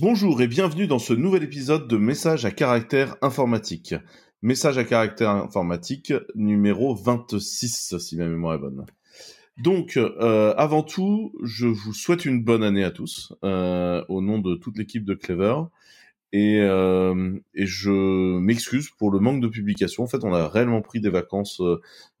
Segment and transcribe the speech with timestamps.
[0.00, 3.96] Bonjour et bienvenue dans ce nouvel épisode de Message à caractère informatique.
[4.42, 8.86] Message à caractère informatique numéro 26, si ma mémoire est bonne.
[9.56, 14.38] Donc, euh, avant tout, je vous souhaite une bonne année à tous, euh, au nom
[14.38, 15.56] de toute l'équipe de Clever.
[16.30, 20.04] Et, euh, et je m'excuse pour le manque de publication.
[20.04, 21.60] En fait, on a réellement pris des vacances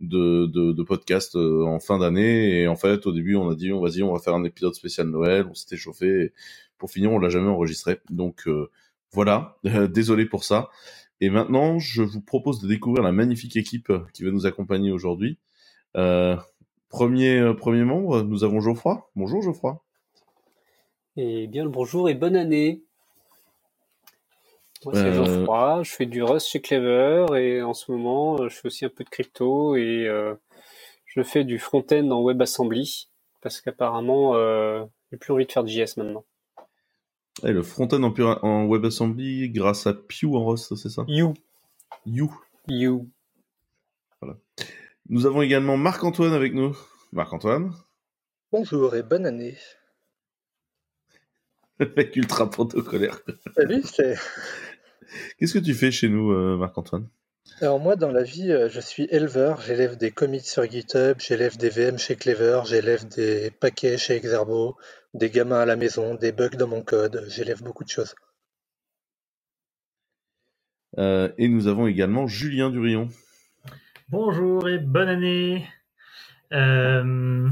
[0.00, 2.62] de, podcast en fin d'année.
[2.62, 4.74] Et en fait, au début, on a dit, on vas-y, on va faire un épisode
[4.74, 5.46] spécial Noël.
[5.48, 6.32] On s'était chauffé.
[6.78, 8.00] Pour finir, on l'a jamais enregistré.
[8.10, 8.70] Donc euh,
[9.12, 9.56] voilà,
[9.90, 10.70] désolé pour ça.
[11.20, 15.38] Et maintenant, je vous propose de découvrir la magnifique équipe qui va nous accompagner aujourd'hui.
[15.96, 16.36] Euh,
[16.88, 19.10] premier, premier membre, nous avons Geoffroy.
[19.16, 19.82] Bonjour Geoffroy.
[21.16, 22.84] Eh bien, le bonjour et bonne année.
[24.84, 28.48] Moi, c'est Euh, Geoffroy, je fais du Rust chez Clever et en ce moment, euh,
[28.48, 30.34] je fais aussi un peu de crypto et euh,
[31.06, 33.08] je fais du front-end en WebAssembly
[33.40, 36.24] parce qu'apparemment, euh, j'ai plus envie de faire de JS maintenant.
[37.44, 41.04] Et le front-end en, pure- en WebAssembly grâce à Pew en Rust, c'est ça?
[41.06, 41.34] You,
[42.04, 42.32] You.
[42.66, 43.08] you.
[45.08, 46.76] Nous avons également Marc-Antoine avec nous.
[47.12, 47.72] Marc-Antoine,
[48.50, 49.56] Bonjour et bonne année.
[51.78, 53.20] le mec ultra protocolaire.
[53.56, 54.16] Salut, c'est...
[55.38, 57.08] Qu'est-ce que tu fais chez nous, euh, Marc-Antoine?
[57.60, 59.60] Alors moi, dans la vie, euh, je suis éleveur.
[59.60, 64.76] J'élève des commits sur GitHub, j'élève des VM chez Clever, j'élève des paquets chez Exerbo,
[65.12, 67.24] des gamins à la maison, des bugs dans mon code.
[67.28, 68.14] J'élève beaucoup de choses.
[70.98, 73.08] Euh, Et nous avons également Julien Durillon.
[74.08, 75.66] Bonjour et bonne année.
[76.52, 77.48] Euh,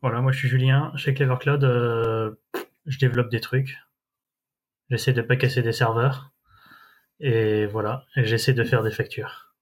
[0.00, 0.92] voilà, moi je suis Julien.
[0.94, 2.36] Chez Clever Cloud, euh,
[2.86, 3.78] je développe des trucs.
[4.90, 6.32] J'essaie de pas casser des serveurs.
[7.20, 9.54] Et voilà, j'essaie de faire des factures.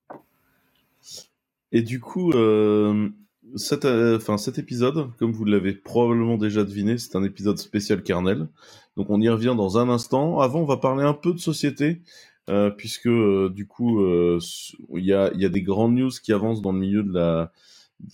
[1.73, 3.11] Et du coup, euh,
[3.57, 8.49] cet, euh, cet épisode, comme vous l'avez probablement déjà deviné, c'est un épisode spécial kernel.
[8.97, 10.41] Donc on y revient dans un instant.
[10.41, 12.03] Avant, on va parler un peu de société,
[12.49, 16.63] euh, puisque euh, du coup, il y, a, y a des grandes news qui avancent
[16.63, 17.53] dans le milieu de la,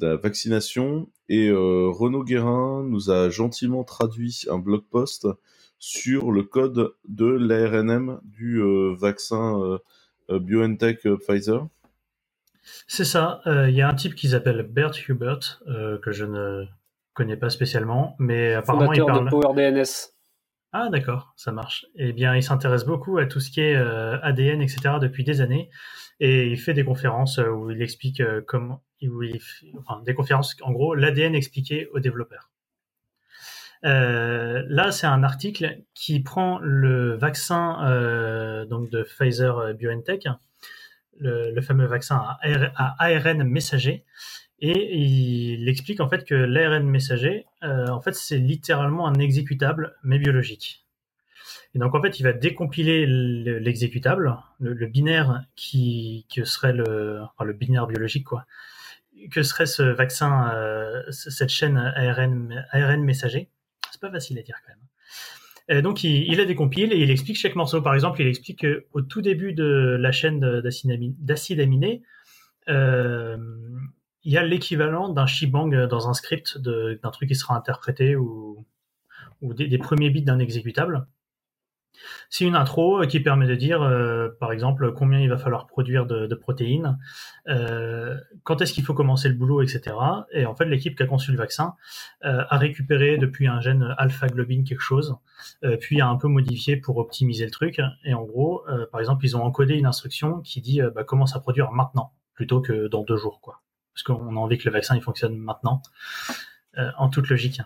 [0.00, 1.09] vaccination.
[1.28, 5.28] Et Renaud Guérin nous a gentiment traduit un blog post
[5.87, 9.78] sur le code de l'ARNM du euh, vaccin euh,
[10.31, 11.67] euh, BioNTech euh, Pfizer.
[12.87, 13.43] C'est ça.
[13.47, 16.65] euh, Il y a un type qui s'appelle Bert Hubert, euh, que je ne
[17.12, 19.27] connais pas spécialement, mais apparemment il Fondateur parle.
[19.27, 20.11] de PowerDNS.
[20.72, 21.84] Ah d'accord, ça marche.
[21.97, 24.95] Eh bien, il s'intéresse beaucoup à tout ce qui est euh, ADN, etc.
[25.01, 25.69] depuis des années,
[26.19, 29.39] et il fait des conférences où il explique euh, comment, où il,
[29.78, 32.51] enfin, des conférences, en gros, l'ADN expliqué aux développeurs.
[33.84, 40.27] Euh, là, c'est un article qui prend le vaccin euh, donc de Pfizer euh, BioNTech,
[41.19, 44.05] le, fameux vaccin à, AR à ARN messager,
[44.61, 50.19] et il explique en fait que l'ARN messager, en fait, c'est littéralement un exécutable mais
[50.19, 50.87] biologique.
[51.75, 58.25] Et en fait, il va décompiler le- l'exécutable, le, binaire qui serait le, binaire biologique
[58.25, 58.47] quoi,
[59.31, 60.53] que serait ce vaccin,
[61.11, 63.51] cette chaîne ARN messager?
[64.04, 65.78] Pas facile à dire quand même.
[65.78, 67.81] Et donc il, il la décompile et il explique chaque morceau.
[67.81, 72.03] Par exemple, il explique qu'au tout début de la chaîne de- d'acide ami- d'acide aminé,
[72.69, 73.38] euh,
[74.25, 78.66] il y a l'équivalent d'un shebang dans un script d'un truc qui sera interprété ou,
[79.41, 81.06] des, des premiers bits d'un exécutable.
[82.31, 85.66] C'est une intro euh, qui permet de dire, euh, par exemple, combien il va falloir
[85.66, 86.99] produire de, protéines,
[87.49, 89.97] euh, quand est-ce qu'il faut commencer le boulot, etc.
[90.33, 91.75] Et en fait, l'équipe qui a conçu le vaccin
[92.22, 95.16] a récupéré depuis un gène alpha-globine quelque chose,
[95.81, 97.81] puis a un peu modifié pour optimiser le truc.
[98.04, 101.41] Et en gros, par exemple, ils ont encodé une instruction qui dit bah, commence à
[101.41, 103.62] produire maintenant, plutôt que dans deux jours, quoi.
[103.94, 105.83] Parce qu'on a envie que le vaccin il fonctionne maintenant,
[106.77, 107.60] en toute logique.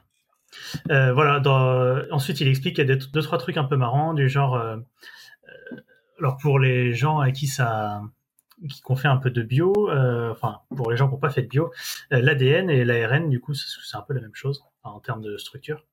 [0.90, 1.40] Euh, voilà.
[1.40, 2.00] Dans...
[2.10, 4.56] Ensuite, il explique qu'il y a deux trois trucs un peu marrants du genre.
[4.56, 5.76] euh, euh,
[6.20, 8.02] alors pour les gens à qui ça,
[8.68, 11.30] qui ont fait un peu de bio, euh, enfin pour les gens qui n'ont pas
[11.30, 11.70] fait de bio,
[12.10, 15.84] l'ADN et l'ARN du coup c'est un peu la même chose en termes de structure.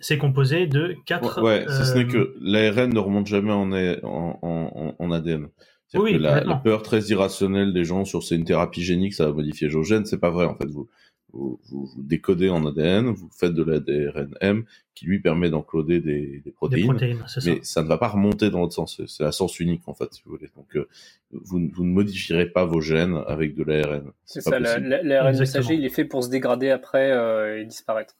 [0.00, 1.42] C'est composé de quatre.
[1.42, 5.48] Ouais, si ce n'est que l'ARN ne remonte jamais en, A- en, en, en ADN.
[5.94, 6.54] Oui, que la, complètement.
[6.54, 9.84] la peur très irrationnelle des gens sur c'est une thérapie génique, ça va modifier vos
[9.84, 10.66] gènes, c'est pas vrai en fait.
[10.66, 10.88] Vous,
[11.34, 14.64] vous, vous, vous décodez en ADN, vous faites de l'ADRNM
[14.94, 17.50] qui lui permet d'encoder des, des des protéines, protéines, c'est ça.
[17.50, 19.00] mais ça ne va pas remonter dans l'autre sens.
[19.06, 20.48] C'est- à sens unique en fait, si vous voulez.
[20.56, 20.88] Donc euh,
[21.32, 24.12] vous, vous ne modifierez pas vos gènes avec de l'ARN.
[24.24, 28.14] C'est ça, l'ARN messager, il est fait pour se dégrader après euh, et disparaître.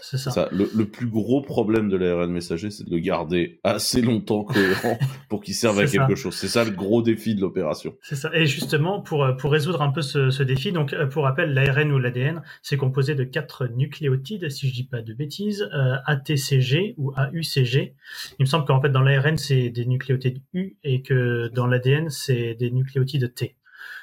[0.00, 0.30] C'est ça.
[0.30, 4.44] Ça, le, le plus gros problème de l'ARN messager, c'est de le garder assez longtemps
[4.44, 4.98] cohérent
[5.28, 5.98] pour qu'il serve à ça.
[5.98, 6.34] quelque chose.
[6.34, 7.94] C'est ça le gros défi de l'opération.
[8.02, 8.30] C'est ça.
[8.34, 11.54] Et justement, pour, euh, pour résoudre un peu ce, ce défi, donc euh, pour rappel,
[11.54, 15.96] l'ARN ou l'ADN, c'est composé de quatre nucléotides, si je dis pas de bêtises, euh,
[16.06, 17.94] ATCG ou AUCG.
[18.38, 22.10] Il me semble qu'en fait dans l'ARN c'est des nucléotides U et que dans l'ADN
[22.10, 23.56] c'est des nucléotides T.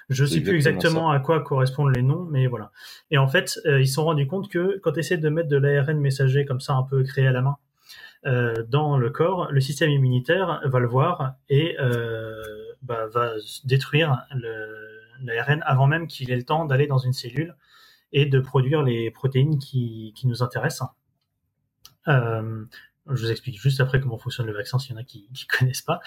[0.09, 2.71] Je C'est sais plus exactement à quoi correspondent les noms, mais voilà.
[3.11, 5.49] Et en fait, euh, ils se sont rendus compte que quand tu essaies de mettre
[5.49, 7.57] de l'ARN messager comme ça, un peu créé à la main,
[8.25, 12.41] euh, dans le corps, le système immunitaire va le voir et euh,
[12.81, 13.33] bah, va
[13.65, 14.25] détruire
[15.21, 17.55] l'ARN avant même qu'il ait le temps d'aller dans une cellule
[18.11, 20.89] et de produire les protéines qui, qui nous intéressent.
[22.07, 22.65] Euh,
[23.09, 25.57] je vous explique juste après comment fonctionne le vaccin s'il y en a qui ne
[25.57, 25.99] connaissent pas.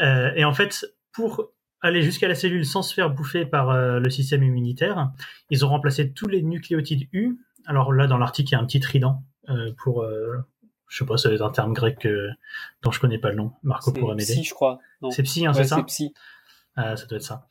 [0.00, 4.00] Euh, et en fait, pour aller jusqu'à la cellule sans se faire bouffer par euh,
[4.00, 5.10] le système immunitaire,
[5.50, 7.38] ils ont remplacé tous les nucléotides U.
[7.66, 10.36] Alors là, dans l'article, il y a un petit trident euh, pour, euh,
[10.88, 12.30] je sais pas, ça être un terme grec euh,
[12.82, 13.52] dont je connais pas le nom.
[13.62, 14.32] Marco C'est pourrait m'aider.
[14.32, 14.78] psy, je crois.
[15.10, 16.14] C'est psy, hein, Ouais, c'est ça c'est psy.
[16.76, 17.46] ah, ça doit être ça.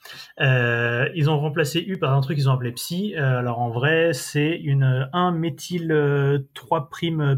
[1.16, 3.16] Ils ont remplacé U par un truc qu'ils ont appelé Psy.
[3.16, 6.90] Alors en vrai, c'est une 1-méthyl euh, 3'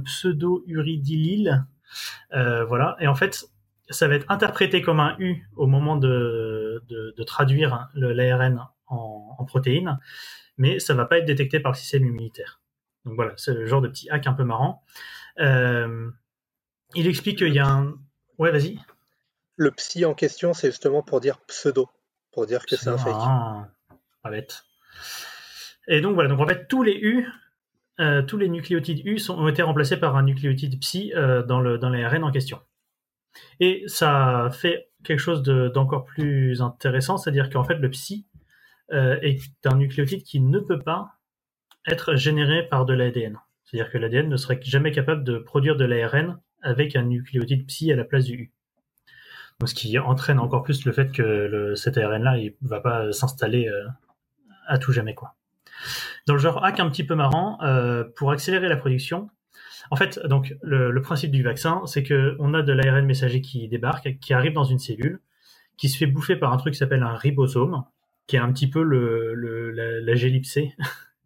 [0.03, 1.65] pseudo-uridylyle.
[2.31, 2.97] Voilà.
[2.99, 3.45] Et en fait,
[3.91, 9.35] ça va être interprété comme un U au moment de, de, de traduire l'ARN en,
[9.37, 9.99] en protéines,
[10.57, 12.61] mais ça va pas être détecté par le système immunitaire.
[13.05, 14.83] Donc voilà, c'est le genre de petit hack un peu marrant.
[15.39, 16.09] Euh,
[16.95, 17.95] il explique qu'il y a un...
[18.37, 18.79] Ouais, vas-y.
[19.55, 21.89] Le psy en question, c'est justement pour dire pseudo,
[22.31, 23.13] pour dire que c'est un fake.
[23.15, 23.67] Ah,
[24.23, 24.63] pas bête.
[25.87, 27.27] Et donc voilà, donc en fait tous les U,
[27.99, 31.59] euh, tous les nucléotides U sont, ont été remplacés par un nucléotide psi euh, dans
[31.59, 32.59] le dans l'ARN en question.
[33.59, 38.25] Et ça fait quelque chose de- d'encore plus intéressant, c'est-à-dire qu'en fait le psi
[38.91, 41.13] euh, est un nucléotide qui ne peut pas
[41.87, 43.37] être généré par de l'ADN.
[43.63, 47.91] C'est-à-dire que l'ADN ne serait jamais capable de produire de l'ARN avec un nucléotide psi
[47.91, 48.51] à la place du U.
[49.59, 53.67] Donc, ce qui entraîne encore plus le fait que cet ARN-là, il va pas s'installer
[53.67, 53.87] euh,
[54.67, 55.35] à tout jamais, quoi.
[56.27, 59.29] Dans le genre hack un petit peu marrant, euh, pour accélérer la production,
[59.89, 63.67] en fait, donc le, principe du vaccin, c'est que on a de l'ARN messager qui
[63.67, 65.19] débarque, qui arrive dans une cellule,
[65.77, 67.83] qui se fait bouffer par un truc qui s'appelle un ribosome,
[68.27, 69.33] qui est un petit peu le,
[69.71, 70.15] la, la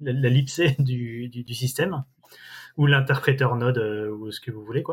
[0.02, 2.04] la, lipsée du, système,
[2.78, 4.84] ou l'interpréteur node, euh, ou ce que vous voulez,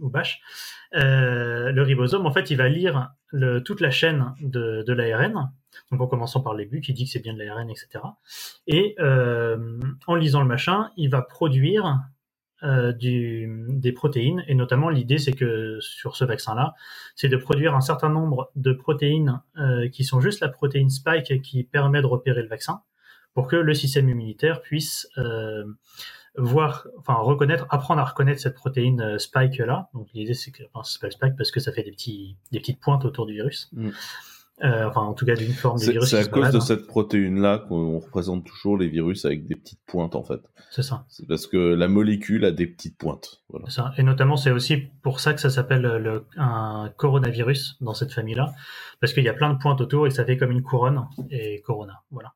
[0.00, 0.40] ou bash.
[0.94, 3.10] Euh, le ribosome, en fait, il va lire
[3.64, 5.52] toute la chaîne de, de l'ARN,
[5.90, 8.04] en commençant par les buts, qui dit que c'est bien de l'ARN, etc.
[8.66, 12.00] Et euh, en lisant le machin, il va produire
[12.62, 16.74] euh, du, des protéines, et notamment l'idée, c'est que sur ce vaccin-là,
[17.14, 21.40] c'est de produire un certain nombre de protéines euh, qui sont juste la protéine spike
[21.42, 22.82] qui permet de repérer le vaccin,
[23.34, 25.64] pour que le système immunitaire puisse euh,
[26.36, 29.88] voir, enfin reconnaître, apprendre à reconnaître cette protéine euh, spike là.
[29.94, 32.60] Donc l'idée c'est que, enfin, ça s'appelle spike parce que ça fait des petits, des
[32.60, 33.68] petites pointes autour du virus.
[33.72, 33.90] Mm.
[34.64, 36.10] Euh, enfin en tout cas d'une forme de virus.
[36.10, 36.60] c'est à se cause de hein.
[36.60, 40.40] cette protéine-là qu'on représente toujours les virus avec des petites pointes, en fait.
[40.70, 41.04] C'est ça.
[41.08, 43.42] C'est parce que la molécule a des petites pointes.
[43.50, 43.66] Voilà.
[43.68, 43.92] C'est ça.
[43.98, 48.52] Et notamment, c'est aussi pour ça que ça s'appelle le, un coronavirus dans cette famille-là,
[49.00, 51.60] parce qu'il y a plein de pointes autour et ça fait comme une couronne et
[51.60, 52.02] corona.
[52.10, 52.34] Voilà.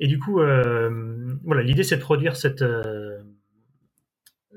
[0.00, 3.18] Et du coup, euh, voilà, l'idée c'est de produire cette euh,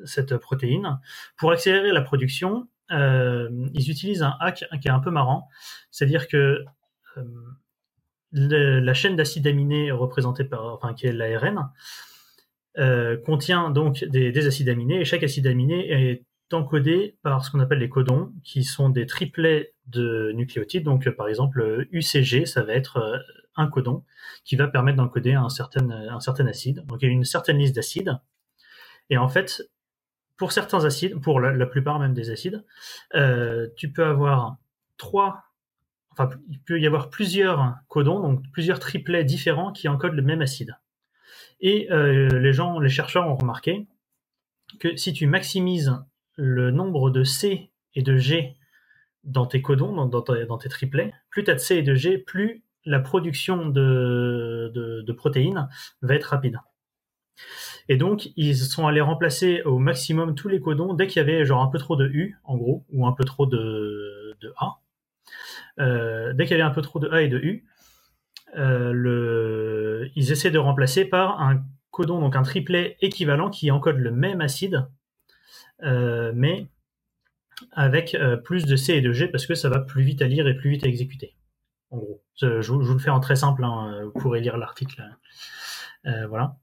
[0.06, 1.00] cette protéine.
[1.38, 5.48] Pour accélérer la production, euh, ils utilisent un hack qui est un peu marrant,
[5.92, 6.64] c'est-à-dire que
[7.18, 7.24] euh,
[8.32, 11.72] la chaîne d'acides aminés représentée par, enfin, qui est l'ARN,
[12.78, 17.52] euh, contient donc des, des acides aminés et chaque acide aminé est encodé par ce
[17.52, 20.84] qu'on appelle les codons, qui sont des triplets de nucléotides.
[20.84, 23.18] Donc, euh, par exemple, euh, UCG, ça va être euh,
[23.56, 24.04] un codon
[24.46, 26.86] qui va permettre d'encoder un certain, un certain acide.
[26.86, 28.18] Donc, il y a une certaine liste d'acides.
[29.10, 29.70] Et en fait,
[30.40, 32.64] pour certains acides, pour la, plupart même des acides,
[33.14, 34.56] euh, tu peux avoir
[34.98, 35.44] trois,
[36.12, 40.42] enfin, il peut y avoir plusieurs codons, donc plusieurs triplets différents qui encodent le même
[40.42, 40.78] acide.
[41.60, 43.86] Et euh, les gens, les chercheurs ont remarqué
[44.80, 45.94] que si tu maximises
[46.38, 48.56] le nombre de C et de G
[49.26, 51.84] dans tes codons, dans, dans, tes, dans tes triplets, plus tu as de C et
[51.84, 55.68] de G, plus la production de, de protéines
[56.02, 56.60] va être rapide.
[57.90, 61.44] Et donc, ils sont allés remplacer au maximum tous les codons dès qu'il y avait
[61.44, 64.78] genre un peu trop de U, en gros, ou un peu trop de, A.
[65.80, 67.66] Euh, dès qu'il y avait un peu trop de A et de U,
[68.58, 74.12] euh, ils essaient de remplacer par un codon, donc un triplet équivalent qui encode le
[74.12, 74.88] même acide,
[75.82, 76.68] euh, mais
[77.72, 78.16] avec
[78.46, 80.56] plus de C et de G parce que ça va plus vite à lire et
[80.56, 81.36] plus vite à exécuter.
[81.90, 85.04] En gros, je, vous le fais en très simple, hein, vous pourrez lire l'article.
[86.04, 86.56] Voilà.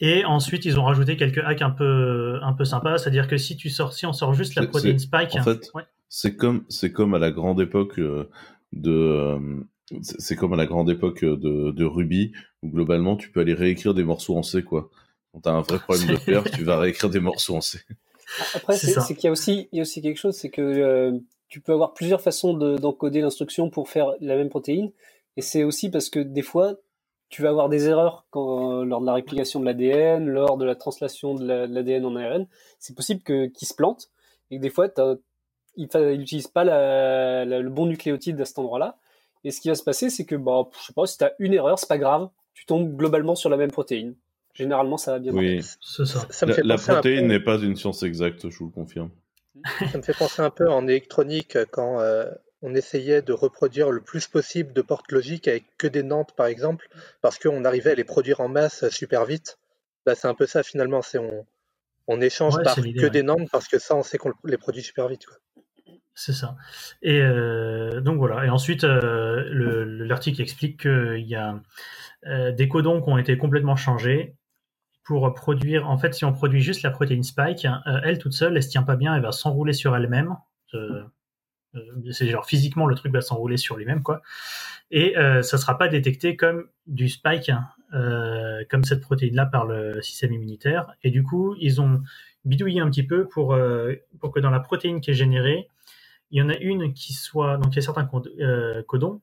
[0.00, 3.56] Et ensuite, ils ont rajouté quelques hacks un peu, un peu sympas, c'est-à-dire que si
[3.56, 6.92] tu sors, si on sort juste la protéine spike, en fait, ouais, C'est comme, c'est
[6.92, 8.28] comme à la grande époque euh,
[8.72, 9.38] de, euh,
[10.02, 12.32] c'est comme à la grande époque euh, de, de Ruby,
[12.62, 14.90] où globalement tu peux aller réécrire des morceaux en C, quoi.
[15.32, 17.80] Quand t'as un vrai problème de perf, tu vas réécrire des morceaux en C.
[18.54, 21.18] Après, C'est qu'il y a aussi, il y a aussi quelque chose, c'est que euh,
[21.48, 24.90] tu peux avoir plusieurs façons de- d'encoder l'instruction pour faire la même protéine.
[25.36, 26.76] Et c'est aussi parce que des fois,
[27.30, 30.74] tu vas avoir des erreurs quand, lors de la réplication de l'ADN, lors de la
[30.74, 32.46] translation de la- de l'ADN en ARN.
[32.78, 34.10] C'est possible que qu'ils se plantent
[34.50, 35.16] et que des fois, t'as-
[35.76, 38.98] ils n'utilisent pas la- la- le bon nucléotide à cet endroit-là.
[39.44, 41.32] Et ce qui va se passer, c'est que, bah, je sais pas, si tu as
[41.38, 42.28] une erreur, c'est pas grave.
[42.52, 44.14] Tu tombes globalement sur la même protéine.
[44.52, 45.32] Généralement, ça va bien.
[45.32, 45.62] Oui.
[45.80, 46.26] c'est ça.
[46.28, 49.10] Ça me La, fait la protéine n'est pas une science exacte, je vous le confirme.
[49.92, 52.28] Ça me fait penser un peu en électronique euh, quand euh,
[52.62, 56.46] on essayait de reproduire le plus possible de portes logiques avec que des nantes par
[56.46, 56.88] exemple,
[57.22, 59.58] parce qu'on arrivait à les produire en masse super vite.
[60.06, 61.46] Bah, c'est un peu ça finalement, c'est on,
[62.06, 63.10] on échange Ouais, par que ouais.
[63.10, 65.26] des nantes parce que ça on sait qu'on les produit super vite.
[65.26, 65.36] Quoi.
[66.14, 66.56] C'est ça.
[67.00, 68.44] Et euh, donc voilà.
[68.44, 71.60] Et ensuite, euh, le- le- l'article explique qu'il y a
[72.26, 74.34] euh, des codons qui ont été complètement changés
[75.04, 75.88] pour produire.
[75.88, 78.68] En fait, si on produit juste la protéine spike, euh, elle toute seule, elle se
[78.68, 80.36] tient pas bien, elle va s'enrouler sur elle-même.
[81.76, 84.22] Euh, c'est genre physiquement le truc va s'enrouler sur lui-même quoi.
[84.90, 87.52] Et euh, ça sera pas détecté comme du spike,
[87.94, 90.92] euh, comme cette protéine là par le système immunitaire.
[91.04, 92.02] Et du coup, ils ont
[92.44, 95.68] bidouillé un petit peu pour euh, pour que dans la protéine qui est générée
[96.30, 98.08] il y en a une qui soit donc il y a certains
[98.40, 99.20] euh, codons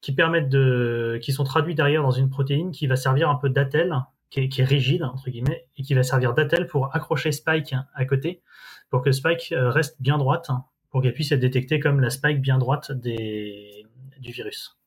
[0.00, 3.48] qui permettent de qui sont traduits derrière dans une protéine qui va servir un peu
[3.48, 3.94] d'attelle
[4.30, 7.74] qui est, qui est rigide entre guillemets et qui va servir d'attelle pour accrocher Spike
[7.94, 8.42] à côté
[8.90, 10.50] pour que Spike euh, reste bien droite
[10.92, 13.84] pour qu'elle puisse être détectée comme la Spike bien droite des
[14.20, 14.78] du virus.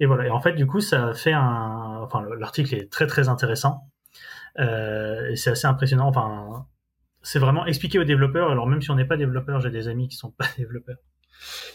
[0.00, 0.26] Et voilà.
[0.26, 2.00] Et en fait, du coup, ça fait un.
[2.02, 3.88] Enfin, le- l'article est très très intéressant.
[4.58, 6.08] Euh, et c'est assez impressionnant.
[6.08, 6.66] Enfin,
[7.22, 8.50] c'est vraiment expliqué aux développeurs.
[8.50, 10.98] Alors même si on n'est pas développeur, j'ai des amis qui sont pas développeurs,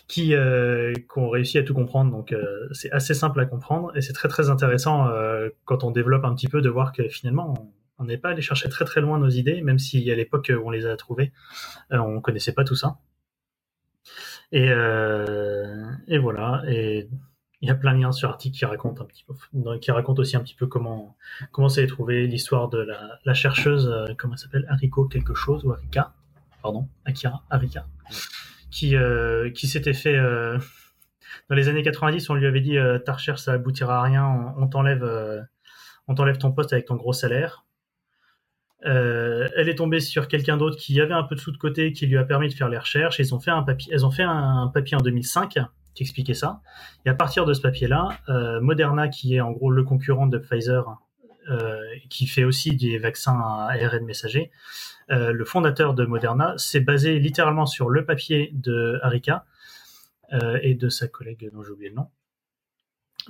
[0.07, 2.11] qui, euh, ont réussi à tout comprendre.
[2.11, 5.91] Donc euh, c'est assez simple à comprendre et c'est très très intéressant euh, quand on
[5.91, 7.53] développe un petit peu de voir que finalement
[7.99, 10.67] on- n'est pas allé chercher très très loin nos idées, même si à l'époque où
[10.67, 11.33] on les a trouvées,
[11.91, 12.97] euh, on connaissait pas tout ça.
[14.51, 16.63] Et, euh, et voilà.
[16.67, 17.09] Et
[17.61, 19.33] il y a plein de liens sur l'article qui racontent un petit peu,
[19.79, 21.17] qui racontent aussi un petit peu comment
[21.51, 25.65] comment été trouvé l'histoire de la, la chercheuse, euh, comment elle s'appelle, Hariko quelque chose
[25.65, 26.13] ou Arika,
[26.61, 27.85] pardon, Akira, Arika,
[28.71, 30.57] qui euh, qui s'était fait euh,
[31.49, 34.25] dans les années 90, on lui avait dit euh, ta recherche ça aboutira à rien,
[34.25, 35.41] on, on t'enlève euh,
[36.07, 37.65] on t'enlève ton poste avec ton gros salaire.
[38.85, 41.91] Euh, elle est tombée sur quelqu'un d'autre qui avait un peu de sous de côté,
[41.91, 43.19] qui lui a permis de faire les recherches.
[43.19, 45.57] Ils ont fait un papier, elles ont fait un, papier en 2005
[45.95, 46.61] qui expliquait ça.
[47.05, 50.37] Et à partir de ce papier-là, euh, Moderna, qui est en gros le concurrent de
[50.37, 50.97] Pfizer,
[51.49, 54.51] euh, qui fait aussi des vaccins à ARN messager,
[55.09, 59.45] euh, le fondateur de Moderna s'est basé littéralement sur le papier de Harika
[60.33, 62.07] euh, et de sa collègue dont j'ai oublié le nom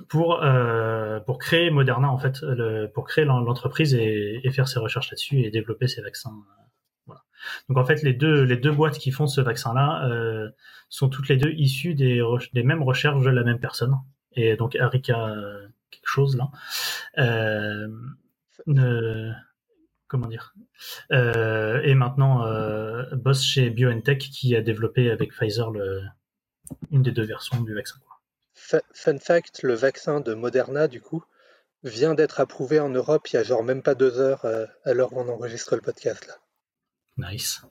[0.08, 4.68] pour euh, pour créer Moderna en fait le, pour créer l'en- l'entreprise et, et faire
[4.68, 6.62] ses recherches là-dessus et développer ses vaccins euh,
[7.06, 7.22] voilà.
[7.68, 10.48] Donc en fait les deux les deux boîtes qui font ce vaccin là euh,
[10.88, 13.94] sont toutes les deux issues des des mêmes recherches de la même personne.
[14.32, 16.50] Et donc Arika euh, quelque chose là
[17.18, 17.88] euh,
[18.66, 19.32] ne-
[20.06, 20.54] comment dire
[21.10, 26.02] et maintenant euh, bosse chez BioNTech qui a développé avec Pfizer le,
[26.90, 27.96] une des deux versions du vaccin
[28.92, 31.24] Fun fact, le vaccin de Moderna, du coup,
[31.82, 34.92] vient d'être approuvé en Europe il y a genre même pas deux heures euh, à
[34.92, 36.26] l'heure où on enregistre le podcast.
[36.26, 37.30] Là.
[37.30, 37.62] nice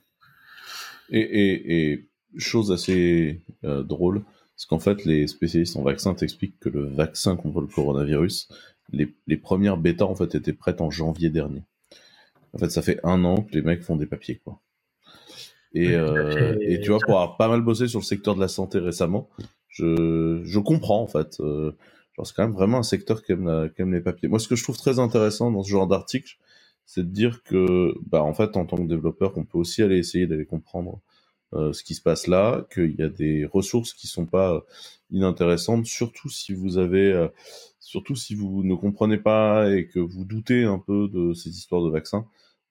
[1.10, 4.22] Et, et, et chose assez euh, drôle,
[4.56, 8.48] c'est qu'en fait, les spécialistes en vaccin t'expliquent que le vaccin contre le coronavirus,
[8.92, 11.62] les, les premières bêtas en fait étaient prêtes en janvier dernier.
[12.52, 14.60] En fait, ça fait un an que les mecs font des papiers, quoi.
[15.72, 18.48] Et, euh, et tu vois, pour avoir pas mal bossé sur le secteur de la
[18.48, 19.30] santé récemment,
[19.70, 21.40] je, je comprends en fait.
[21.40, 21.72] Euh,
[22.16, 24.28] genre, c'est quand même vraiment un secteur qui aime, la- qui aime les papiers.
[24.28, 26.38] Moi, ce que je trouve très intéressant dans ce genre d'article,
[26.86, 29.98] c'est de dire que, bah, en fait, en tant que développeur, on peut aussi aller
[29.98, 31.00] essayer d'aller comprendre
[31.54, 34.64] euh, ce qui se passe là, qu'il y a des ressources qui sont pas
[35.10, 37.28] inintéressantes, surtout si vous avez, euh,
[37.80, 41.82] surtout si vous ne comprenez pas et que vous doutez un peu de ces histoires
[41.84, 42.26] de vaccins.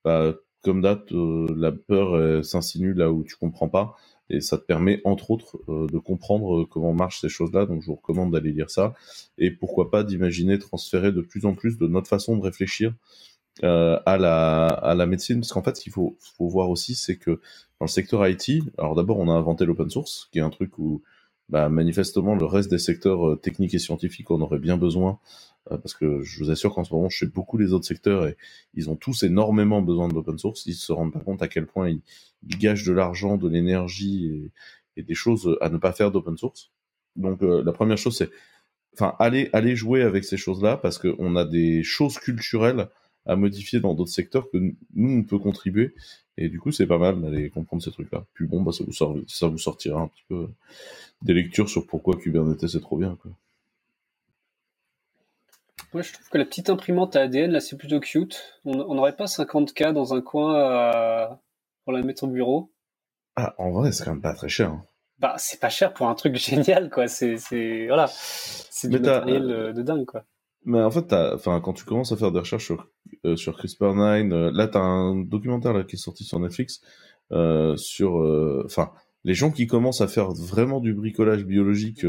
[0.05, 3.95] Bah, comme date, euh, la peur s'insinue là où tu comprends pas,
[4.29, 7.65] et ça te permet entre autres euh, de comprendre euh, comment marchent ces choses-là.
[7.65, 8.93] Donc je vous recommande d'aller lire ça,
[9.37, 12.93] et pourquoi pas d'imaginer transférer de plus en plus de notre façon de réfléchir
[13.63, 17.31] euh, à la médecine, parce qu'en fait, ce qu'il faut voir aussi, c'est que
[17.79, 20.77] dans le secteur IT, alors d'abord on a inventé l'open source, qui est un truc
[20.77, 21.01] où
[21.49, 25.19] bah, manifestement le reste des secteurs techniques et scientifiques en aurait bien besoin
[25.77, 28.37] parce que je vous assure qu'en ce moment, je fais beaucoup les autres secteurs et
[28.73, 30.65] ils ont tous énormément besoin de l'open source.
[30.65, 32.01] Ils se rendent pas compte à quel point ils,
[32.57, 34.51] gagent de l'argent, de l'énergie
[34.97, 36.71] et, des choses à ne pas faire d'open source.
[37.15, 38.29] Donc euh, la première chose, c'est,
[38.93, 42.89] enfin, aller jouer avec ces choses-là parce qu'on a des choses culturelles
[43.25, 45.93] à modifier dans d'autres secteurs que nous on peut contribuer
[46.37, 48.25] et du coup c'est pas mal d'aller comprendre ces trucs-là.
[48.33, 50.47] Puis bon, bah ça vous ça vous sortira un petit peu
[51.21, 53.17] des lectures sur pourquoi Kubernetes c'est trop bien.
[53.21, 53.31] Quoi.
[55.93, 58.61] Moi, je trouve que la petite imprimante à ADN, là, c'est plutôt cute.
[58.65, 61.37] On n'aurait pas 50K dans un coin
[61.83, 62.71] pour la mettre au bureau?
[63.35, 64.69] Ah, en vrai, c'est quand même pas très cher.
[64.69, 64.83] Hein.
[65.17, 67.07] Bah, c'est pas cher pour un truc génial, quoi.
[67.07, 67.37] C'est,
[67.87, 68.07] voilà.
[68.11, 70.23] C'est du matériel euh, de dingue, quoi.
[70.65, 72.87] Mais en fait, enfin, quand tu commences à faire des recherches sur,
[73.25, 76.81] euh, sur CRISPR-9, euh, là, t'as un documentaire là, qui est sorti sur Netflix
[77.77, 78.13] sur,
[78.65, 78.91] enfin,
[79.23, 82.05] les gens qui commencent à faire vraiment du bricolage biologique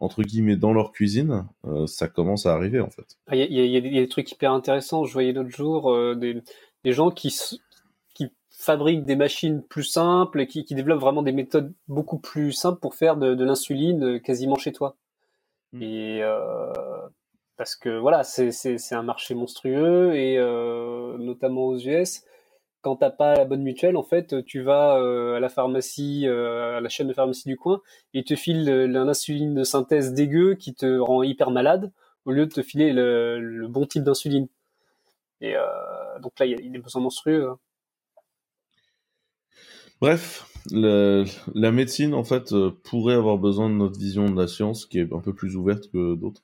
[0.00, 3.16] entre guillemets dans leur cuisine, euh, ça commence à arriver en fait.
[3.32, 5.04] Il y, a, des trucs hyper intéressants.
[5.04, 7.36] Je voyais l'autre jour euh, des, gens qui,
[8.14, 12.80] qui fabriquent des machines plus simples, qui, qui développent vraiment des méthodes beaucoup plus simples
[12.80, 14.96] pour faire de, l'insuline euh, quasiment chez toi.
[15.72, 15.82] Mm.
[15.82, 16.22] Et
[17.56, 20.38] parce que voilà, c'est un marché monstrueux et
[21.18, 22.22] notamment aux US
[22.80, 26.78] quand t'as pas la bonne mutuelle, en fait, tu vas euh, à la pharmacie, euh,
[26.78, 27.80] à la chaîne de pharmacie du coin,
[28.14, 31.92] et ils te filent l'insuline de synthèse dégueu qui te rend hyper malade,
[32.24, 34.48] au lieu de te filer le, bon type d'insuline.
[35.40, 35.62] Et euh,
[36.20, 37.48] donc là, il y, a des monstrueux.
[37.48, 37.58] Hein.
[40.00, 42.54] Bref, la médecine, en fait,
[42.84, 45.90] pourrait avoir besoin de notre vision de la science, qui est un peu plus ouverte
[45.90, 46.42] que d'autres.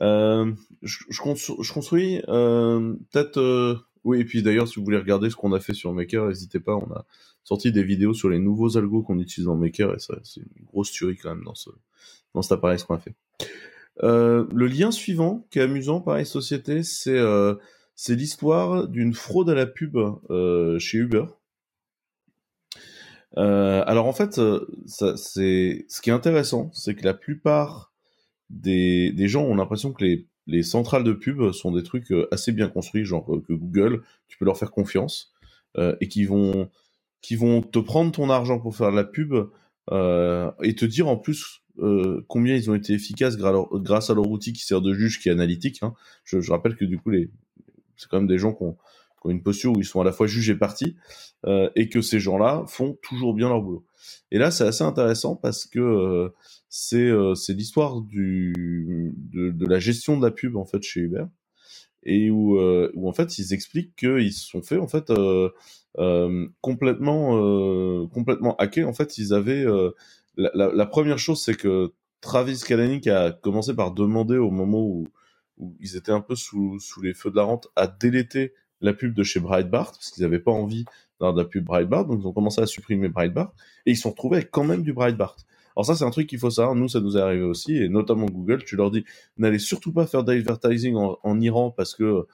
[0.00, 5.74] je, construis peut-être oui, et puis d'ailleurs, si vous voulez regarder ce qu'on a fait
[5.74, 7.04] sur Maker, n'hésitez pas, on a
[7.44, 10.64] sorti des vidéos sur les nouveaux algos qu'on utilise dans Maker, et ça, c'est une
[10.64, 11.70] grosse tuerie quand même dans, ce,
[12.34, 13.14] dans cet appareil, ce qu'on a fait.
[14.02, 17.54] Euh, le lien suivant, qui est amusant, pareil, société, c'est euh,
[18.08, 19.98] l'histoire d'une fraude à la pub
[20.30, 21.24] euh, chez Uber.
[23.36, 24.40] Alors en fait,
[24.86, 27.92] ça, ce qui est intéressant, c'est que la plupart
[28.48, 32.28] des, des gens ont l'impression que les les centrales de pub sont des trucs euh,
[32.32, 35.32] assez bien construits, genre euh, que Google, tu peux leur faire confiance
[35.78, 36.68] euh, et qui vont
[37.22, 39.34] qui vont te prendre ton argent pour faire la pub
[39.92, 41.62] et te dire en plus
[42.28, 45.32] combien ils ont été efficaces grâce à leur outil qui sert de juge qui est
[45.32, 45.82] analytique.
[45.82, 45.92] Hein.
[46.24, 47.30] Je, rappelle que du coup, les,
[47.96, 48.72] c'est quand même des gens qui ont,
[49.20, 50.96] qui ont, une posture où ils sont à la fois juges et partis,
[51.46, 53.84] et que ces gens-là font toujours bien leur boulot.
[54.30, 56.32] Et là, c'est assez intéressant parce que
[56.70, 59.12] c'est euh, c'est l'histoire de,
[59.52, 61.24] de, la gestion de la pub en fait chez Uber.
[62.04, 65.50] Et où euh, où en fait ils expliquent qu'ils se sont fait en fait euh,
[65.98, 69.66] euh complètement euh, complètement hackés en fait ils avaient
[70.36, 75.08] la, la, première chose c'est que Travis Kalanick a commencé par demander au moment où,
[75.58, 78.94] où ils étaient un peu sous, sous les feux de la rente à déléter la
[78.94, 80.86] pub de chez Breitbart parce qu'ils n'avaient pas envie
[81.20, 83.52] d'avoir de la pub Breitbart donc ils ont commencé à supprimer Breitbart
[83.86, 85.36] et ils se sont retrouvés avec quand même du Breitbart
[85.76, 86.74] alors ça, c'est un truc qu'il faut savoir.
[86.74, 88.64] Nous, ça nous est arrivé aussi, et notamment Google.
[88.64, 89.04] Tu leur dis,
[89.38, 92.26] n'allez surtout pas faire d'advertising en, en Iran parce que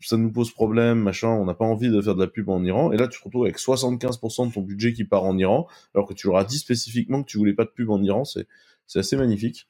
[0.00, 2.64] ça nous pose problème, machin, on n'a pas envie de faire de la pub en
[2.64, 2.92] Iran.
[2.92, 6.08] Et là, tu te retrouves avec 75% de ton budget qui part en Iran, alors
[6.08, 8.24] que tu leur as dit spécifiquement que tu voulais pas de pub en Iran.
[8.24, 8.46] C'est
[8.98, 9.68] assez magnifique.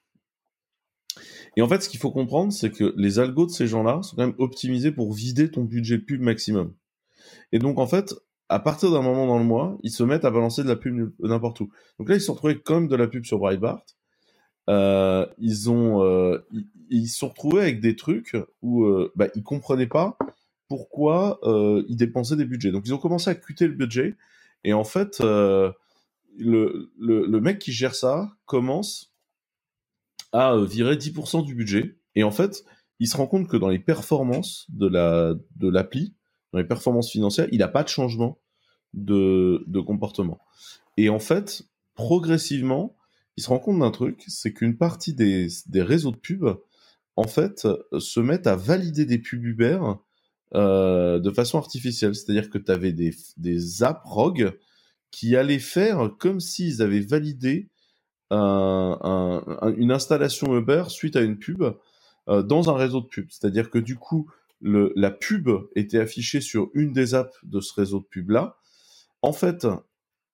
[1.57, 4.15] Et en fait, ce qu'il faut comprendre, c'est que les algos de ces gens-là sont
[4.15, 6.73] quand même optimisés pour vider ton budget pub maximum.
[7.51, 8.15] Et donc, en fait,
[8.51, 11.13] à partir d'un moment dans le mois, ils se mettent à balancer de la pub
[11.19, 11.69] n'importe où.
[11.97, 13.85] Donc là, ils se sont retrouvés comme de la pub sur Breitbart.
[14.69, 16.37] Euh, ils ont, euh,
[16.89, 20.17] ils, se sont retrouvés avec des trucs où euh, bah, ils comprenaient pas
[20.67, 22.71] pourquoi euh, ils dépensaient des budgets.
[22.71, 24.17] Donc ils ont commencé à cuter le budget.
[24.65, 25.73] Et en fait, le,
[26.37, 29.13] le, le, mec qui gère ça commence
[30.33, 31.97] à virer 10% du budget.
[32.15, 32.65] Et en fait,
[32.99, 36.15] il se rend compte que dans les performances de la de l'appli,
[36.51, 38.39] dans les performances financières, il n'a pas de changement
[38.93, 40.39] de, de comportement.
[40.97, 41.63] Et en fait,
[41.95, 42.95] progressivement,
[43.37, 46.45] il se rend compte d'un truc, c'est qu'une partie des, des, réseaux de pub,
[47.15, 49.79] en fait, se mettent à valider des pubs Uber
[50.53, 52.13] euh, de façon artificielle.
[52.13, 54.57] C'est-à-dire que tu avais des, des apps ROG
[55.09, 57.69] qui allaient faire comme s'ils avaient validé
[58.31, 61.63] un, un, une installation Uber suite à une pub
[62.29, 63.27] euh, dans un réseau de pub.
[63.29, 64.29] C'est-à-dire que du coup,
[64.61, 68.57] la pub était affichée sur une des apps de ce réseau de pub là.
[69.21, 69.67] En fait,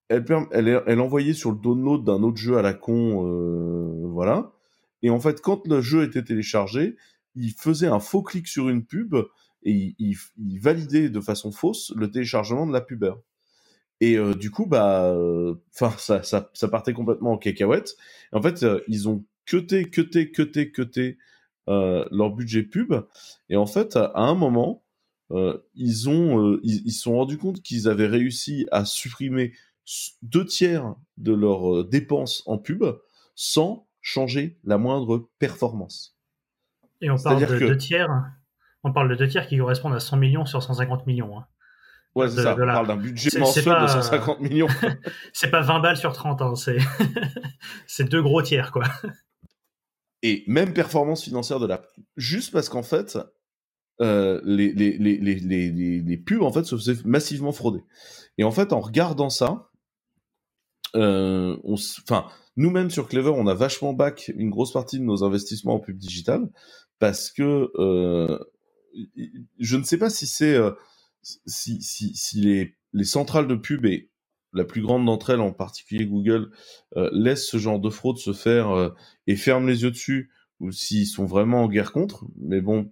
[0.09, 4.53] elle, elle, elle envoyait sur le download d'un autre jeu à la con, euh, voilà.
[5.01, 6.95] Et en fait, quand le jeu était téléchargé,
[7.35, 9.15] il faisait un faux clic sur une pub
[9.63, 10.15] et il,
[10.59, 13.05] validait de façon fausse le téléchargement de la pub.
[13.99, 15.15] Et euh, du coup, bah,
[15.73, 17.95] enfin, ça, partait complètement en cacahuète.
[18.31, 21.17] en fait, euh, ils ont cuté, cuté, cuté, cuté
[21.67, 22.93] leur budget pub.
[23.49, 24.84] Et en fait, à, un moment,
[25.75, 29.53] ils ont, ils, se sont rendus compte qu'ils avaient réussi à supprimer
[30.21, 32.84] deux tiers de leurs dépenses en pub
[33.36, 36.17] sans changer la moindre performance.
[37.01, 38.10] Et on parle de deux tiers.
[38.84, 41.38] On parle de deux tiers qui correspondent à 100 millions sur 150 millions.
[41.38, 41.45] Hein.
[42.15, 42.53] Ouais, c'est ça.
[42.53, 44.67] On parle d'un budget mensuel de 150 millions.
[45.34, 46.53] c'est pas 20 balles sur 30, hein.
[47.88, 48.86] c'est deux gros tiers, quoi.
[50.23, 51.84] Et même performance financière de la.
[52.15, 53.17] Juste parce qu'en fait,
[54.01, 57.82] euh, les, les, les, les, pubs en fait se faisaient massivement frauder.
[58.38, 59.69] Et en fait, en regardant ça,
[60.95, 61.58] euh,
[62.56, 65.97] nous-mêmes sur Clever, on a vachement back une grosse partie de nos investissements en pub
[65.97, 66.49] digital
[66.99, 68.39] parce que euh,
[69.60, 70.71] je ne sais pas si c'est euh,
[71.21, 74.10] si, si, si les, les, centrales de pub et
[74.58, 76.50] la plus grande d'entre elles, en particulier Google,
[76.98, 78.89] euh, laissent ce genre de fraude se faire euh,
[79.28, 82.26] et ferment les yeux dessus, ou s'ils sont vraiment en guerre contre.
[82.38, 82.89] Mais bon,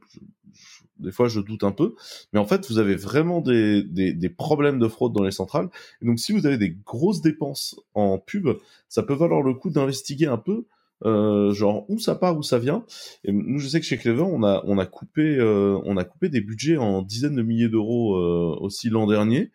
[0.99, 1.95] des fois, je doute un peu.
[2.31, 5.69] Mais en fait, vous avez vraiment des, problèmes de fraude dans les centrales.
[6.01, 8.47] Et donc, si vous avez des grosses dépenses en pub,
[8.87, 10.65] ça peut valoir le coup d'investiguer un peu
[11.03, 12.85] euh, genre où ça part, où ça vient.
[13.23, 17.43] Et nous, je sais que chez Clever, on a coupé des budgets en dizaines de
[17.43, 18.15] milliers d'euros
[18.61, 19.51] aussi l'an dernier,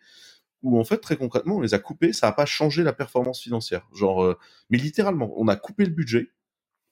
[0.63, 3.41] où en fait très concrètement on les a coupés, ça a pas changé la performance
[3.41, 3.87] financière.
[3.93, 4.35] Genre,
[4.69, 6.31] mais littéralement, on a coupé le budget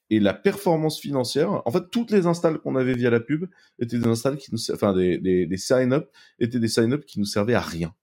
[0.10, 1.62] et la performance financière.
[1.66, 3.46] En fait, toutes les installs qu'on avait via la pub
[3.80, 7.26] étaient des installs qui nous, enfin des des, des sign-up étaient des sign-up qui nous
[7.26, 7.94] servaient à rien.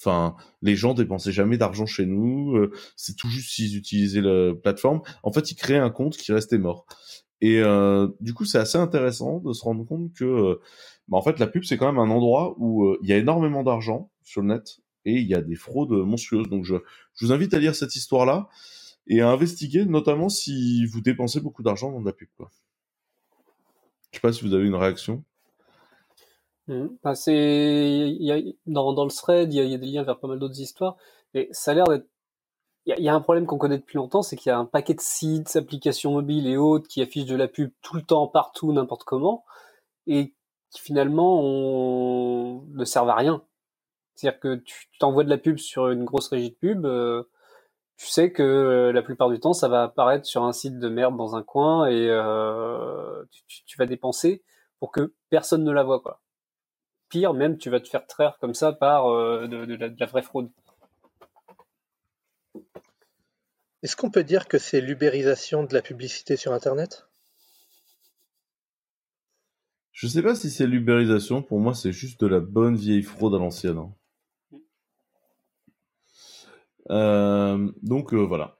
[0.00, 2.56] Enfin, les gens dépensaient jamais d'argent chez nous.
[2.56, 5.02] Euh, c'est tout juste s'ils utilisaient la plateforme.
[5.24, 6.86] En fait, ils créaient un compte qui restait mort.
[7.40, 10.60] Et euh, du coup, c'est assez intéressant de se rendre compte que, euh,
[11.08, 13.64] bah, en fait, la pub c'est quand même un endroit où il y a énormément
[13.64, 16.48] d'argent sur le net et il y a des fraudes monstrueuses.
[16.48, 16.74] Donc, je,
[17.20, 18.48] vous invite à lire cette histoire-là
[19.06, 22.28] et à investiguer, notamment si vous dépensez beaucoup d'argent dans de la pub.
[22.36, 22.50] Quoi.
[24.10, 25.24] Je sais pas si vous avez une réaction.
[26.66, 26.88] Mmh.
[27.14, 28.14] c'est,
[28.66, 30.96] dans, le thread, il y, a, des liens vers pas mal d'autres histoires,
[31.32, 32.06] et ça a l'air d'être.
[32.84, 34.94] Il y, a un problème qu'on connaît depuis longtemps, c'est qu'il y a un paquet
[34.94, 38.72] de sites, applications mobiles et autres qui affichent de la pub tout le temps, partout,
[38.72, 39.44] n'importe comment,
[40.06, 40.32] et
[40.70, 43.42] qui finalement ne servent à rien.
[44.18, 47.22] C'est-à-dire que tu t'envoies de la pub sur une grosse régie de pub, euh,
[47.96, 50.88] tu sais que euh, la plupart du temps ça va apparaître sur un site de
[50.88, 54.42] merde dans un coin et euh, tu, tu, vas dépenser
[54.80, 56.20] pour que personne ne la voit quoi
[57.08, 60.50] pire, même tu vas te faire traire comme ça par euh, de, la, vraie fraude.
[63.82, 67.06] Est-ce qu'on peut dire que c'est l'ubérisation de la publicité sur Internet?
[69.92, 73.34] Je sais pas si c'est l'ubérisation, pour moi c'est juste de la bonne vieille fraude
[73.34, 73.78] à l'ancienne.
[73.78, 73.92] Hein.
[76.90, 78.58] Euh, donc euh, voilà.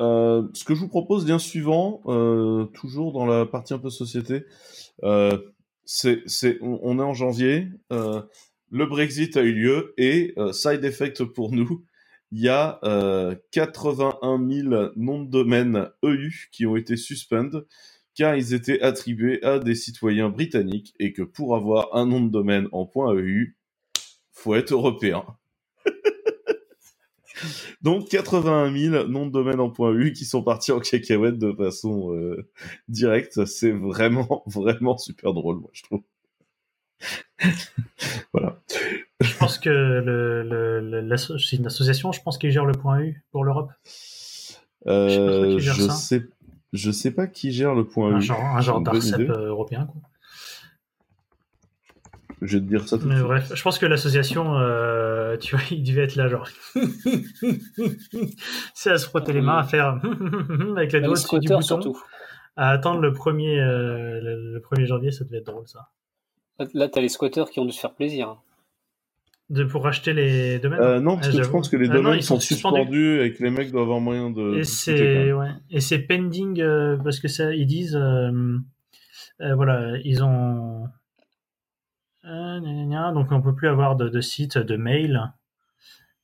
[0.00, 2.02] ce que je vous propose, lien suivant,
[2.74, 4.44] toujours dans la partie un peu société,
[5.88, 8.20] c'est, c'est, on, est en janvier, euh,
[8.70, 11.82] le Brexit a eu lieu et euh, side effect pour nous,
[12.30, 17.64] il y a euh, 81 000 noms de domaine EU qui ont été suspendus
[18.14, 22.30] car ils étaient attribués à des citoyens britanniques et que pour avoir un nom de
[22.30, 23.56] domaine en .eu,
[24.32, 25.24] faut être européen.
[27.82, 32.14] Donc 81 000 noms de domaine en .u qui sont partis en cacahuète de façon
[32.14, 32.48] euh,
[32.88, 33.44] directe.
[33.44, 36.02] C'est vraiment, vraiment super drôle, moi, je trouve.
[38.32, 38.60] voilà.
[39.20, 40.42] Je pense que le,
[40.80, 43.70] le, c'est une association, je pense, qui gère le point .u pour l'Europe.
[44.86, 46.28] Euh, je, sais,
[46.72, 50.00] je sais pas qui gère le point un Genre, un genre d'ARCEP euh, européen, quoi.
[52.42, 55.64] Je vais te dire ça tout Mais bref, je pense que l'association, euh, tu vois,
[55.70, 56.48] il devait être là, genre.
[58.74, 60.00] c'est à se frotter les mains, à faire
[60.76, 61.60] avec les doigts dessus du bouton.
[61.60, 61.98] Surtout.
[62.56, 65.88] À attendre le 1er, euh, le 1er janvier, ça devait être drôle, ça.
[66.74, 68.36] Là, t'as les squatteurs qui ont dû se faire plaisir.
[69.50, 72.20] De, pour racheter les domaines euh, Non, parce que je pense que les ah domaines
[72.20, 73.22] sont, suspendus.
[73.22, 74.58] et que les mecs doivent avoir moyen de.
[74.58, 75.48] Et c'est ouais.
[75.70, 78.58] et c'est pending euh, parce que ça, ils disent euh,
[79.54, 80.84] voilà, ils ont
[82.24, 85.32] euh, donc on peut plus avoir de, de site, de mail.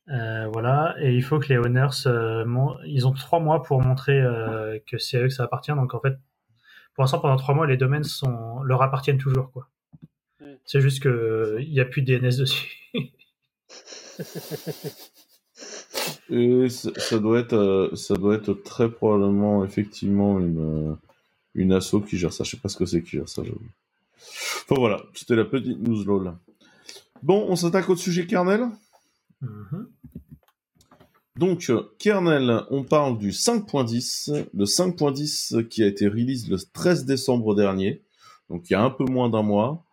[0.09, 2.45] Euh, voilà, et il faut que les owners, euh,
[2.85, 4.23] ils ont trois mois pour montrer
[4.87, 5.73] que c'est eux que ça appartient.
[5.73, 6.19] Donc en fait,
[6.95, 9.69] pour l'instant, pendant trois mois, les domaines sont, leur appartiennent toujours, quoi.
[10.41, 10.45] Mm.
[10.65, 12.79] C'est juste que il n'y a plus de DNS dessus.
[16.31, 20.97] et ça, doit être, ça doit être très probablement effectivement une,
[21.55, 22.45] une asso qui gère ça.
[22.45, 23.43] Je sais pas ce que c'est qui gère ça.
[23.43, 23.61] J'avoue.
[24.19, 26.35] Enfin voilà, c'était la petite news LOL.
[27.23, 28.69] Bon, on s'attaque au sujet kernel.
[29.41, 29.89] Mhm.
[31.37, 37.57] Donc, kernel, on parle du 5.10, le 5.10 qui a été release le 13 décembre
[37.57, 38.03] dernier,
[38.49, 39.85] donc il y a un peu moins d'un mois.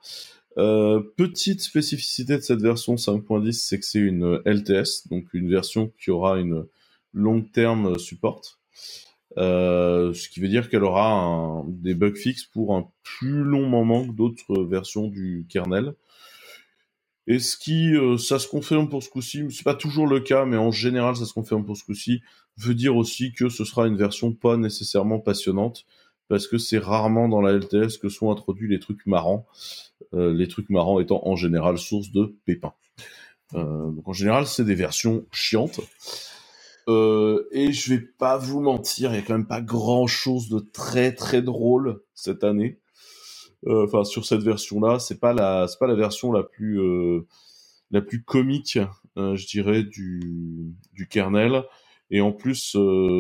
[0.57, 5.91] Euh, petite spécificité de cette version 5.10, c'est que c'est une LTS, donc une version
[5.97, 6.65] qui aura une
[7.13, 8.60] long terme support.
[9.37, 14.05] Euh, ce qui veut dire qu'elle aura des bugs fixes pour un plus long moment
[14.05, 15.93] que d'autres versions du kernel.
[17.27, 20.45] Et ce qui, euh, ça se confirme pour ce coup-ci, c'est pas toujours le cas,
[20.45, 22.21] mais en général ça se confirme pour ce coup-ci,
[22.57, 25.85] veut dire aussi que ce sera une version pas nécessairement passionnante,
[26.27, 29.45] parce que c'est rarement dans la LTS que sont introduits les trucs marrants,
[30.13, 32.73] euh, les trucs marrants étant en général source de pépins.
[33.53, 35.81] Donc en général c'est des versions chiantes.
[36.87, 40.49] Euh, et je vais pas vous mentir, il y a quand même pas grand chose
[40.49, 42.81] de très très drôle cette année.
[43.67, 47.27] Euh, enfin sur cette version-là, c'est pas la c'est pas la version la plus euh,
[47.91, 48.79] la plus comique,
[49.17, 51.63] euh, je dirais du du kernel.
[52.09, 52.75] Et en plus,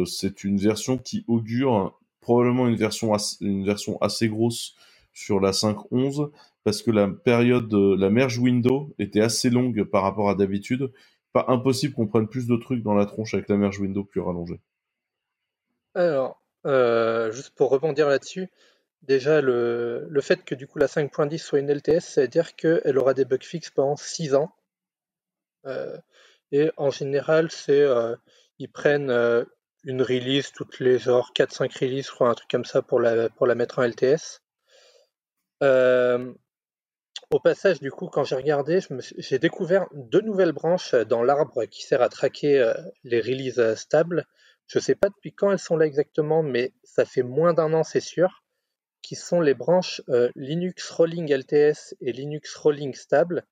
[0.05, 4.75] c'est une version qui augure probablement une version une version assez grosse
[5.13, 6.29] sur la 5.11
[6.63, 10.91] parce que la période la merge window était assez longue par rapport à d'habitude.
[11.33, 14.21] Pas impossible qu'on prenne plus de trucs dans la tronche avec la merge window plus
[14.21, 14.59] rallongée.
[15.93, 18.49] Alors, juste pour rebondir là-dessus,
[19.01, 22.55] Déjà, le, le, fait que du coup la 5.10 soit une LTS, ça veut dire
[22.55, 24.53] qu'elle aura des bugs fixes pendant 6 ans.
[25.65, 25.97] Euh,
[26.51, 28.15] et en général, c'est euh,
[28.59, 29.43] ils prennent euh,
[29.83, 33.29] une release toutes les genre 4-5 releases, je crois, un truc comme ça pour la,
[33.29, 34.41] pour la mettre en LTS.
[37.31, 38.79] Euh, au passage, du coup, quand j'ai regardé,
[39.17, 44.25] j'ai découvert deux nouvelles branches dans l'arbre qui sert à traquer euh, les releases stables.
[44.67, 47.73] Je ne sais pas depuis quand elles sont là exactement, mais ça fait moins d'un
[47.73, 48.43] an, c'est sûr
[49.01, 53.45] qui sont les branches euh, Linux Rolling LTS et Linux Rolling Stable.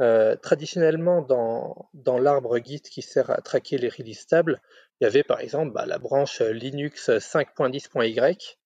[0.00, 4.60] Euh, traditionnellement, dans, dans l'arbre Git qui sert à traquer les releases stables,
[5.00, 8.58] il y avait par exemple bah, la branche Linux 5.10.y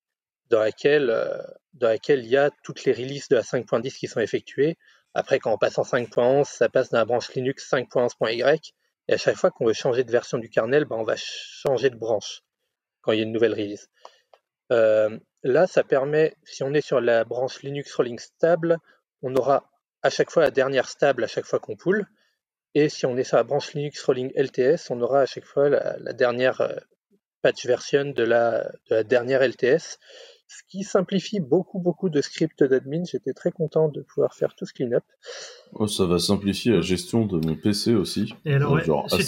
[0.51, 1.39] dans laquelle, euh,
[1.75, 4.77] dans laquelle il y a toutes les releases de la 5.10 qui sont effectuées.
[5.15, 8.73] Après, quand on passe en 5.11, ça passe dans la branche Linux 5.11.y.
[9.09, 11.91] Et à chaque fois qu'on veut changer de version du kernel, bah, on va changer
[11.91, 12.43] de branche
[13.01, 13.89] quand il y a une nouvelle release.
[14.71, 18.79] Euh, là, ça permet, si on est sur la branche Linux Rolling Stable,
[19.23, 19.71] on aura
[20.03, 22.07] à chaque fois la dernière stable à chaque fois qu'on pull.
[22.75, 25.69] Et si on est sur la branche Linux Rolling LTS, on aura à chaque fois
[25.69, 26.75] la, dernière euh,
[27.43, 28.73] patch version de la,
[29.05, 29.99] dernière LTS,
[30.53, 33.05] ce qui simplifie beaucoup, beaucoup de scripts d'admin.
[33.11, 35.05] J'étais très content de pouvoir faire tout ce clean-up.
[35.73, 38.35] Oh, ça va simplifier la gestion de mon PC aussi.
[38.45, 39.23] Et alors, genre assez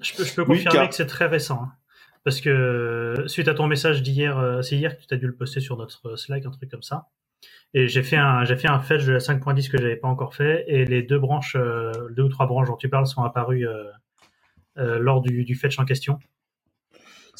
[0.00, 1.62] Je peux, je peux confirmer que c'est très récent.
[1.62, 1.72] Hein.
[2.24, 5.34] Parce que suite à ton message d'hier, euh, c'est hier que tu as dû le
[5.34, 7.08] poster sur notre Slack, un truc comme ça.
[7.72, 10.34] Et j'ai fait un, j'ai fait un fetch de la 5.10 que j'avais pas encore
[10.34, 13.66] fait, et les deux branches, euh, deux ou trois branches dont tu parles sont apparues
[13.66, 16.18] euh, lors du, du, fetch en question.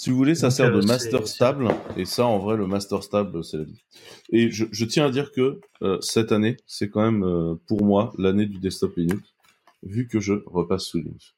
[0.01, 3.45] Si vous voulez, ça sert de master stable, et ça, en vrai, le master stable,
[3.45, 3.83] c'est la vie.
[4.33, 5.61] Et je, je, tiens à dire que
[6.01, 9.35] cette année, c'est quand même pour moi l'année du desktop Linux,
[9.83, 11.35] vu que je repasse sous Linux.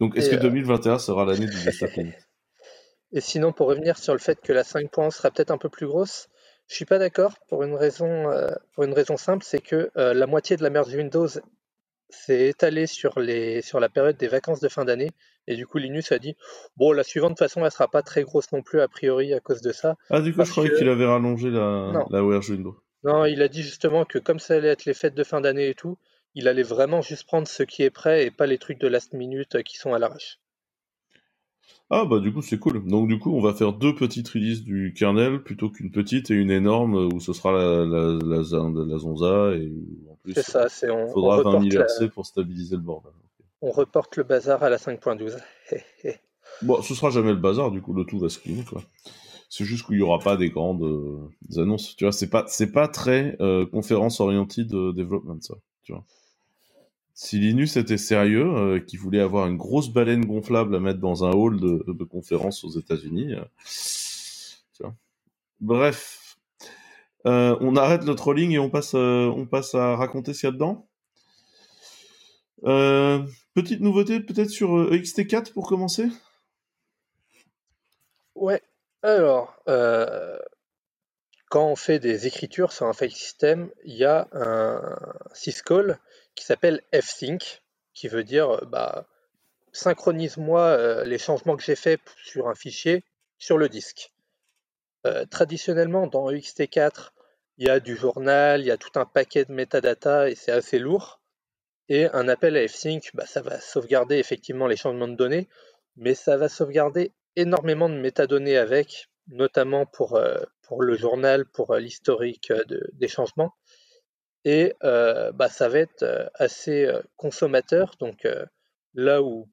[0.00, 1.90] Donc, est-ce que 2021 euh, sera l'année du desktop
[3.12, 5.86] Et sinon, pour revenir sur le fait que la 5.1 sera peut-être un peu plus
[5.86, 6.28] grosse,
[6.68, 10.12] je suis pas d'accord pour une raison, euh, pour une raison simple, c'est que euh,
[10.12, 11.28] la moitié de la merge Windows
[12.10, 15.10] s'est étalée sur, les, sur la période des vacances de fin d'année.
[15.46, 16.36] Et du coup, Linus a dit
[16.76, 19.32] Bon, la suivante, de toute façon, elle sera pas très grosse non plus, a priori,
[19.32, 19.96] à cause de ça.
[20.10, 22.22] Ah, du coup, je croyais qu'il avait rallongé la, la.
[23.04, 25.68] Non, il a dit justement que comme ça allait être les fêtes de fin d'année
[25.68, 25.98] et tout,
[26.34, 29.12] il allait vraiment juste prendre ce qui est prêt et pas les trucs de last
[29.12, 30.38] minute euh, qui sont à l'arrache.
[31.90, 32.84] Ah bah du coup c'est cool.
[32.86, 36.34] Donc du coup on va faire deux petites releases du kernel plutôt qu'une petite et
[36.34, 39.72] une énorme où ce sera la, la, la, la Zonza et
[40.10, 43.12] en plus c'est ça, c'est on, faudra 20 000 RC pour stabiliser le bordel.
[43.62, 45.38] On reporte le bazar à la 5.12.
[46.62, 48.82] bon, ce sera jamais le bazar, du coup le tout va se clean quoi.
[49.48, 51.96] C'est juste qu'il y aura pas des grandes euh, annonces.
[51.96, 55.54] Tu vois, c'est pas c'est pas très euh, conférence orientée de développement ça.
[55.84, 56.04] Tu vois
[57.20, 61.24] si Linus était sérieux, euh, qui voulait avoir une grosse baleine gonflable à mettre dans
[61.24, 63.34] un hall de, conférence aux États-Unis.
[63.34, 64.88] Euh,
[65.58, 66.36] Bref,
[67.26, 70.46] euh, on arrête le trolling et on passe, euh, on passe à raconter ce qu'il
[70.46, 70.86] y a dedans.
[73.52, 76.06] Petite nouveauté peut-être sur EXT4 pour commencer?
[78.36, 78.62] Ouais.
[79.02, 79.60] Alors,
[81.50, 84.96] quand on fait des écritures sur un file system, il y a un
[85.32, 85.98] syscall
[86.38, 87.62] qui s'appelle fsync,
[87.94, 89.06] qui veut dire euh, bah,
[89.72, 93.02] synchronise-moi euh, les changements que j'ai faits sur un fichier
[93.38, 94.12] sur le disque.
[95.06, 97.10] Euh, traditionnellement, dans ext4,
[97.58, 100.52] il y a du journal, il y a tout un paquet de metadata et c'est
[100.52, 101.20] assez lourd.
[101.88, 105.48] Et un appel à fsync, bah, ça va sauvegarder effectivement les changements de données,
[105.96, 112.52] mais ça va sauvegarder énormément de métadonnées avec, notamment pour, le journal, pour l'historique
[112.92, 113.54] des changements.
[114.50, 117.96] Et bah, ça va être assez consommateur.
[118.00, 118.26] Donc
[118.94, 119.46] là où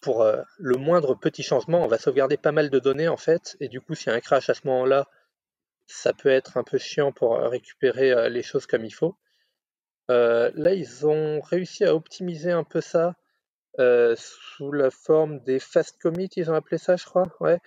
[0.00, 0.26] pour
[0.58, 3.56] le moindre petit changement, on va sauvegarder pas mal de données en fait.
[3.60, 5.08] Et du coup, s'il y a un crash à ce moment-là,
[5.86, 9.16] ça peut être un peu chiant pour récupérer les choses comme il faut.
[10.08, 13.14] là, ils ont réussi à optimiser un peu ça
[13.78, 17.24] sous la forme des fast commits, ils ont appelé ça, je crois.
[17.40, 17.60] Ouais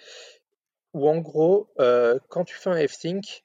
[0.97, 3.43] où en gros, euh, quand tu fais un f-sync,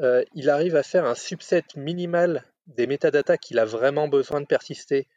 [0.00, 2.44] euh, il arrive à faire un subset minimal
[2.76, 5.08] des métadatas qu'il a vraiment besoin de persister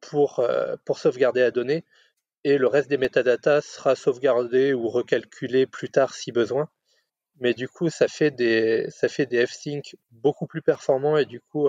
[0.00, 1.84] pour, euh, sauvegarder la donnée,
[2.44, 6.68] et le reste des métadatas sera sauvegardé ou recalculé plus tard si besoin.
[7.40, 11.40] Mais du coup, ça fait des, ça fait des f-sync beaucoup plus performants et du
[11.40, 11.68] coup,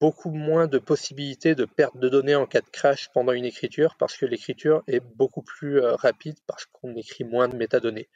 [0.00, 3.96] beaucoup moins de possibilités de perte de données en cas de crash pendant une écriture
[3.98, 8.08] parce que l'écriture est beaucoup plus euh, rapide parce qu'on écrit moins de métadonnées.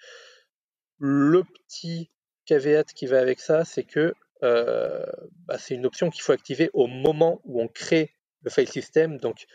[0.98, 2.11] Le petit
[2.44, 5.05] caveat qui va avec ça, c'est que euh,
[5.46, 8.11] bah, c'est une option qu'il faut activer au moment où on crée
[8.42, 9.18] le file system.
[9.18, 9.46] Donc,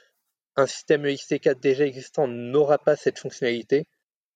[0.56, 3.86] un système EXT4 déjà existant n'aura pas cette fonctionnalité.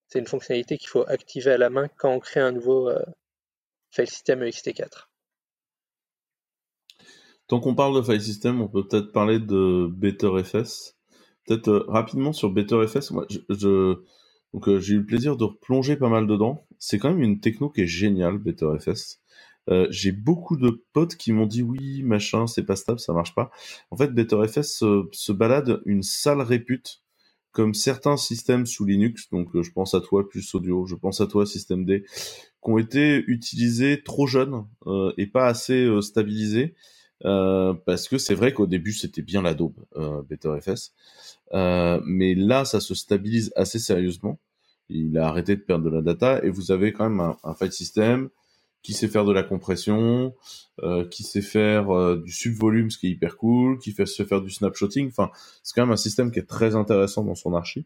[0.08, 3.02] C'est une fonctionnalité qu'il faut activer à la main quand on crée un nouveau euh,
[3.92, 5.08] file system EXT4.
[7.48, 10.98] Tant qu'on parle de file system, on peut peut-être parler de BetterFS.
[11.46, 13.12] Peut-être euh, rapidement sur BetterFS.
[13.12, 16.68] Moi, j'ai eu le plaisir de replonger pas mal dedans.
[16.78, 19.21] C'est quand même une techno qui est géniale, BetterFS.
[19.70, 23.36] Euh, j'ai beaucoup de potes qui m'ont dit oui, machin, c'est pas stable, ça marche
[23.36, 23.52] pas.
[23.92, 27.02] En fait, BetterFS se balade une sale répute,
[27.52, 29.30] comme certains systèmes sous Linux.
[29.30, 32.78] Donc, je pense à toi plus audio, je pense à toi système D, qui ont
[32.78, 34.66] été utilisés trop jeunes
[35.18, 36.76] et pas assez stabilisés
[37.26, 40.94] euh, parce que c'est vrai qu'au début c'était bien la daube euh, BetterFS,
[41.54, 44.40] euh, mais là ça se stabilise assez sérieusement.
[44.90, 47.54] Il a arrêté de perdre de la data et vous avez quand même un, un
[47.54, 48.30] file system
[48.84, 50.34] qui sait faire de la compression,
[50.82, 54.24] euh, qui sait faire euh, du subvolume, ce qui est hyper cool, qui fait se
[54.24, 55.10] faire du snapshotting.
[55.10, 55.32] Enfin,
[55.64, 57.86] c'est quand même un système qui est très intéressant dans son archi.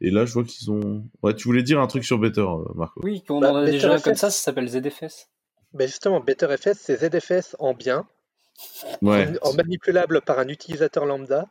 [0.00, 1.04] Et là, je vois qu'ils ont.
[1.22, 3.98] Ouais, tu voulais dire un truc sur Better, Marco Oui, qu'on bah, en a déjà
[4.00, 5.28] comme ça, ça s'appelle ZFS.
[5.74, 8.06] Ben justement, BetterFS, c'est ZFS en bien,
[9.02, 11.48] en, manipulable par un utilisateur lambda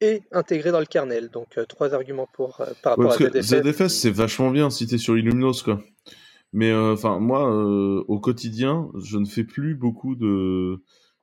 [0.00, 1.28] et intégré dans le kernel.
[1.28, 3.62] Donc euh, trois arguments pour euh, par rapport à ZFS.
[3.62, 5.80] ZFS c'est vachement bien si t'es sur Illumos quoi.
[6.52, 10.82] Mais euh, enfin moi au quotidien je ne fais plus beaucoup de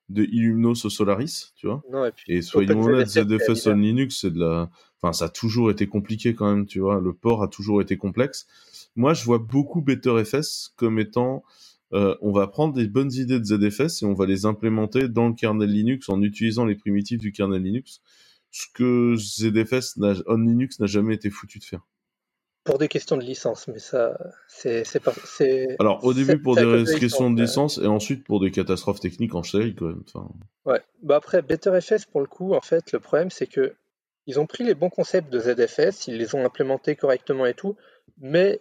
[0.09, 1.83] de Illumos au Solaris, tu vois.
[2.27, 4.69] et, soyons honnêtes, ZFS en Linux, c'est de la,
[5.01, 7.01] enfin, ça a toujours été compliqué quand même, tu vois.
[7.01, 8.47] Le port a toujours été complexe.
[8.95, 11.43] Moi, je vois beaucoup BetterFS comme étant
[11.93, 15.27] euh, on va prendre des bonnes idées de ZFS et on va les implémenter dans
[15.27, 18.01] le kernel Linux en utilisant les primitives du kernel Linux,
[18.51, 21.85] ce que ZFS on Linux n'a jamais été foutu de faire.
[22.67, 25.13] Pour des questions de licence, mais ça, c'est pas.
[25.79, 29.43] Alors, au début, pour des questions de licence, et ensuite pour des catastrophes techniques en
[29.43, 30.03] série, quand même.
[30.65, 30.81] Ouais.
[31.01, 33.73] Bah après, BetterFS, pour le coup, en fait, le problème, c'est que
[34.25, 37.77] ils ont pris les bons concepts de ZFS, ils les ont implémentés correctement et tout,
[38.19, 38.59] mais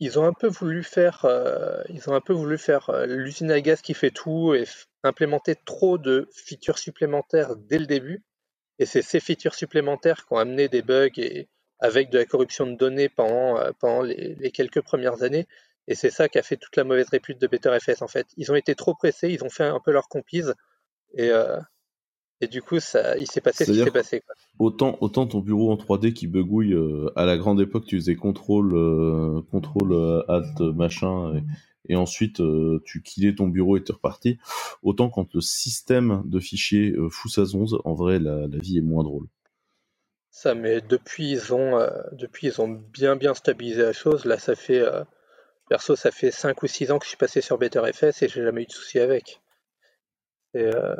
[0.00, 3.50] ils ont un peu voulu faire, euh, ils ont un peu voulu faire euh, l'usine
[3.50, 4.64] à gaz qui fait tout et
[5.04, 8.24] implémenter trop de features supplémentaires dès le début.
[8.78, 11.48] Et c'est ces features supplémentaires qui ont amené des bugs et
[11.82, 15.46] avec de la corruption de données pendant, euh, pendant les, quelques premières années.
[15.88, 18.26] Et c'est ça qui a fait toute la mauvaise répute de BetterFS en fait.
[18.36, 20.54] Ils ont été trop pressés, ils ont fait un peu leur compise
[21.14, 21.30] et,
[22.42, 24.22] et du coup, ça, il s'est passé ce qui s'est passé.
[24.58, 28.16] Autant, autant ton bureau en 3D qui bugouille, euh, à la grande époque, tu faisais
[28.16, 31.40] contrôle, euh, contrôle euh, alt, machin,
[31.88, 32.42] et, ensuite
[32.84, 34.38] tu killais ton bureau et tu reparti.
[34.82, 39.04] Autant quand le système de fichiers fout sa zonze, en vrai, la, vie est moins
[39.04, 39.28] drôle.
[40.32, 41.78] Ça, mais depuis, ils ont,
[42.12, 44.24] depuis, ils ont bien, bien stabilisé la chose.
[44.24, 44.82] Là, ça fait,
[45.68, 48.42] perso, ça fait 5 ou 6 ans que je suis passé sur BetterFS et j'ai
[48.42, 49.42] jamais eu de souci avec.
[50.56, 50.96] Euh,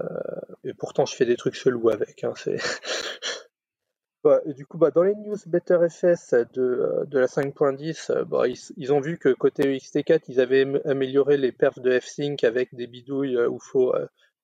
[0.64, 2.24] et, pourtant, je fais des trucs chelous avec.
[2.24, 2.34] Hein,
[4.46, 8.44] et du coup, bah, dans les news BetterFS de, euh, de la 5.10, euh, bah,
[8.48, 12.86] ils, ont vu que côté UXT4, ils avaient amélioré les perfs de F-Sync avec des
[12.86, 13.94] bidouilles où faut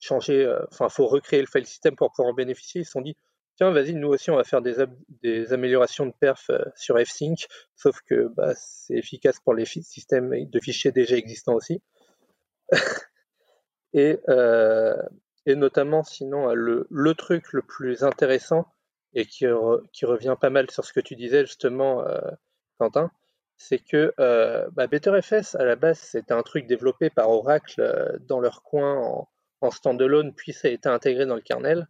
[0.00, 2.82] changer, enfin, faut recréer le file system pour pouvoir en bénéficier.
[2.82, 3.16] Ils se sont dit,
[3.58, 7.46] tiens, vas-y, nous aussi, on va faire des, améliorations de perf sur F-Sync,
[7.76, 11.82] sauf que bah, c'est efficace pour les systèmes de fichiers déjà existants aussi.
[13.94, 15.00] Et, euh,
[15.46, 18.66] et notamment, sinon, le, le, truc le plus intéressant
[19.14, 22.20] et qui, revient pas mal sur ce que tu disais justement, euh,
[22.78, 23.10] Quentin,
[23.56, 28.18] c'est que euh, bah, BetterFS, à la base, c'était un truc développé par Oracle euh,
[28.20, 29.28] dans leur coin en,
[29.60, 31.88] en standalone, puis ça a été intégré dans le kernel.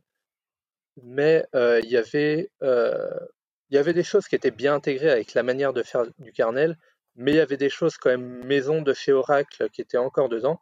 [1.03, 2.51] Mais il y avait
[3.71, 6.33] il y avait des choses qui étaient bien intégrées avec la manière de faire du
[6.33, 6.79] kernel,
[7.17, 10.29] mais il y avait des choses quand même maison de chez Oracle qui étaient encore
[10.29, 10.61] dedans.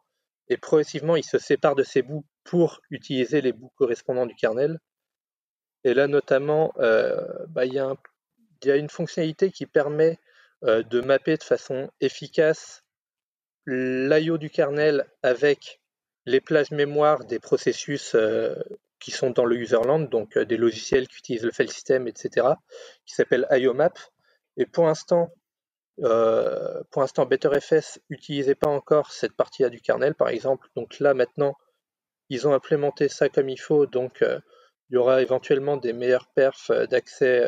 [0.49, 4.79] Et progressivement, il se sépare de ces bouts pour utiliser les bouts correspondants du kernel.
[5.83, 7.95] Et là, notamment, euh, bah, il, y a
[8.61, 10.19] il, y a une fonctionnalité qui permet
[10.63, 12.83] euh, de mapper de façon efficace
[13.65, 15.81] l'IO du kernel avec
[16.25, 18.55] les plages mémoire des processus euh,
[18.99, 22.47] qui sont dans le userland, donc des logiciels qui utilisent le file system, etc.,
[23.05, 23.97] qui s'appelle IOMAP.
[24.57, 25.31] Et pour l'instant,
[26.03, 30.67] euh, pour l'instant, BetterFS n'utilisait pas encore cette partie-là du kernel, par exemple.
[30.75, 31.55] Donc là, maintenant,
[32.29, 33.85] ils ont implémenté ça comme il faut.
[33.85, 34.39] Donc, euh,
[34.89, 37.43] il y aura éventuellement des meilleurs perfs euh, d'accès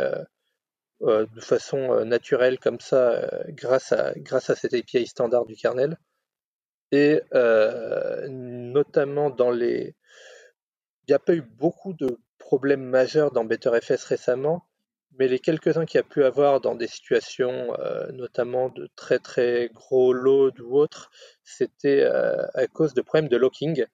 [1.01, 5.97] de façon naturelle, comme ça, grâce, à, grâce à cette API standard du kernel.
[6.91, 7.21] Et
[8.27, 9.95] notamment dans les.
[11.09, 14.67] Il n'y a pas eu beaucoup de problèmes majeurs dans BetterFS récemment,
[15.17, 19.17] mais les quelques-uns qu'il y a pu avoir dans des situations, euh, notamment de très
[19.17, 21.09] très gros load ou autres,
[21.43, 23.85] c'était euh, à cause de problèmes de locking.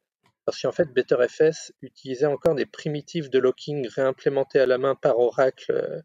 [0.43, 5.17] Parce qu'en fait, BetterFS utilisait encore des primitives de locking réimplémentées à la main par
[5.17, 6.01] Oracle euh,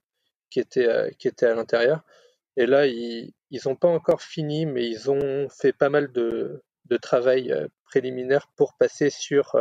[0.48, 2.04] qui, étaient, qui à l'intérieur.
[2.56, 3.32] Et là, ils
[3.64, 7.52] n'ont pas encore fini, mais ils ont fait pas mal de, de travail
[7.82, 9.56] préliminaire pour passer sur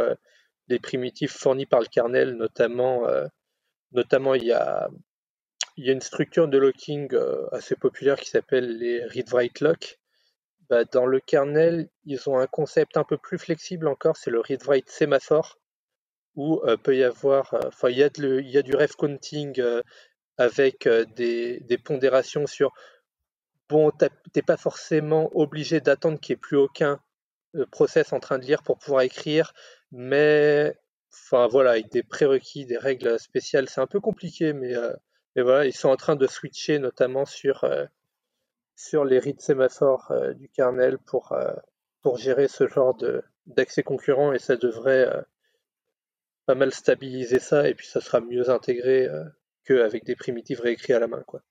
[0.70, 3.04] les primitives fournies par le kernel, notamment,
[3.92, 4.90] notamment il y a
[5.80, 9.98] il y a une structure de locking euh, assez populaire qui s'appelle les read-write lock.
[10.70, 14.42] Bah, dans le kernel, ils ont un concept un peu plus flexible encore, c'est le
[14.42, 15.58] read-write sémaphore,
[16.36, 18.92] où euh, peut y avoir, euh, enfin, il y, a il y a du ref
[18.98, 19.62] counting
[20.38, 22.74] avec des, pondérations sur
[23.70, 23.92] bon,
[24.34, 27.00] t'es pas forcément obligé d'attendre qu'il n'y ait plus aucun
[27.72, 29.54] process en train de lire pour pouvoir écrire,
[29.92, 30.76] mais
[31.12, 34.74] enfin voilà, avec des prérequis, des règles spéciales, c'est un peu compliqué, mais
[35.42, 37.86] voilà, ils sont en train de switcher notamment sur, euh,
[38.76, 41.54] sur les reads sémaphores euh, du kernel pour, euh,
[42.02, 42.98] pour gérer ce genre
[43.46, 45.08] d'accès concurrent et ça devrait
[46.46, 49.08] pas mal stabiliser ça et puis ça sera mieux intégré
[49.66, 51.24] qu'avec des primitives réécrits à la main.
[51.24, 51.42] Quoi.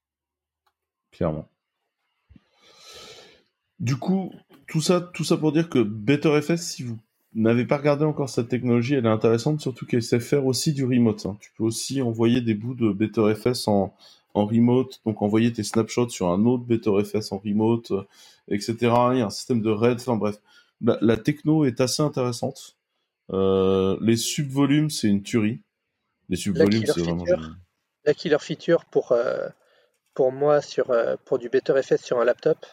[1.13, 1.49] Clairement.
[3.81, 4.33] Du coup,
[4.67, 6.99] tout ça, tout ça pour dire que BetterFS, si vous
[7.35, 10.85] n'avez pas regardé encore cette technologie, elle est intéressante, surtout qu'elle sait faire aussi du
[10.85, 11.27] remote.
[11.27, 11.37] Hein.
[11.41, 13.95] Tu peux aussi envoyer des bouts de BetterFS en,
[14.35, 18.03] en remote, donc envoyer tes snapshots sur un autre BetterFS en remote, euh,
[18.49, 18.77] etc.
[18.81, 20.37] Il y a un système de RAID, enfin bref.
[20.81, 22.77] La, techno est assez intéressante.
[23.31, 25.61] Euh, les subvolumes, c'est une tuerie.
[26.29, 27.25] Les subvolumes, c'est vraiment...
[28.05, 29.49] La killer feature pour, euh,
[30.15, 32.65] pour moi, sur, pour du BetterFS sur un laptop,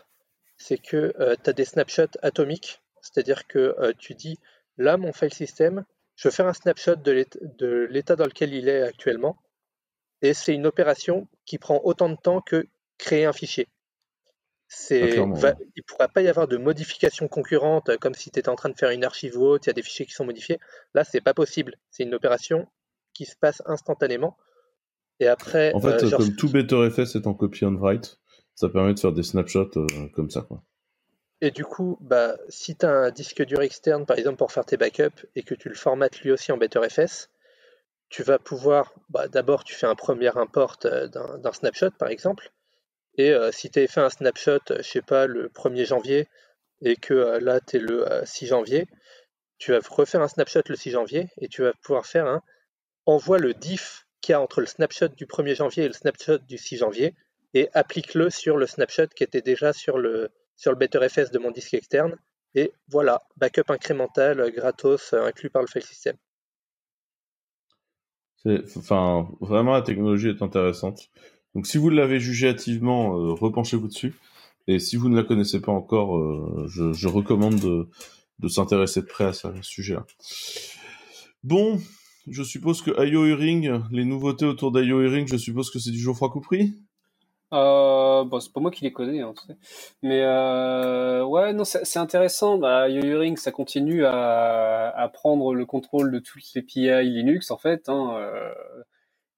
[0.57, 4.39] c'est que tu as des snapshots atomiques c'est-à-dire que euh, tu dis,
[4.77, 5.85] là, mon file system,
[6.15, 9.37] je veux faire un snapshot de l'état dans lequel il est actuellement.
[10.21, 12.65] Et c'est une opération qui prend autant de temps que
[12.97, 13.67] créer un fichier.
[14.89, 18.49] Ah, il ne pourra pas y avoir de modifications concurrentes, euh, comme si tu étais
[18.49, 20.25] en train de faire une archive ou autre, il y a des fichiers qui sont
[20.25, 20.59] modifiés.
[20.95, 21.75] Là, c'est pas possible.
[21.91, 22.67] C'est une opération
[23.13, 24.35] qui se passe instantanément.
[25.19, 28.19] Et après, en fait, euh, comme tout BetterFS est en copy on write,
[28.55, 29.71] ça permet de faire des snapshots
[30.13, 30.41] comme ça.
[30.41, 30.63] Quoi.
[31.41, 34.65] Et du coup, bah, si tu as un disque dur externe, par exemple, pour faire
[34.65, 37.29] tes backups, et que tu le formates lui aussi en BetterFS,
[38.09, 42.51] tu vas pouvoir, bah, d'abord, tu fais un premier import euh, d'un snapshot, par exemple,
[43.17, 46.27] et euh, si tu avais fait un snapshot, euh, je sais pas, le 1er janvier,
[46.81, 48.87] et que là, tu es le 6 janvier,
[49.57, 52.41] tu vas refaire un snapshot le 6 janvier, et tu vas pouvoir faire un
[53.05, 56.39] envoie le diff qu'il y a entre le snapshot du 1er janvier et le snapshot
[56.39, 57.15] du 6 janvier,
[57.55, 61.51] et applique-le sur le snapshot qui était déjà sur le, sur le BetterFS de mon
[61.51, 62.17] disque externe.
[62.53, 66.15] Et voilà, backup incrémental euh, gratos euh, inclus par le file system.
[68.75, 71.09] Enfin, vraiment, la technologie est intéressante.
[71.55, 74.13] Donc, si vous l'avez jugé hâtivement, euh, repenchez-vous dessus.
[74.67, 77.59] Et si vous ne la connaissez pas encore, je, recommande
[78.39, 80.07] de, s'intéresser de près à ce sujet-là.
[81.43, 81.79] Bon,
[82.27, 86.01] je suppose que IO Hearing, les nouveautés autour d'IO Hearing, je suppose que c'est du
[86.01, 86.73] froid compris
[87.53, 89.33] euh, bon, c'est pas moi qui les connais, hein,
[90.01, 92.57] mais euh, ouais, non, c'est intéressant.
[92.57, 92.87] Bah,
[93.35, 97.87] ça continue à, à, prendre le contrôle de toutes les PI Linux, en fait.
[97.87, 98.51] Hein, euh,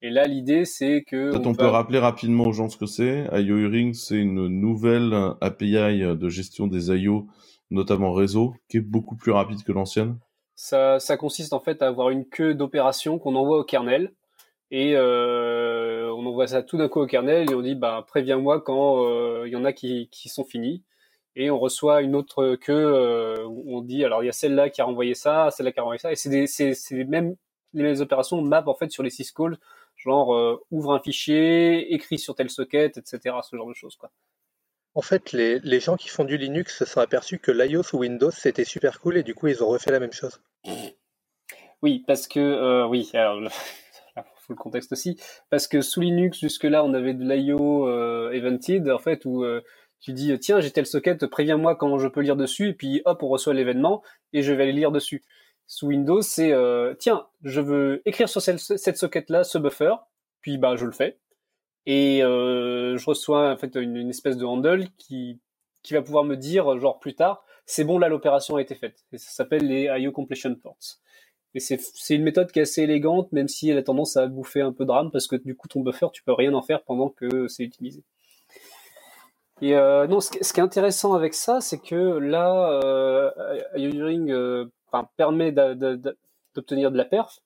[0.02, 3.28] et là, l'idée, c'est que on, peut rappeler rapidement aux gens ce que c'est.
[3.34, 7.28] IO c'est une nouvelle API de gestion des IO,
[7.72, 10.18] notamment réseau, qui est beaucoup plus rapide que l'ancienne.
[10.56, 14.14] Ça, ça consiste en fait à avoir une queue d'opérations qu'on envoie au kernel
[14.72, 15.77] et euh,
[16.18, 19.44] on envoie ça tout d'un coup au kernel et on dit bah préviens-moi quand euh,
[19.46, 20.84] il y en a qui, qui sont finis
[21.36, 24.70] et on reçoit une autre queue euh, où on dit alors il y a celle-là
[24.70, 27.36] qui a renvoyé ça, celle-là qui a renvoyé ça et c'est les mêmes
[27.74, 29.58] les mêmes opérations map en fait sur les syscalls,
[29.96, 33.36] genre ouvre un fichier, écrit sur telle socket, etc.
[33.48, 34.10] Ce genre de choses quoi.
[34.96, 38.00] En fait, les, les gens qui font du Linux se sont aperçus que l'iOS ou
[38.00, 40.42] Windows c'était super cool et du coup ils ont refait la même chose.
[41.84, 43.42] Oui, parce que oui, alors
[44.50, 45.20] le contexte aussi,
[45.50, 47.90] parce que sous Linux jusque-là on avait de l'IO
[48.32, 49.44] evented en fait où
[50.00, 53.24] tu dis tiens j'ai telle socket, préviens-moi quand je peux lire dessus et puis hop
[53.24, 55.24] on reçoit l'événement et je vais aller lire dessus.
[55.66, 59.96] Sous Windows c'est euh, tiens je veux écrire sur cette, cette socket là ce buffer
[60.42, 61.20] puis bah je le fais.
[61.86, 65.40] Et euh, je reçois en fait une, une, espèce de handle qui
[65.84, 69.06] qui va pouvoir me dire genre plus tard c'est bon là l'opération a été faite
[69.12, 70.78] et ça s'appelle les IO completion ports.
[71.56, 71.80] Et c'est
[72.16, 74.86] une méthode qui est assez élégante, même si elle a tendance à bouffer un peu
[74.86, 77.48] de RAM, parce que du coup, ton buffer, tu peux rien en faire pendant que
[77.48, 78.04] c'est utilisé.
[79.62, 83.32] Et euh, non, ce, qui est intéressant avec ça, c'est que là, euh,
[83.76, 84.66] IORing euh,
[85.16, 87.40] permet d'obtenir de la perf,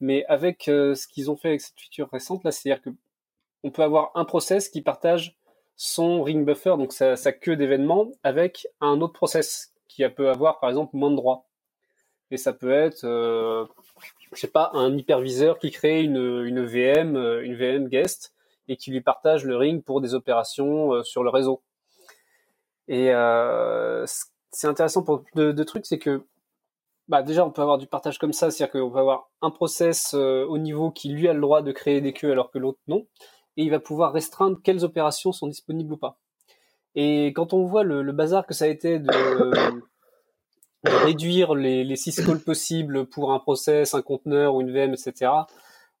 [0.00, 2.90] mais avec euh, ce qu'ils ont fait avec cette feature récente, là, c'est-à-dire que
[3.64, 5.36] on peut avoir un process qui partage
[5.76, 10.60] son ring buffer, donc sa, sa queue d'événements, avec un autre process qui peut avoir,
[10.60, 11.47] par exemple, moins de droits.
[12.30, 13.64] Et ça peut être, euh,
[14.32, 18.34] je sais pas, un hyperviseur qui crée une, une VM, une VM guest,
[18.68, 21.62] et qui lui partage le ring pour des opérations euh, sur le réseau.
[22.86, 24.04] Et euh,
[24.50, 26.24] c'est intéressant pour deux, trucs, c'est que
[27.08, 30.14] bah déjà on peut avoir du partage comme ça, c'est-à-dire qu'on peut avoir un process
[30.14, 32.78] euh, au niveau qui lui a le droit de créer des queues alors que l'autre
[32.86, 33.06] non,
[33.56, 36.18] et il va pouvoir restreindre quelles opérations sont disponibles ou pas.
[36.94, 39.10] Et quand on voit le, le bazar que ça a été de
[40.84, 45.30] réduire les, les syscalls possibles pour un process, un conteneur ou une VM, etc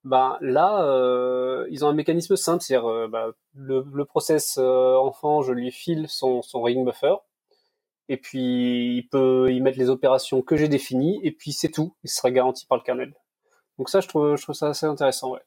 [0.04, 4.96] bah là euh, ils ont un mécanisme simple, c'est-à-dire euh, bah, le, le, process euh,
[4.96, 7.16] enfant, je lui file son, son ring buffer,
[8.08, 11.94] et puis il peut y mettre les opérations que j'ai définies, et puis c'est tout,
[12.04, 13.14] il sera garanti par le kernel.
[13.78, 15.42] Donc ça, je trouve, je trouve ça assez intéressant, ouais.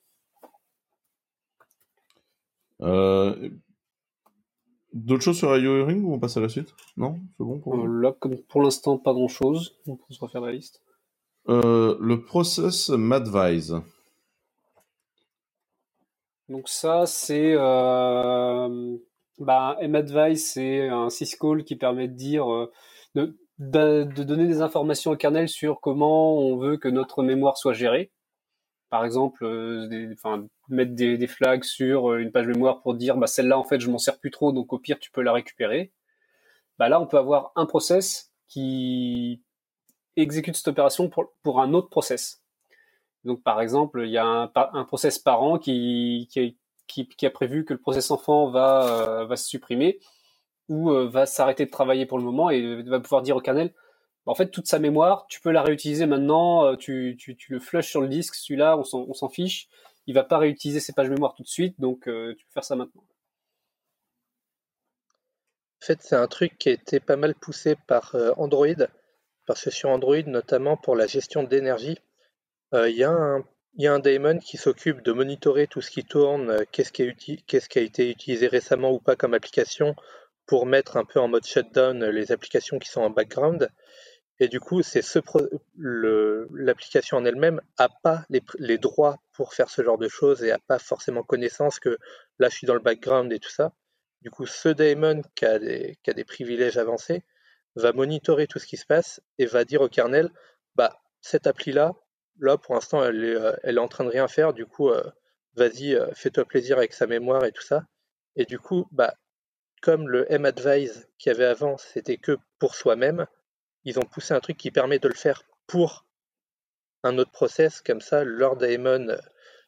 [4.94, 6.74] Euh, D'autres choses sur IO Ring ou on passe à la suite?
[6.98, 7.20] Non?
[7.38, 9.78] C'est bon pour Là, comme pour l'instant, pas grand-chose.
[9.88, 10.82] On peut se refaire la liste.
[11.48, 13.82] le process Madvise.
[16.52, 18.98] Donc ça, c'est euh,
[19.40, 22.70] bah, M-Advice, c'est un syscall qui permet de dire euh,
[23.16, 27.72] de, de, donner des informations au kernel sur comment on veut que notre mémoire soit
[27.72, 28.12] gérée.
[28.92, 29.88] Par exemple, euh,
[30.70, 33.98] mettre des, flags sur une page mémoire pour dire bah, celle-là en fait je m'en
[33.98, 35.92] sers plus trop, donc au pire tu peux la récupérer.
[36.78, 39.42] Bah, là, on peut avoir un process qui
[40.16, 42.42] exécute cette opération pour, un autre process.
[43.24, 46.28] Donc, par exemple, il y a un, process parent qui,
[47.24, 50.00] a prévu que le process enfant va, euh, se supprimer
[50.70, 53.74] ou euh, va s'arrêter de travailler pour le moment et va pouvoir dire au kernel,
[54.26, 57.18] en fait, toute sa mémoire, tu peux la réutiliser maintenant, euh, tu,
[57.50, 59.68] le flushes sur le disque, celui-là, on s'en fiche,
[60.08, 62.10] il va pas réutiliser ses pages mémoire tout de suite, donc tu
[62.46, 63.04] peux faire ça maintenant.
[65.82, 68.68] En fait, c'est un truc qui a été pas mal poussé par Android,
[69.48, 71.98] parce que sur Android, notamment pour la gestion d'énergie,
[72.74, 76.64] euh, il y, a un daemon qui s'occupe de monitorer tout ce qui tourne, euh,
[76.72, 77.04] qu'est-ce qui,
[77.80, 79.96] a été utilisé récemment ou pas comme application,
[80.46, 83.70] pour mettre un peu en mode shutdown euh, les applications qui sont en background.
[84.42, 85.20] Et du coup, c'est ce
[85.78, 90.60] l'application en elle-même a pas les, droits pour faire ce genre de choses et a
[90.60, 91.98] pas forcément connaissance que
[92.40, 93.72] là je suis dans le background et tout ça.
[94.22, 97.24] Du coup, ce daemon qui a des, qui a des privilèges avancés
[97.76, 100.30] va monitorer tout ce qui se passe et va dire au kernel,
[100.76, 101.94] bah cette appli là,
[102.40, 104.54] Là, pour l'instant, elle est, euh, elle est en train de rien faire.
[104.54, 105.04] Du coup, euh,
[105.56, 107.86] vas-y, euh, fais-toi plaisir avec sa mémoire et tout ça.
[108.36, 109.14] Et du coup, bah,
[109.82, 113.28] comme le M-Advise qu'il y avait avant, c'était que pour soi-même,
[113.84, 116.06] ils ont poussé un truc qui permet de le faire pour
[117.04, 117.82] un autre process.
[117.82, 119.18] Comme ça, leur daemon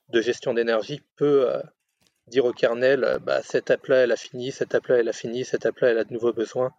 [0.10, 1.62] de gestion d'énergie peut
[2.28, 5.66] dire au kernel, bah, cette app-là, elle a fini, cette app-là, elle a fini, cette
[5.66, 6.74] app-là, elle a de nouveaux besoins.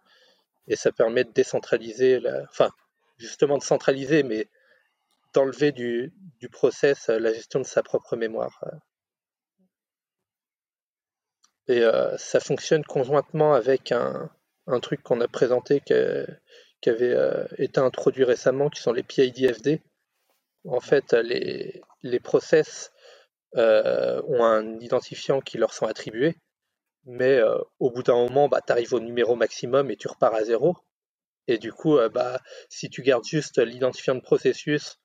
[0.67, 2.71] Et ça permet de décentraliser, enfin,
[3.17, 4.47] justement de centraliser, mais
[5.33, 6.13] d'enlever du,
[6.51, 8.63] process euh, la gestion de sa propre mémoire.
[8.63, 8.77] Euh.
[11.67, 14.29] Et euh, ça fonctionne conjointement avec un,
[14.67, 15.93] un truc qu'on a présenté qui,
[16.85, 17.17] qui avait
[17.57, 19.81] été introduit récemment, qui sont les PIDFD.
[20.67, 22.91] En fait, les, les process
[23.55, 26.35] ont un identifiant qui leur sont attribués,
[27.05, 27.39] mais
[27.79, 30.77] au bout d'un moment, bah, tu arrives au numéro maximum et tu repars à zéro.
[31.47, 34.99] Et du coup, bah, si tu gardes juste l'identifiant de processus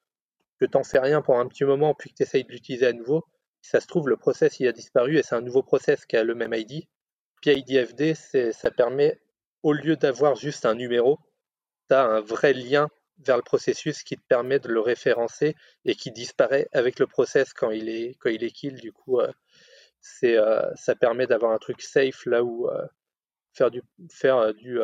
[0.60, 2.92] que t'en fais rien pendant un petit moment puis que tu essayes de l'utiliser à
[2.92, 3.24] nouveau,
[3.62, 6.18] si ça se trouve, le process il a disparu et c'est un nouveau process qui
[6.18, 6.84] a le même ID.
[7.40, 8.14] PIDFD,
[8.52, 9.18] ça permet,
[9.62, 11.18] au lieu d'avoir juste un numéro,
[11.94, 12.88] un vrai lien
[13.18, 17.52] vers le processus qui te permet de le référencer et qui disparaît avec le process
[17.52, 18.76] quand il est, quand il est kill.
[18.76, 19.20] Du coup,
[20.00, 20.36] c'est,
[20.76, 22.68] ça permet d'avoir un truc safe là où
[23.52, 24.80] faire du, faire du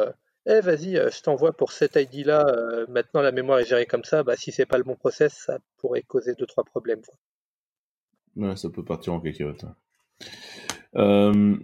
[0.47, 2.45] eh vas-y, je t'envoie pour cette ID là,
[2.89, 5.59] maintenant la mémoire est gérée comme ça, bah si c'est pas le bon process, ça
[5.79, 7.01] pourrait causer deux trois problèmes.
[8.37, 9.65] Ouais, ça peut partir en cacahuète.
[10.95, 11.57] Euh,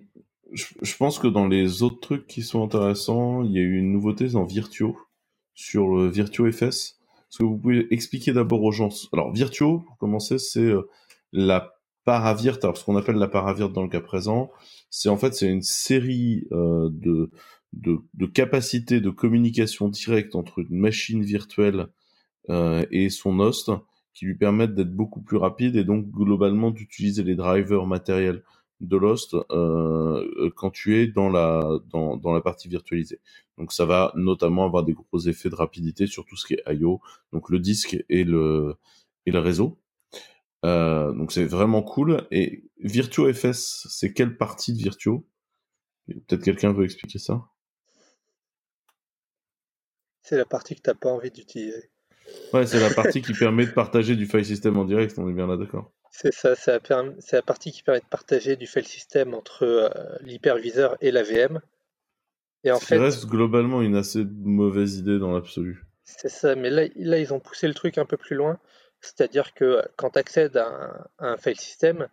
[0.53, 3.93] je, pense que dans les autres trucs qui sont intéressants, il y a eu une
[3.93, 4.99] nouveauté dans Virtuo,
[5.63, 6.63] sur le Virtuo FS.
[6.63, 10.89] Est-ce que vous pouvez expliquer d'abord aux gens Alors, Virtuo, pour commencer, c'est euh,
[11.33, 12.59] la paravirt.
[12.63, 14.51] Alors, ce qu'on appelle la paravirt dans le cas présent,
[14.91, 17.31] c'est en fait c'est une série euh, de,
[17.73, 21.87] de, capacités de communication directe entre une machine virtuelle
[22.51, 23.71] euh, et son host
[24.15, 28.43] qui lui permettent d'être beaucoup plus rapide et donc globalement d'utiliser les drivers matériels
[28.83, 33.21] de Lost euh, quand tu es dans la dans, dans la partie virtualisée.
[33.59, 36.63] Donc ça va notamment avoir des gros effets de rapidité sur tout ce qui est
[36.67, 37.01] I/O,
[37.33, 38.77] donc le disque et le
[39.27, 39.79] et le réseau.
[40.65, 42.27] Euh, donc c'est vraiment cool.
[42.31, 45.27] Et VirtuoFS, c'est quelle partie de Virtuo?
[46.07, 47.45] Peut-être quelqu'un veut expliquer ça?
[50.23, 51.91] C'est la partie que tu n'as pas envie d'utiliser.
[52.53, 55.33] Ouais, c'est la partie qui permet de partager du file system en direct, on est
[55.33, 55.93] bien là d'accord.
[56.15, 56.79] C'est ça, c'est
[57.33, 59.89] la, partie qui permet de partager du file system entre euh,
[60.21, 61.61] l'hyperviseur et la VM.
[62.65, 65.85] Et en fait, reste globalement une assez mauvaise idée dans l'absolu.
[66.05, 68.61] C'est ça, mais là, là, ils ont poussé le truc un peu plus loin.
[69.01, 72.09] C'est-à-dire que quand tu accèdes à un, file system,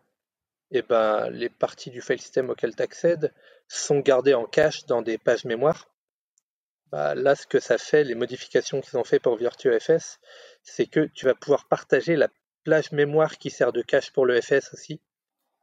[0.71, 3.33] et eh ben, les parties du file system auquel tu accèdes
[3.67, 5.89] sont gardées en cache dans des pages mémoire.
[6.91, 10.19] Bah, là, ce que ça fait, les modifications qu'ils ont fait pour VirtuoFS,
[10.63, 12.29] c'est que tu vas pouvoir partager la
[12.63, 15.01] plage mémoire qui sert de cache pour le FS aussi.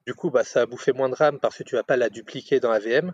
[0.07, 2.09] Du coup, bah, ça va bouffer moins de RAM parce que tu vas pas la
[2.09, 3.13] dupliquer dans la VM.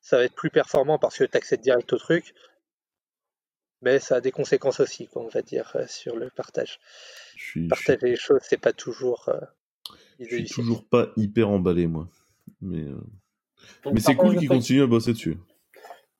[0.00, 2.34] Ça va être plus performant parce que tu accèdes direct au truc.
[3.82, 6.80] Mais ça a des conséquences aussi, on va dire, euh, sur le partage.
[7.68, 9.28] Partager les choses, c'est pas toujours.
[9.28, 9.40] Euh,
[10.18, 12.08] je suis toujours pas hyper emballé, moi.
[12.60, 13.00] Mais, euh,
[13.92, 15.38] mais c'est cool qu'ils continuent à bosser dessus.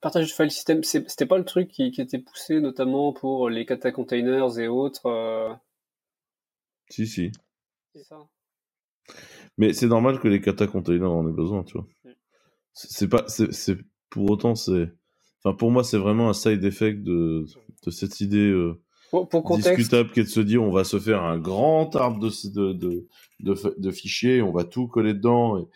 [0.00, 3.92] Partage de file system, c'était pas le truc qui, était poussé notamment pour les kata
[3.92, 5.60] containers et autres.
[6.90, 7.32] Si, si.
[7.94, 8.18] C'est ça.
[9.58, 11.86] Mais c'est normal que les kata containers en aient besoin, tu vois.
[12.04, 12.10] Mm.
[12.72, 13.78] C'est pas, c'est
[14.10, 14.90] pour autant, c'est,
[15.42, 17.44] enfin pour moi, c'est vraiment un side effect de,
[17.84, 18.80] de cette idée euh,
[19.56, 22.72] discutable qui est de se dire, on va se faire un grand arbre de de,
[22.72, 23.08] de,
[23.40, 25.66] de, de fichiers, on va tout coller dedans et,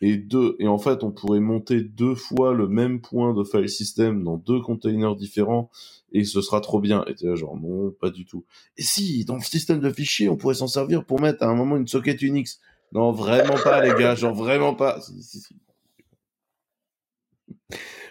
[0.00, 3.68] et deux et en fait on pourrait monter deux fois le même point de file
[3.68, 5.70] system dans deux containers différents
[6.12, 7.04] et ce sera trop bien.
[7.06, 8.44] Et là genre non pas du tout.
[8.76, 11.54] Et si dans le système de fichiers on pourrait s'en servir pour mettre à un
[11.54, 12.60] moment une socket Unix.
[12.92, 15.00] Non vraiment pas les gars genre vraiment pas.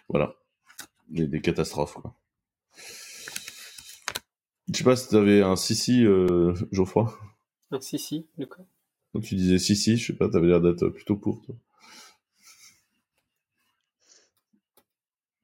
[0.10, 0.36] Voilà.
[1.10, 2.14] Des, des catastrophes quoi.
[4.72, 7.14] Je sais pas si t'avais un si euh, Geoffroy?
[7.72, 8.66] Un si de quoi
[9.22, 11.56] tu disais si si je sais pas t'avais l'air d'être plutôt pour toi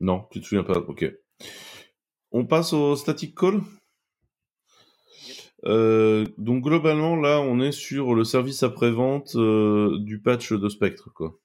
[0.04, 0.80] Non, tu te souviens pas.
[0.80, 1.06] Ok.
[2.34, 3.62] On passe au static call.
[5.64, 11.10] Euh, donc globalement là, on est sur le service après-vente euh, du patch de Spectre,
[11.16, 11.40] quoi.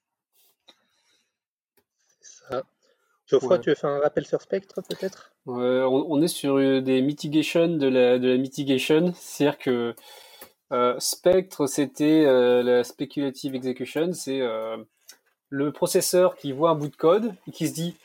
[2.19, 2.63] Ça.
[3.27, 5.31] Geoffroy, tu veux faire un rappel sur Spectre, peut-être?
[5.45, 9.95] On, est sur euh, des mitigations de la, de la mitigation, c'est-à-dire que
[10.99, 12.25] Spectre, c'était
[12.61, 14.41] la speculative execution, c'est
[15.47, 17.95] le processeur qui voit un bout de code et qui se dit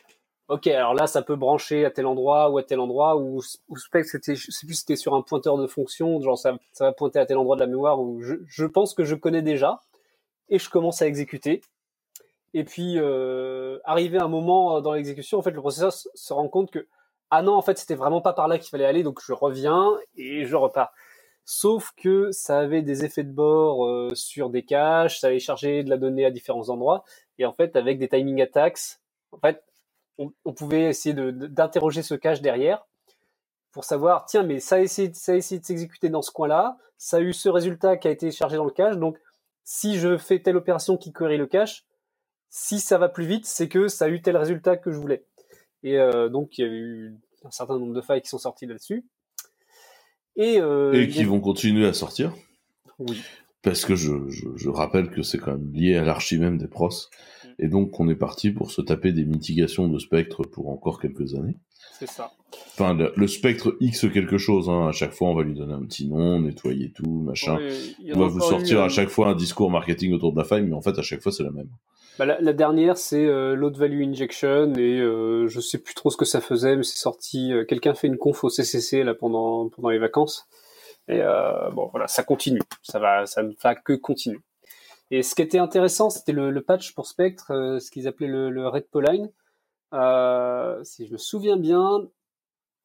[0.48, 3.76] ok, alors là, ça peut brancher à tel endroit ou à tel endroit, ou, ou
[3.76, 6.92] spec, c'était, je sais plus, c'était sur un pointeur de fonction, genre ça, ça va
[6.92, 9.80] pointer à tel endroit de la mémoire où je, je pense que je connais déjà,
[10.48, 11.62] et je commence à exécuter.
[12.52, 16.70] Et puis, euh, arrivé un moment dans l'exécution, en fait, le processeur se rend compte
[16.70, 16.86] que,
[17.30, 19.98] ah non, en fait, c'était vraiment pas par là qu'il fallait aller, donc je reviens
[20.16, 20.92] et je repars.
[21.46, 25.82] Sauf que ça avait des effets de bord euh, sur des caches, ça allait charger
[25.82, 27.04] de la donnée à différents endroits,
[27.38, 29.00] et en fait, avec des timing attacks,
[29.32, 29.64] en fait,
[30.18, 32.86] on, pouvait essayer d'interroger ce cache derrière
[33.72, 36.78] pour savoir, tiens, mais ça a essayé, ça a essayé de s'exécuter dans ce coin-là,
[36.96, 39.18] ça a eu ce résultat qui a été chargé dans le cache, donc
[39.64, 41.84] si je fais telle opération qui query le cache,
[42.50, 45.24] si ça va plus vite, c'est que ça a eu tel résultat que je voulais.
[45.82, 48.66] Et euh, donc il y a eu un certain nombre de failles qui sont sorties
[48.66, 49.04] là-dessus.
[50.36, 52.32] Et, euh, qui vont continuer à sortir.
[52.98, 53.22] Oui.
[53.64, 56.90] Parce que je rappelle que c'est quand même lié à l'archi même des pros.
[57.58, 61.34] Et donc, on est parti pour se taper des mitigations de spectre pour encore quelques
[61.34, 61.56] années.
[61.98, 62.32] C'est ça.
[62.72, 64.68] Enfin, le, spectre X quelque chose.
[64.68, 64.88] Hein.
[64.88, 67.58] À chaque fois, on va lui donner un petit nom, nettoyer tout, machin.
[68.12, 70.74] on va vous sortir à chaque fois un discours marketing autour de la faille, mais
[70.74, 71.68] en fait, à chaque fois, c'est la même.
[72.18, 76.16] Bah, la, la dernière, c'est euh, value injection et euh, je sais plus trop ce
[76.16, 77.52] que ça faisait, mais c'est sorti.
[77.52, 80.46] euh, Quelqu'un fait une conf au CCC là pendant pendant les vacances.
[81.08, 82.62] Et euh, bon, voilà, ça continue.
[82.82, 84.40] Ça va, ça ne va que continuer.
[85.10, 88.26] Et ce qui était intéressant, c'était le, le patch pour Spectre, euh, ce qu'ils appelaient
[88.26, 89.30] le, le Red Pauline.
[89.92, 92.08] Euh, si je me souviens bien,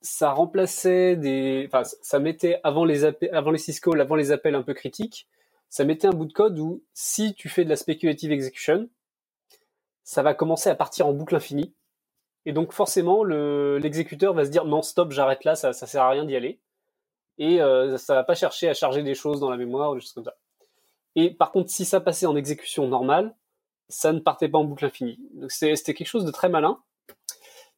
[0.01, 4.55] ça remplaçait des, enfin, ça mettait avant les appels, avant les syscalls, avant les appels
[4.55, 5.27] un peu critiques,
[5.69, 8.89] ça mettait un bout de code où si tu fais de la speculative execution,
[10.03, 11.73] ça va commencer à partir en boucle infinie.
[12.45, 16.03] Et donc forcément, le, l'exécuteur va se dire non, stop, j'arrête là, ça, ça sert
[16.03, 16.59] à rien d'y aller.
[17.39, 20.01] Et euh, ça va pas chercher à charger des choses dans la mémoire ou des
[20.01, 20.35] choses comme ça.
[21.15, 23.33] Et par contre, si ça passait en exécution normale,
[23.87, 25.17] ça ne partait pas en boucle infinie.
[25.33, 26.77] Donc c'était quelque chose de très malin.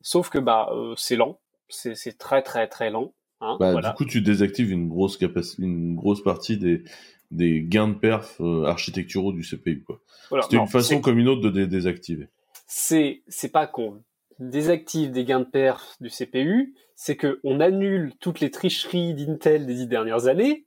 [0.01, 1.39] Sauf que bah euh, c'est lent,
[1.70, 3.14] c'est très très très lent.
[3.39, 3.89] Hein, Bah, voilà.
[3.89, 6.84] Du coup, tu désactives une grosse capacité, une grosse partie des,
[7.32, 9.84] des gains de perf euh, architecturaux du CPU.
[9.84, 9.99] quoi.
[10.30, 10.43] Voilà.
[10.43, 12.30] C'était une façon comme une autre de dé- désactiver.
[12.68, 14.03] c'est c'est pas qu'on
[14.50, 19.66] désactive des gains de perf du CPU, c'est que on annule toutes les tricheries d'Intel
[19.66, 20.66] des dix dernières années,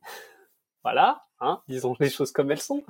[0.82, 2.84] voilà, hein, disons les choses comme elles sont,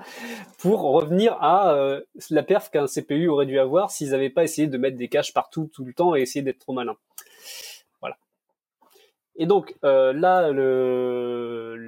[0.59, 4.68] pour revenir à euh, la perf qu'un CPU aurait dû avoir s'ils n'avaient pas essayé
[4.68, 6.97] de mettre des caches partout tout le temps et essayer d'être trop malin.
[8.01, 8.16] Voilà.
[9.37, 10.53] Et donc euh, là,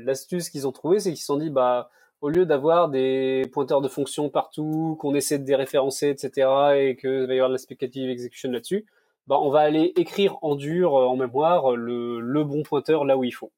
[0.05, 1.91] l'astuce qu'ils ont trouvée, c'est qu'ils se sont dit bah
[2.27, 7.25] au lieu d'avoir des pointeurs de fonction partout, qu'on essaie de déréférencer, etc., et que
[7.25, 8.85] va y avoir de la speculative execution là-dessus,
[9.29, 13.23] bah, on va aller écrire en dur, euh, en mémoire, le, bon pointeur là où
[13.23, 13.53] il faut.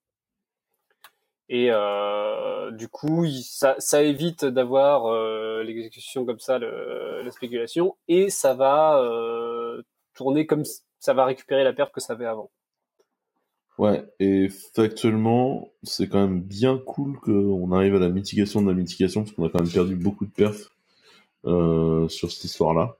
[1.48, 8.52] Et euh, du coup, ça, évite d'avoir euh, l'exécution comme ça, la spéculation, et ça
[8.52, 9.02] va
[10.12, 10.64] tourner comme
[10.98, 12.50] ça va récupérer la perte que ça avait avant.
[13.78, 18.74] Ouais, et factuellement, c'est quand même bien cool qu'on arrive à la mitigation de la
[18.74, 20.70] mitigation, parce qu'on a quand même perdu beaucoup de perf
[21.44, 22.96] euh, sur cette histoire-là.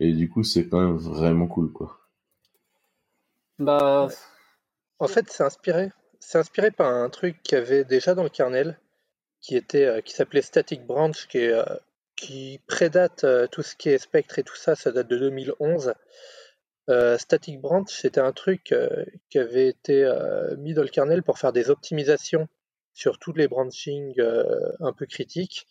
[0.00, 1.98] Et du coup, c'est quand même vraiment cool, quoi.
[3.58, 4.08] Bah,
[4.98, 5.92] En fait, c'est inspiré.
[6.20, 8.78] C'est inspiré par un truc qu'il y avait déjà dans le kernel,
[9.40, 11.64] qui était, euh, qui s'appelait Static Branch, qui, est, euh,
[12.16, 14.76] qui prédate euh, tout ce qui est Spectre et tout ça.
[14.76, 15.94] Ça date de 2011.
[16.88, 21.22] Euh, Static Branch, c'était un truc euh, qui avait été euh, mis dans le kernel
[21.22, 22.48] pour faire des optimisations
[22.94, 24.20] sur tous les branchings
[24.80, 25.66] un peu critiques.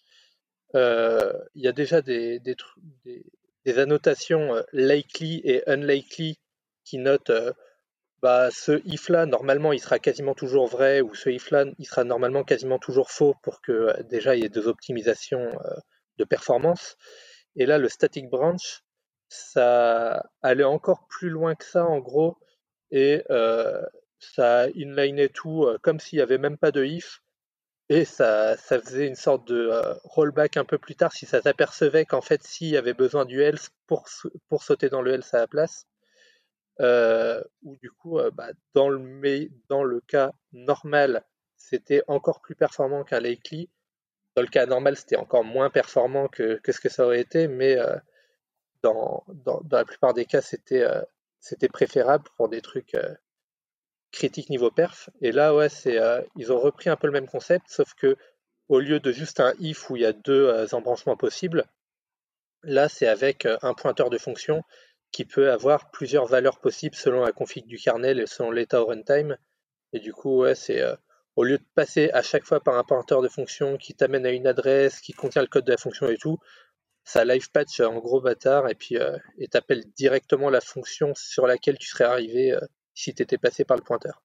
[0.74, 6.40] Il y a déjà des, des, annotations likely et unlikely
[6.86, 7.34] qui notent
[8.22, 11.86] bah, ce if là, normalement, il sera quasiment toujours vrai, ou ce if là, il
[11.86, 15.52] sera normalement quasiment toujours faux pour que déjà il y ait des optimisations
[16.18, 16.96] de performance.
[17.58, 18.84] Et là, le static branch,
[19.30, 22.38] ça allait encore plus loin que ça en gros,
[22.92, 23.84] et euh,
[24.20, 27.22] ça inlinait tout euh, comme s'il n'y avait même pas de if,
[27.90, 31.42] et ça, ça faisait une sorte de euh, rollback un peu plus tard si ça
[31.42, 34.08] s'apercevait qu'en fait, s'il y avait besoin du else pour,
[34.50, 35.86] pour sauter dans le else à la place.
[36.80, 41.26] Euh, où du coup, bah, dans, le, mais dans le cas normal,
[41.56, 43.70] c'était encore plus performant qu'un likely.
[44.36, 47.48] Dans le cas normal, c'était encore moins performant que, que ce que ça aurait été,
[47.48, 47.78] mais
[48.94, 51.02] dans, la plupart des cas, c'était euh,
[51.40, 53.14] c'était préférable pour des trucs euh,
[54.12, 55.10] critiques niveau perf.
[55.22, 58.18] Et là, ouais, c'est euh, ils ont repris un peu le même concept, sauf que
[58.70, 61.66] au lieu de juste un if où il y a deux embranchements possibles,
[62.64, 64.64] là, c'est avec un pointeur de fonction
[65.12, 68.88] qui peut avoir plusieurs valeurs possibles selon la config du kernel et selon l'état au
[68.88, 69.38] runtime.
[69.94, 70.84] Et du coup, ouais, c'est
[71.38, 74.32] au lieu de passer à chaque fois par un pointeur de fonction qui t'amène à
[74.32, 76.40] une adresse, qui contient le code de la fonction et tout,
[77.08, 81.48] ça live patch en gros bâtard et puis euh, et t'appelles directement la fonction sur
[81.48, 82.60] laquelle tu serais arrivé euh,
[82.94, 84.22] si t'étais passé par le pointeur.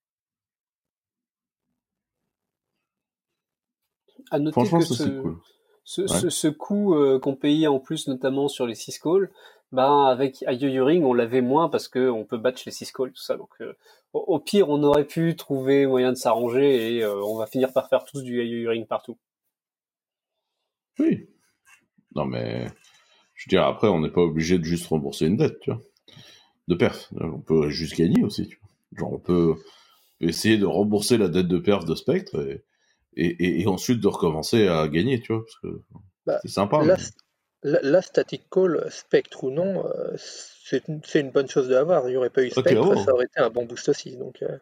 [4.30, 5.39] à noter Franchement, que ça, ce, c'est cool.
[5.85, 6.09] ce, Ouais.
[6.09, 9.30] ce, ce coût euh, qu'on payait en plus, notamment sur les syscalls,
[9.72, 13.22] ben avec IOU Ring, on l'avait moins parce que on peut batch les syscalls, tout
[13.22, 13.37] ça.
[13.37, 13.74] Donc, euh,
[14.12, 17.72] au, au pire, on aurait pu trouver moyen de s'arranger et euh, on va finir
[17.72, 19.18] par faire tous du IOU Ring partout.
[20.99, 21.28] Oui.
[22.14, 22.66] Non, mais
[23.34, 25.80] je veux dire, après, on n'est pas obligé de juste rembourser une dette, tu vois.
[26.68, 27.12] De perf.
[27.20, 28.70] On peut juste gagner aussi, tu vois.
[28.98, 29.54] Genre, on peut
[30.20, 32.64] essayer de rembourser la dette de perf de Spectre et,
[33.16, 35.42] et, et, et ensuite de recommencer à gagner, tu vois.
[35.42, 35.82] Parce que
[36.26, 36.82] Bah, c'est sympa.
[36.84, 36.94] Mais-
[37.62, 42.08] là, static call, spectre ou non, euh, c'est une, bonne chose de avoir.
[42.08, 44.16] Il n'y aurait pas eu Ok, spectre, ça aurait été un bon boost aussi.
[44.16, 44.58] Donc, euh,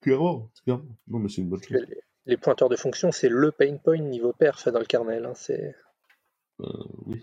[0.00, 0.96] Clairement, clairement.
[1.08, 1.84] Non, mais c'est une bonne chose.
[2.28, 5.24] Les pointeurs de fonction, c'est le pain point niveau perf dans le kernel.
[5.26, 5.74] hein, c'est
[7.06, 7.20] Oui.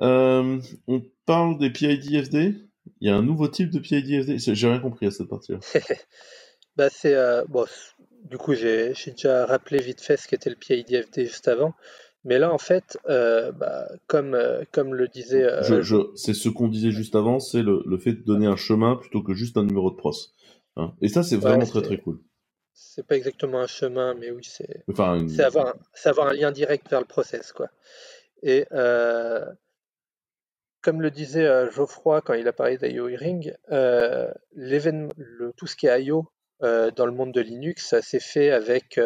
[0.00, 2.56] Euh, on parle des PID-FD.
[3.00, 4.38] Il y a un nouveau type de PID-FD.
[4.54, 5.58] J'ai rien compris à cette partie-là.
[6.76, 7.66] Bah, c'est euh, bon,
[8.30, 11.74] du coup, j'ai j'ai déjà rappelé vite fait ce qu'était le PIDFD juste avant.
[12.24, 15.44] Mais là, en fait, euh, bah, comme, euh, comme le disait.
[15.44, 18.46] euh, Je, je, c'est ce qu'on disait juste avant, c'est le, le fait de donner
[18.46, 20.12] un chemin plutôt que juste un numéro de pros.
[20.76, 20.94] Hein.
[21.02, 22.20] Et ça, c'est vraiment Ouais, très très cool.
[22.74, 24.82] C'est pas exactement un chemin, mais oui, c'est.
[24.90, 27.68] Enfin, c'est avoir, avoir un lien direct vers le process, quoi.
[28.42, 29.44] Et euh,
[30.80, 35.76] comme le disait euh, Geoffroy quand il a parlé d'IO Hearing, euh, le- tout ce
[35.76, 36.28] qui est IO
[36.62, 38.98] euh, dans le monde de Linux, ça s'est fait avec.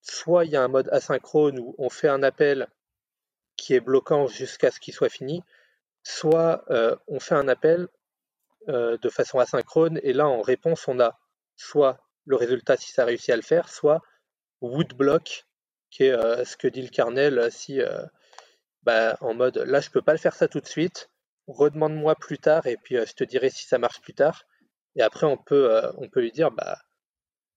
[0.00, 2.68] soit il y a un mode asynchrone où on fait un appel
[3.56, 5.42] qui est bloquant jusqu'à ce qu'il soit fini,
[6.02, 6.64] soit
[7.06, 7.86] on fait un appel
[8.68, 11.18] de façon asynchrone et là en réponse on a
[11.56, 14.02] soit le résultat si ça réussit à le faire, soit
[14.60, 15.46] woodblock
[15.90, 18.04] qui est euh, ce que dit le kernel euh, si euh,
[18.82, 21.10] bah, en mode là je peux pas le faire ça tout de suite,
[21.46, 24.44] redemande-moi plus tard et puis je te dirai si ça marche plus tard.
[24.96, 26.78] Et après on peut on peut lui dire bah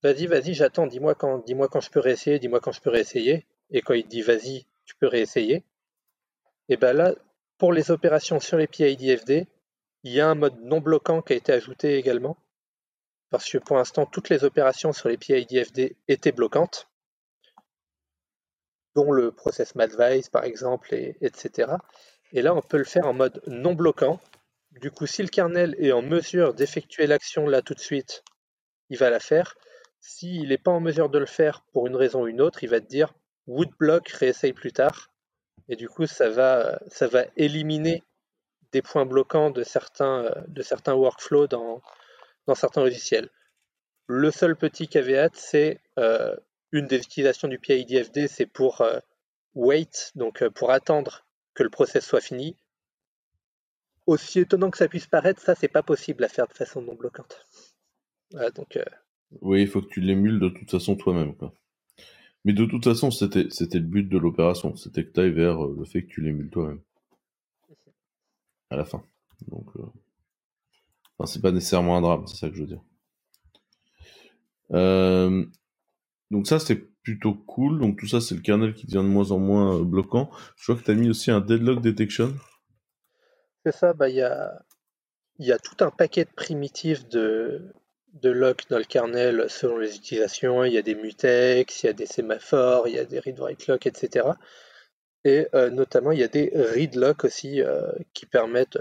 [0.03, 3.47] vas-y vas-y j'attends, dis-moi quand dis-moi quand je peux réessayer, dis-moi quand je peux réessayer.
[3.71, 5.63] Et quand il dit vas-y tu peux réessayer,
[6.69, 7.15] et ben là
[7.57, 9.47] pour les opérations sur les PIDFD,
[10.03, 12.37] il y a un mode non bloquant qui a été ajouté également,
[13.37, 16.87] parce que pour l'instant, toutes les opérations sur les PIDFD étaient bloquantes,
[18.95, 21.73] dont le process Madvise par exemple, et, etc.
[22.31, 24.21] Et là, on peut le faire en mode non bloquant.
[24.71, 28.23] Du coup, si le kernel est en mesure d'effectuer l'action là tout de suite,
[28.89, 29.55] il va la faire.
[29.99, 32.69] S'il n'est pas en mesure de le faire pour une raison ou une autre, il
[32.69, 33.13] va te dire
[33.47, 35.11] woodblock, réessaye plus tard.
[35.67, 38.01] Et du coup, ça va, ça va éliminer
[38.71, 41.81] des points bloquants de certains, euh, de certains workflows dans,
[42.47, 43.29] dans certains logiciels.
[44.07, 46.35] Le seul petit caveat, c'est euh,
[46.71, 48.99] une des utilisations du PIDFD, c'est pour euh,
[49.55, 52.55] wait, donc euh, pour attendre que le process soit fini.
[54.05, 56.93] Aussi étonnant que ça puisse paraître, ça c'est pas possible à faire de façon non
[56.93, 57.47] bloquante.
[58.31, 58.77] Voilà, donc
[59.41, 61.33] Oui, il faut que tu l'émules de toute façon toi-même.
[62.43, 64.75] Mais de toute façon, c'était le but de l'opération.
[64.75, 66.81] C'était que tu ailles vers le fait que tu l'émules toi-même.
[68.69, 69.03] À la fin.
[69.47, 69.71] Donc.
[71.17, 72.83] Enfin, c'est pas nécessairement un drame, c'est ça que je veux dire.
[74.71, 75.45] Euh...
[76.31, 77.79] Donc ça, c'est plutôt cool.
[77.79, 80.29] Donc tout ça, c'est le kernel qui devient de moins en moins euh, bloquant.
[80.57, 82.33] Je vois que tu as mis aussi un deadlock detection.
[83.65, 84.21] c'est ça, bah, il y,
[85.51, 87.71] a, tout un paquet de primitives de,
[88.13, 90.63] de lock dans le kernel selon les utilisations.
[90.63, 93.67] Il y a des mutex, il y a des sémaphores, il y a des read-write
[93.67, 94.27] lock, etc.
[95.23, 97.61] Et euh, notamment, il y a des read lock aussi
[98.13, 98.79] qui permettent,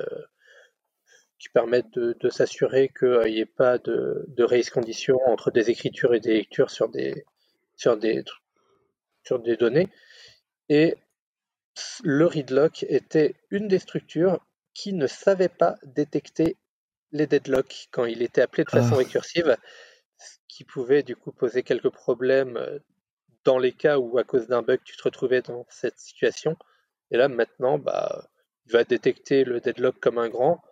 [1.45, 5.69] qui permettent de, de s'assurer qu'il n'y ait pas de, de race condition entre des
[5.69, 7.27] écritures et des lectures sur des,
[7.77, 8.25] sur des,
[9.23, 9.89] sur des données.
[10.71, 10.97] Et
[12.03, 14.41] le readlock était une des structures
[14.73, 16.57] qui ne savait pas détecter
[17.13, 18.97] les deadlocks quand il était appelé de façon Ah.
[18.97, 19.55] récursive,
[20.17, 22.79] ce qui pouvait du coup poser quelques problèmes euh,
[23.45, 26.57] dans les cas où à cause d'un bug tu te retrouvais dans cette situation.
[27.11, 28.31] Et là maintenant, bah,
[28.65, 30.63] il va détecter le deadlock comme un grand.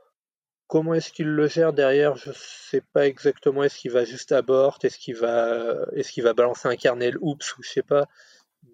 [0.66, 3.62] Comment est-ce qu'il le gère derrière Je sais pas exactement.
[3.62, 7.56] Est-ce qu'il va juste abort Est-ce qu'il va, est-ce qu'il va balancer un kernel Oups
[7.58, 8.06] ou je sais pas.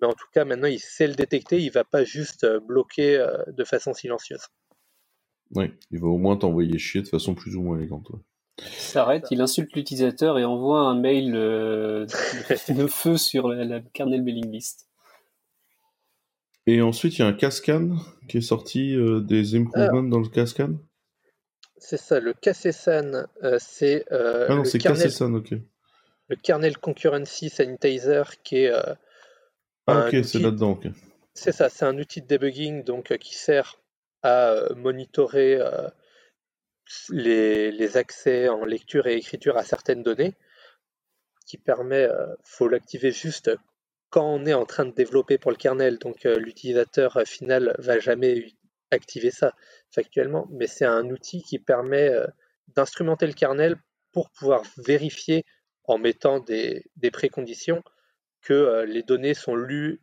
[0.01, 1.61] Mais en tout cas, maintenant, il sait le détecter.
[1.61, 4.47] Il va pas juste euh, bloquer euh, de façon silencieuse.
[5.55, 8.11] Oui, il va au moins t'envoyer chier de façon plus ou moins élégante.
[8.11, 8.20] ouais.
[8.59, 12.07] Il s'arrête, il insulte l'utilisateur et envoie un mail euh,
[12.68, 14.89] de feu sur la, la kernel mailing list.
[16.66, 17.97] Et ensuite, il y a un Cascan
[18.28, 20.74] qui est sorti, euh, des improvements dans le Cascan?
[21.81, 25.55] C'est ça, le KCSAN, euh, c'est euh, Ah non, c'est kernel, ok.
[26.29, 28.95] le kernel concurrency sanitizer qui est euh,
[29.87, 30.89] Ah ok, c'est là-dedans, ok.
[31.35, 33.81] C'est ça, c'est un outil de debugging donc, qui sert
[34.22, 35.61] à monitorer
[37.11, 40.35] les, les accès en lecture et écriture à certaines données,
[41.47, 43.51] qui permet, euh, faut l'activer juste
[44.11, 47.99] quand on est en train de développer pour le kernel, donc euh, l'utilisateur final va
[47.99, 48.55] jamais
[48.91, 49.55] activer ça
[49.91, 52.26] factuellement, mais c'est un outil qui permet euh,
[52.74, 53.76] d'instrumenter le kernel
[54.12, 55.45] pour pouvoir vérifier
[55.84, 57.82] en mettant des, des préconditions
[58.43, 60.01] que euh, les données sont lues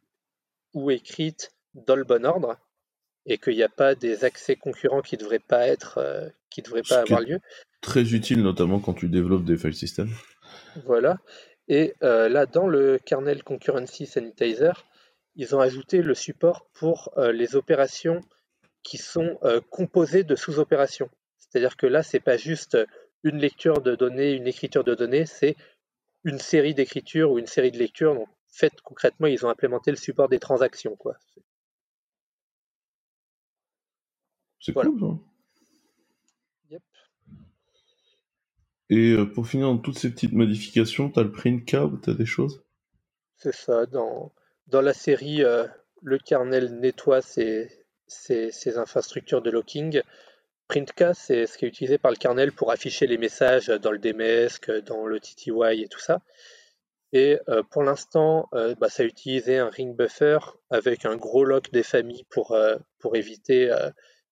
[0.73, 2.57] ou écrites dans le bon ordre
[3.25, 6.61] et qu'il n'y a pas des accès concurrents qui ne devraient pas être euh, qui
[6.61, 7.39] devraient Ce pas avoir lieu.
[7.81, 10.11] Très utile, notamment quand tu développes des file systems.
[10.85, 11.17] Voilà.
[11.67, 14.85] Et euh, là, dans le kernel concurrency sanitizer,
[15.35, 18.21] ils ont ajouté le support pour euh, les opérations
[18.85, 21.09] qui sont euh, composées de sous-opérations.
[21.39, 22.77] C'est-à-dire que là, c'est pas juste
[23.23, 25.55] une lecture de données, une écriture de données, c'est
[26.23, 28.13] une série d'écritures ou une série de lectures.
[28.13, 30.95] Donc, en fait, concrètement, ils ont implémenté le support des transactions.
[30.95, 31.17] Quoi.
[34.59, 34.91] C'est Voilà.
[34.91, 35.17] cool.
[36.69, 36.83] Yep.
[38.91, 42.13] Et euh, pour finir, dans toutes ces petites modifications, t'as le print K ou t'as
[42.13, 42.63] des choses?
[43.37, 43.87] C'est ça.
[43.87, 44.31] Dans,
[44.67, 45.43] dans la série,
[46.01, 50.01] le kernel nettoie ses, ses, infrastructures de locking.
[50.67, 53.99] Printka, c'est ce qui est utilisé par le kernel pour afficher les messages dans le
[53.99, 56.21] DMESC, dans le TTY et tout ça.
[57.13, 60.39] Et euh, pour l'instant, euh, bah, ça a utilisé un ring buffer
[60.69, 63.71] avec un gros lock des familles pour, euh, pour éviter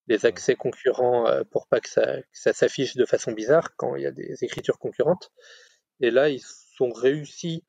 [0.06, 4.06] les accès concurrents, pour pas que ça, ça s'affiche de façon bizarre quand il y
[4.06, 5.30] a des écritures concurrentes.
[6.00, 6.42] Et là, ils
[6.76, 7.64] sont réussi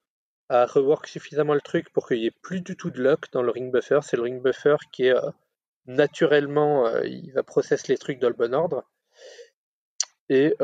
[0.50, 3.42] à rework suffisamment le truc pour qu'il n'y ait plus du tout de lock dans
[3.42, 4.00] le ring buffer.
[4.02, 5.16] C'est le ring buffer qui est
[5.86, 8.84] naturellement, il va processer les trucs dans le bon ordre.
[10.30, 10.56] Et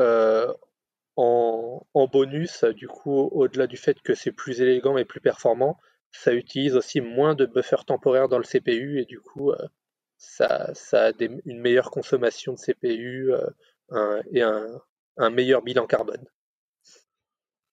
[1.16, 5.78] en, bonus, du coup, au-delà du fait que c'est plus élégant et plus performant,
[6.10, 9.56] ça utilise aussi moins de buffer temporaire dans le CPU et du coup, euh,
[10.18, 16.24] ça, a une meilleure consommation de CPU euh, et un, meilleur bilan carbone.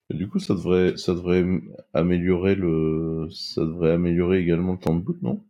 [0.10, 1.14] du coup, ça devrait, ça
[1.93, 2.56] améliorer
[3.32, 5.43] ça devrait améliorer également le temps de boot, non?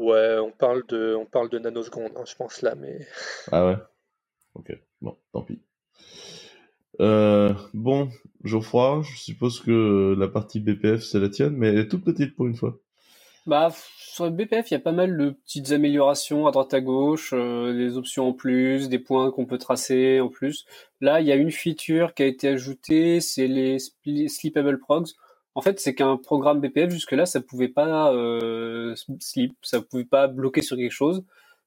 [0.00, 3.06] Ouais, on parle de, on parle de nanosecondes, hein, je pense là, mais.
[3.52, 3.76] Ah ouais.
[4.54, 4.72] Ok,
[5.02, 5.60] bon, tant pis.
[7.02, 8.08] Euh, bon,
[8.42, 12.34] Geoffroy, je suppose que la partie BPF c'est la tienne, mais elle est toute petite
[12.34, 12.78] pour une fois.
[13.44, 16.80] Bah, sur le BPF, il y a pas mal de petites améliorations à droite à
[16.80, 20.64] gauche, euh, des options en plus, des points qu'on peut tracer en plus.
[21.02, 23.78] Là, il y a une feature qui a été ajoutée, c'est les
[24.28, 25.10] sleepable progs.
[25.54, 30.28] En fait, c'est qu'un programme BPF jusque-là, ça pouvait pas euh, sleep, ça pouvait pas
[30.28, 31.24] bloquer sur quelque chose.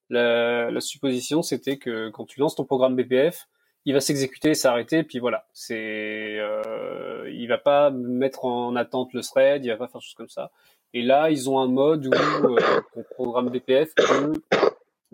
[0.09, 3.47] La, supposition, c'était que quand tu lances ton programme BPF,
[3.85, 5.45] il va s'exécuter, s'arrêter, puis voilà.
[5.53, 10.13] C'est, euh, il va pas mettre en attente le thread, il va pas faire chose
[10.13, 10.51] comme ça.
[10.93, 14.33] Et là, ils ont un mode où euh, ton programme BPF peut,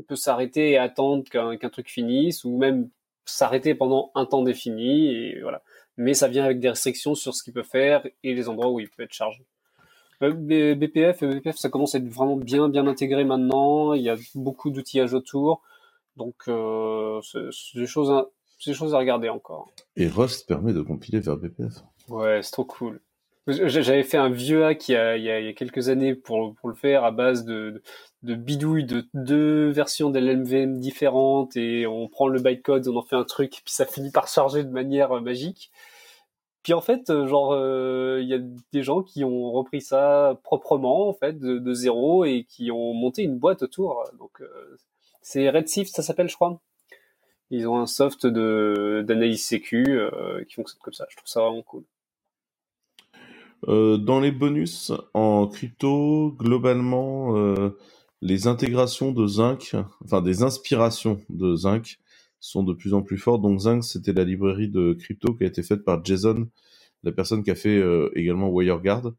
[0.07, 2.89] peut s'arrêter et attendre qu'un truc finisse, ou même
[3.25, 5.61] s'arrêter pendant un temps défini, et voilà.
[5.99, 8.79] Mais ça vient avec des restrictions sur ce qu'il peut faire et les endroits où
[8.79, 9.45] il peut être chargé.
[10.23, 13.93] Euh, BPF, BPF, ça commence à être vraiment bien, bien intégré maintenant.
[13.93, 15.61] Il y a beaucoup d'outillages autour.
[16.15, 18.25] Donc, euh, c'est des choses
[18.59, 19.69] c'est des choses à regarder encore.
[19.97, 21.83] Et Rust permet de compiler vers BPF.
[22.07, 23.01] Ouais, c'est trop cool.
[23.47, 26.69] J'avais fait un vieux hack il y, a, il y a, quelques années pour, pour
[26.69, 27.81] le faire à base de,
[28.21, 33.15] de bidouilles de deux versions d'LMVM différentes et on prend le bytecode, on en fait
[33.15, 35.71] un truc, puis ça finit par charger de manière euh, magique.
[36.63, 38.39] Puis en fait, euh, genre, euh, il y a
[38.73, 43.23] des gens qui ont repris ça proprement, en fait, de, zéro et qui ont monté
[43.23, 44.03] une boîte autour.
[44.19, 44.41] Donc,
[45.21, 46.59] c'est Redshift, ça s'appelle, je crois.
[47.51, 51.05] Ils ont un soft de d'analyse sécu euh, qui fonctionne comme ça.
[51.09, 51.83] Je trouve ça vraiment cool.
[53.67, 57.77] Euh, dans les bonus en crypto, globalement, euh,
[58.21, 61.97] les intégrations de Zinc, enfin des inspirations de Zinc,
[62.39, 63.41] sont de plus en plus fortes.
[63.41, 66.47] Donc Zinc, c'était la librairie de crypto qui a été faite par Jason,
[67.03, 67.81] la personne qui a fait
[68.15, 69.13] également WireGuard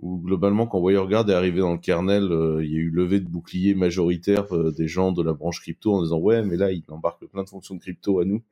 [0.00, 3.18] où globalement quand WireGuard est arrivé dans le kernel, euh, il y a eu levée
[3.20, 6.70] de bouclier majoritaire euh, des gens de la branche crypto en disant ouais mais là
[6.70, 8.42] il embarque plein de fonctions de crypto à nous,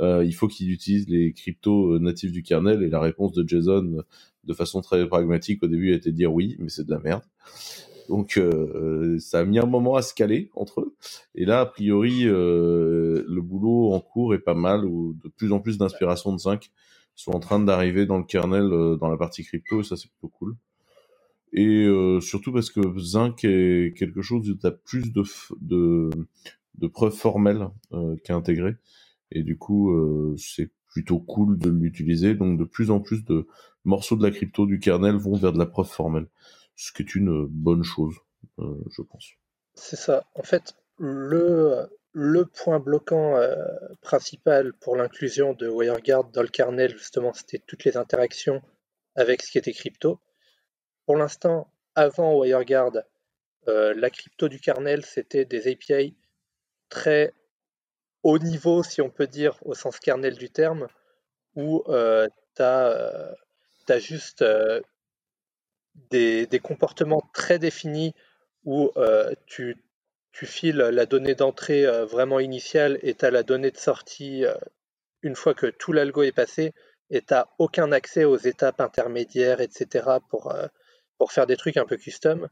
[0.00, 4.04] euh, il faut qu'il utilise les cryptos natifs du kernel et la réponse de Jason
[4.44, 6.98] de façon très pragmatique au début a été de dire oui mais c'est de la
[6.98, 7.22] merde.
[8.12, 8.38] Donc
[9.18, 10.94] ça a mis un moment à se caler entre eux.
[11.34, 15.60] Et là, a priori, le boulot en cours est pas mal, ou de plus en
[15.60, 16.70] plus d'inspiration de 5
[17.14, 20.28] sont en train d'arriver dans le kernel, dans la partie crypto, et ça c'est plutôt
[20.28, 20.56] cool.
[21.52, 26.10] Et euh, surtout parce que Zinc est quelque chose où tu as plus de,
[26.88, 28.76] preuves formelles euh, qu'à intégrer,
[29.30, 33.46] et du coup euh, c'est plutôt cool de l'utiliser, donc de plus en plus de
[33.84, 36.26] morceaux de la crypto du kernel vont vers de la preuve formelle,
[36.82, 38.14] ce qui est une bonne chose,
[38.58, 39.30] je pense.
[39.74, 43.40] C'est ça, en fait, le, le point bloquant
[44.00, 48.62] principal pour l'inclusion de WireGuard dans le kernel, justement, c'était toutes les interactions
[49.14, 50.18] avec ce qui était crypto.
[51.06, 52.92] Pour l'instant, avant WireGuard,
[53.68, 56.16] euh, la crypto du kernel, c'était des API
[56.88, 57.32] très
[58.22, 60.88] haut niveau, si on peut dire, au sens kernel du terme,
[61.54, 64.44] où euh, tu as, euh, juste
[66.10, 68.14] des, comportements très définis
[68.64, 68.90] où
[69.46, 69.76] tu,
[70.32, 74.44] tu, files la donnée d'entrée vraiment initiale et tu as la donnée de sortie
[75.22, 76.72] une fois que tout l'algo est passé
[77.10, 80.18] et tu n'as aucun accès aux étapes intermédiaires, etc.
[80.28, 80.54] pour
[81.22, 82.48] pour faire des trucs un peu custom.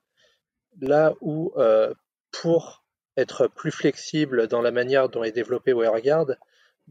[0.81, 1.93] Là où, euh,
[2.31, 2.85] pour
[3.17, 6.37] être plus flexible dans la manière dont est développé WireGuard,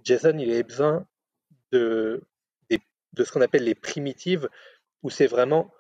[0.04, 1.08] JSON il a besoin
[1.72, 2.22] de,
[2.70, 4.50] de, ce qu'on appelle les primitives,
[5.04, 5.72] où c'est vraiment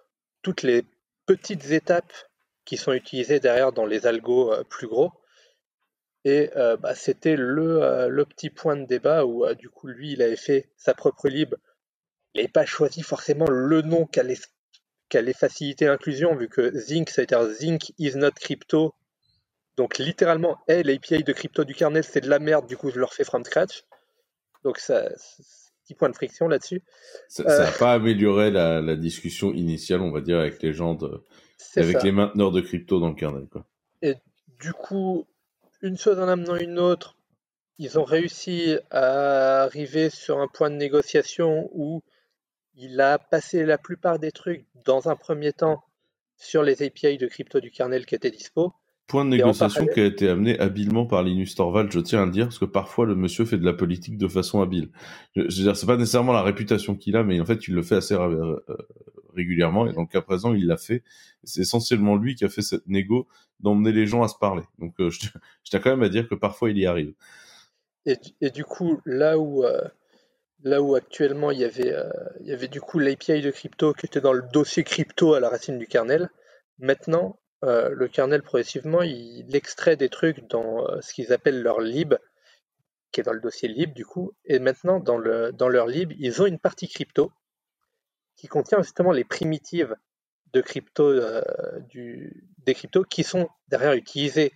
[0.42, 0.84] toutes les
[1.26, 2.14] petites étapes
[2.66, 5.12] qui sont utilisées derrière dans les algos euh, plus gros.
[6.26, 10.22] Et euh, bah, c'était le, le, petit point de débat où du coup lui il
[10.22, 11.56] avait fait sa propre lib.
[12.34, 14.38] Il n'avait pas choisi forcément le nom qu'allait
[15.18, 18.94] allait faciliter l'inclusion, vu que Zinc, ça été un Zinc is not crypto.
[19.78, 23.00] Donc littéralement, hey, l'API de crypto du kernel, c'est de la merde, du coup je
[23.00, 23.86] le refais from scratch.
[24.64, 25.10] Donc ça,
[25.90, 26.84] petit point de friction là-dessus.
[27.28, 31.24] Ça n'a pas amélioré la, discussion initiale, on va dire, avec les gens de,
[31.76, 33.48] avec les mainteneurs de crypto dans le kernel.
[33.52, 33.66] Quoi.
[34.04, 34.16] Et
[34.60, 35.26] du coup,
[35.82, 37.18] une chose en amenant une autre,
[37.80, 42.04] ils ont réussi à arriver sur un point de négociation où
[42.76, 45.84] il a passé la plupart des trucs dans un premier temps
[46.38, 48.74] sur les API de crypto du kernel qui étaient dispo.
[49.10, 52.32] Point de négociation qui a été amené habilement par Linus Torvald, je tiens à le
[52.32, 54.89] dire, parce que parfois le monsieur fait de la politique de façon habile.
[55.36, 57.82] Je, veux dire, c'est pas nécessairement la réputation qu'il a, mais en fait, il le
[57.82, 58.55] fait assez euh,
[59.36, 61.03] régulièrement, et donc à présent, il l'a fait.
[61.43, 63.28] C'est essentiellement lui qui a fait cette négo
[63.60, 64.64] d'emmener les gens à se parler.
[64.78, 65.30] Donc, euh, je,
[65.64, 67.14] tiens quand même à dire que parfois, il y arrive.
[68.05, 69.82] Et, du coup, là où, euh,
[70.64, 72.10] là où actuellement il y avait, euh,
[72.41, 75.39] il y avait du coup l'API de crypto qui était dans le dossier crypto à
[75.39, 76.30] la racine du kernel,
[76.80, 82.16] maintenant, euh, le kernel progressivement, il, extrait des trucs dans ce qu'ils appellent leur lib,
[83.12, 86.14] qui est dans le dossier lib du coup, et maintenant dans, le, dans leur lib,
[86.18, 87.32] ils ont une partie crypto
[88.36, 89.95] qui contient justement les primitives
[90.53, 91.14] de crypto,
[91.89, 94.53] du, des cryptos qui sont derrière utilisées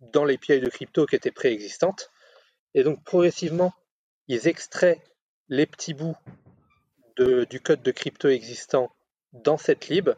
[0.00, 2.10] dans l'API de crypto qui était préexistante
[2.74, 3.72] et donc progressivement,
[4.28, 5.02] ils extraient
[5.48, 6.16] les petits bouts
[7.16, 8.90] du code de crypto existant
[9.32, 10.10] dans cette lib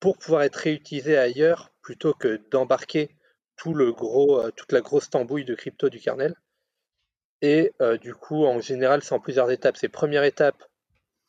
[0.00, 3.10] pour pouvoir être réutilisés ailleurs plutôt que d'embarquer
[3.56, 6.34] tout le gros, euh, toute la grosse tambouille de crypto du kernel.
[7.42, 9.76] Et euh, du coup, en général, c'est en plusieurs étapes.
[9.76, 10.62] C'est première étape,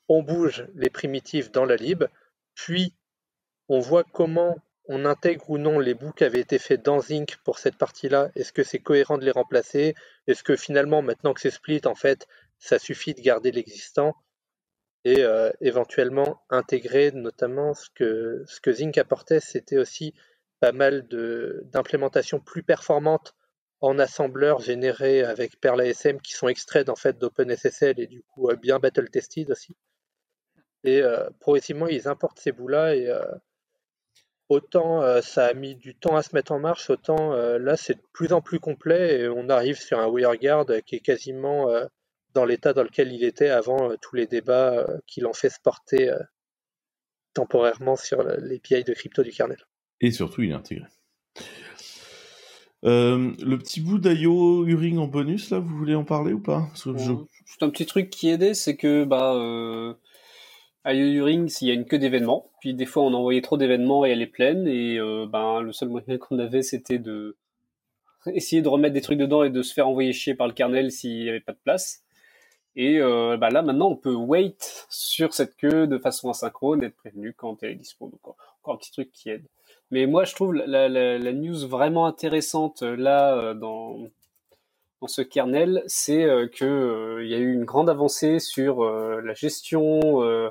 [0.10, 2.06] on bouge les primitives dans la lib,
[2.56, 2.94] puis
[3.70, 4.56] on voit comment
[4.88, 8.32] on intègre ou non les bouts qui avaient été faits dans Zinc pour cette partie-là
[8.36, 9.96] Est-ce que c'est cohérent de les remplacer?
[10.28, 12.26] Est-ce que finalement, maintenant que c'est split, en fait,
[12.58, 14.16] ça suffit de garder l'existant?
[15.08, 20.14] Et euh, éventuellement intégrer notamment ce que, ce que Zinc apportait, c'était aussi
[20.60, 23.34] pas mal d'implémentations plus performantes
[23.80, 28.50] en assembleur générés avec Perl ASM qui sont extraits en fait d'OpenSSL et du coup
[28.50, 29.78] euh, bien battle tested aussi.
[30.84, 33.10] Et euh, progressivement, ils importent ces bouts-là et
[34.50, 38.04] autant ça a mis du temps à se mettre en marche, autant là c'est de
[38.12, 41.68] plus en plus complet et on arrive sur un WireGuard qui est quasiment
[42.38, 46.12] dans l'état dans lequel il était avant tous les débats qui l'ont fait se porter
[47.34, 49.58] temporairement sur l'API de crypto du kernel.
[50.02, 50.86] Et surtout, il est intégré.
[52.84, 56.68] le petit bout d'IO Uring en bonus, là, vous voulez en parler ou pas?
[56.76, 59.34] C'est un petit truc qui aidait, c'est que bah,
[60.88, 62.50] à Ring, s'il y a une queue d'événements.
[62.62, 64.68] Puis des fois, on envoyait trop d'événements et elle est pleine.
[64.68, 67.36] Et euh, ben, le seul moyen qu'on avait, c'était de
[68.34, 70.92] essayer de remettre des trucs dedans et de se faire envoyer chier par le kernel
[70.92, 72.04] s'il n'y avait pas de place.
[72.78, 74.56] Et euh, ben là, maintenant, on peut wait
[74.90, 78.08] sur cette queue de façon asynchrone, être prévenu quand elle est dispo.
[78.08, 79.44] Donc, encore un petit truc qui aide.
[79.92, 84.00] Mais moi, je trouve la, news vraiment intéressante euh, là dans
[85.02, 90.50] dans ce kernel, c'est il y a eu une grande avancée sur la gestion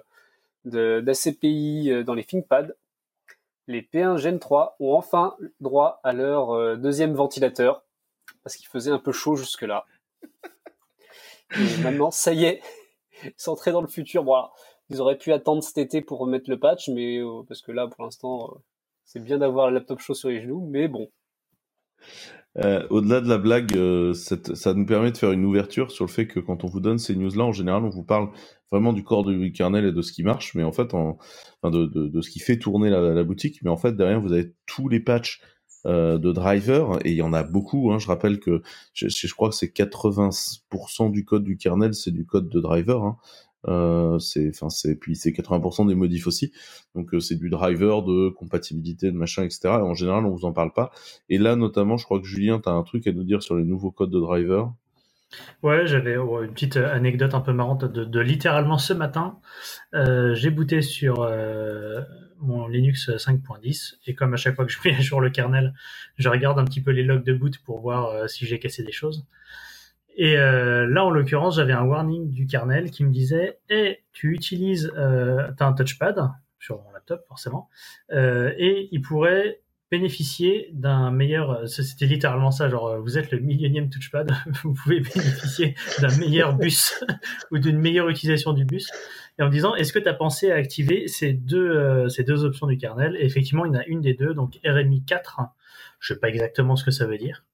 [0.66, 2.76] d'ACPI euh, dans les ThinkPad,
[3.68, 7.82] les P1 Gen 3 ont enfin droit à leur euh, deuxième ventilateur,
[8.42, 9.86] parce qu'il faisait un peu chaud jusque-là.
[11.82, 12.60] Maintenant, ça y est,
[13.46, 14.24] entré dans le futur.
[14.24, 14.42] Bon,
[14.90, 17.88] ils auraient pu attendre cet été pour remettre le patch, mais euh, parce que là,
[17.88, 18.62] pour l'instant,
[19.04, 21.08] c'est bien d'avoir le laptop chaud sur les genoux, mais bon.
[22.58, 26.10] Euh, au-delà de la blague, euh, ça nous permet de faire une ouverture sur le
[26.10, 28.30] fait que quand on vous donne ces news-là, en général, on vous parle
[28.70, 30.88] vraiment du corps du kernel et de ce qui marche, mais en fait,
[31.64, 33.60] de, ce qui fait tourner la, la, boutique.
[33.62, 35.40] Mais en fait, derrière, vous avez tous les patchs
[35.86, 37.92] euh, de drivers, et il y en a beaucoup.
[37.92, 37.98] Hein.
[38.00, 38.60] Je rappelle que
[38.92, 43.04] je, je crois que c'est 80% du code du kernel, c'est du code de driver.
[43.04, 43.16] Hein.
[43.68, 46.52] Euh, c'est, c'est, puis c'est 80% des modifs aussi.
[46.96, 49.60] Donc euh, c'est du driver, de compatibilité, de machin, etc.
[49.64, 50.90] Et en général, on vous en parle pas.
[51.28, 53.54] Et là, notamment, je crois que Julien, tu as un truc à nous dire sur
[53.54, 54.72] les nouveaux codes de driver.
[55.62, 59.38] Ouais, j'avais une petite anecdote un peu marrante de, littéralement ce matin.
[59.92, 61.28] J'ai booté sur
[62.40, 65.74] mon Linux 5.10 et comme à chaque fois que je mets à jour le kernel,
[66.16, 68.82] je regarde un petit peu les logs de boot pour voir euh, si j'ai cassé
[68.82, 69.26] des choses.
[70.16, 74.32] Et euh, là, en l'occurrence, j'avais un warning du kernel qui me disait "Eh, tu
[74.32, 77.68] utilises, euh, as un touchpad sur mon laptop forcément,
[78.10, 79.60] et il pourrait
[79.90, 81.68] bénéficier d'un meilleur.
[81.68, 84.32] C'était littéralement ça, genre vous êtes le millionième touchpad,
[84.64, 87.04] vous pouvez bénéficier d'un meilleur bus
[87.50, 88.90] ou d'une meilleure utilisation du bus."
[89.38, 92.24] Et en me disant "Est-ce que tu as pensé à activer ces deux euh, ces
[92.24, 93.16] deux options du kernel?
[93.18, 95.40] Et effectivement, il y en a une des deux, donc RMI 4.
[96.00, 97.44] Je sais pas exactement ce que ça veut dire.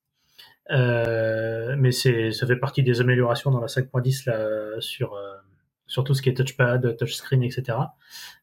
[0.71, 5.35] Euh, mais c'est, ça fait partie des améliorations dans la 5.10 là, sur, euh,
[5.87, 7.79] surtout ce qui est touchpad, touchscreen, etc.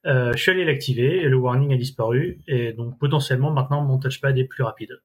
[0.06, 3.98] Euh, je suis allé l'activer et le warning a disparu et donc potentiellement maintenant mon
[3.98, 5.02] touchpad est plus rapide.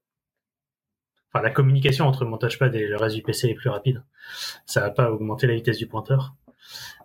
[1.33, 4.03] Enfin, la communication entre mon touchpad et le reste du PC est plus rapide.
[4.67, 6.35] Ça va pas augmenter la vitesse du pointeur.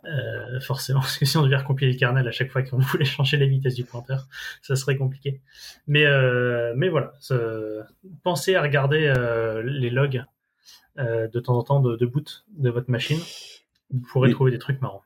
[0.05, 3.05] Euh, forcément, parce que si on devait recompiler le kernel à chaque fois qu'on voulait
[3.05, 4.27] changer la vitesse du pointeur,
[4.61, 5.41] ça serait compliqué.
[5.87, 7.13] Mais, euh, mais voilà,
[8.23, 10.23] pensez à regarder euh, les logs
[10.97, 13.19] de temps en temps de, de, boot de votre machine.
[13.89, 15.01] Vous pourrez trouver des trucs marrants.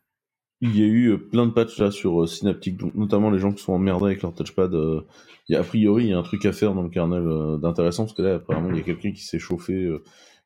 [0.59, 3.73] Il y a eu plein de patchs là sur Synaptic, notamment les gens qui sont
[3.73, 4.73] emmerdés avec leur touchpad.
[4.73, 7.59] Il y a, a priori, il y a un truc à faire dans le kernel
[7.59, 9.87] d'intéressant parce que là, apparemment, il y a quelqu'un qui s'est chauffé.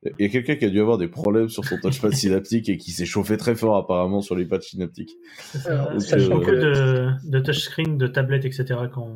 [0.03, 2.77] Il y a quelqu'un qui a dû avoir des problèmes sur son touchpad synaptique et
[2.77, 5.15] qui s'est chauffé très fort apparemment sur les patchs synaptiques.
[5.53, 8.81] Ça, sachant que de, de touchscreen, de tablette, etc.
[8.93, 9.11] Quand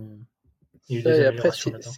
[0.90, 1.52] il y a eu des et après,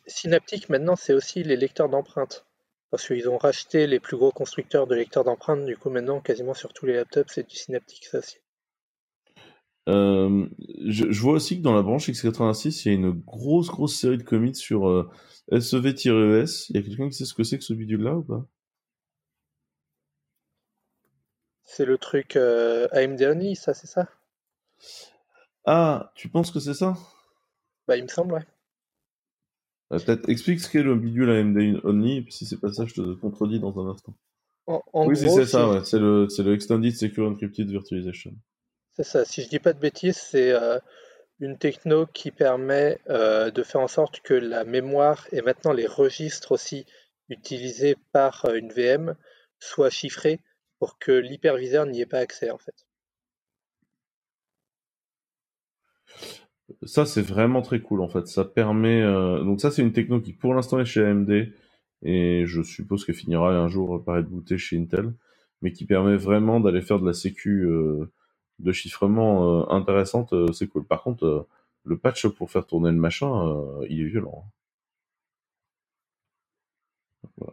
[0.07, 2.45] Synaptic maintenant, c'est aussi les lecteurs d'empreintes.
[2.91, 6.53] Parce qu'ils ont racheté les plus gros constructeurs de lecteurs d'empreintes, du coup maintenant quasiment
[6.53, 8.37] sur tous les laptops c'est du Synaptic ça aussi.
[9.89, 10.45] Euh,
[10.85, 14.19] je, vois aussi que dans la branche x86, il y a une grosse grosse série
[14.19, 15.09] de commits sur euh,
[15.51, 16.05] SEV-ES.
[16.05, 18.45] E il y a quelqu'un qui sait ce que c'est que ce bidule-là ou pas?
[21.75, 24.07] C'est le truc euh, AMD Only, ça c'est ça?
[25.65, 26.95] Ah, tu penses que c'est ça?
[27.87, 28.45] Bah il me semble, ouais.
[29.91, 32.85] Euh, peut-être explique ce qu'est le bidule AMD Only, et puis si c'est pas ça,
[32.85, 34.13] je te contredis dans un instant.
[34.67, 35.83] oui, c'est ça, ouais.
[35.83, 38.35] c'est le, le Extended Secure Encrypted Virtualization.
[38.95, 40.77] C'est ça, si je dis pas de bêtises, c'est euh,
[41.39, 45.87] une techno qui permet euh, de faire en sorte que la mémoire et maintenant les
[45.87, 46.85] registres aussi
[47.29, 49.15] utilisés par une VM
[49.59, 50.39] soient chiffrés
[50.83, 52.85] pour que l'hyperviseur n'y ait pas accès en fait.
[56.83, 58.27] Ça, c'est vraiment très cool en fait.
[58.27, 59.01] Ça permet.
[59.01, 61.53] Euh, donc, ça, c'est une techno qui pour l'instant est chez AMD
[62.01, 65.13] et je suppose qu'elle finira un jour par être bootée chez Intel,
[65.61, 68.11] mais qui permet vraiment d'aller faire de la sécu euh,
[68.59, 70.33] de chiffrement euh, intéressante.
[70.51, 70.85] c'est cool.
[70.85, 71.47] Par contre,
[71.85, 73.55] le patch pour faire tourner le machin,
[73.87, 74.43] il est violent.
[77.41, 77.47] Hein.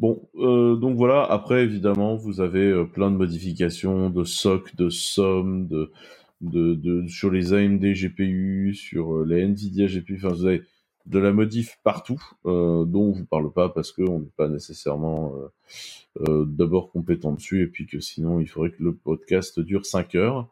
[0.00, 1.22] Bon, donc voilà.
[1.24, 5.92] Après, évidemment, vous avez plein de modifications de SOC, de SOM, de
[6.40, 10.62] de, de, sur les AMD GPU, sur euh, les Nvidia GPU, enfin vous avez
[11.06, 15.34] de la modif partout, euh, dont on vous parle pas parce qu'on n'est pas nécessairement
[15.36, 15.48] euh,
[16.28, 20.14] euh, d'abord compétent dessus et puis que sinon il faudrait que le podcast dure 5
[20.14, 20.48] heures.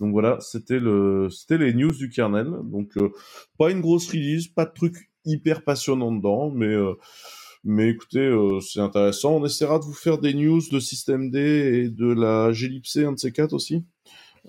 [0.00, 2.48] Donc voilà, c'était le, c'était les news du kernel.
[2.64, 3.10] Donc euh,
[3.58, 6.74] pas une grosse release, pas de truc hyper passionnant dedans, mais
[7.64, 9.36] mais écoutez, c'est intéressant.
[9.36, 13.12] On essaiera de vous faire des news de système D et de la glibc, un
[13.12, 13.84] de ces quatre aussi.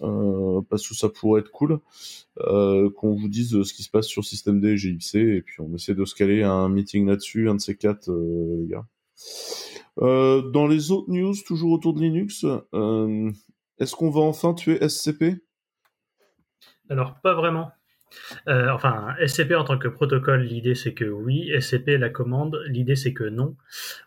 [0.02, 1.80] Euh, parce que ça pourrait être cool
[2.40, 5.62] euh, qu'on vous dise ce qui se passe sur System D et GXC, et puis
[5.62, 8.86] on essaie de se caler un meeting là-dessus, un de ces quatre, euh, les gars.
[9.98, 12.44] dans les autres news, toujours autour de Linux,
[13.80, 15.36] est-ce qu'on va enfin tuer SCP
[16.90, 17.70] Alors, pas vraiment.
[18.48, 21.52] Enfin, SCP en tant que protocole, l'idée c'est que oui.
[21.60, 23.56] SCP la commande, l'idée c'est que non.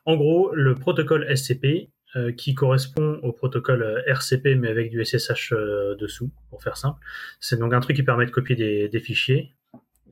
[0.04, 5.04] En gros, le protocole SCP, euh, qui correspond au protocole euh, RCP mais avec du
[5.04, 6.98] SSH euh, dessous, pour faire simple.
[7.40, 9.52] C'est donc un truc qui permet de copier des, fichiers.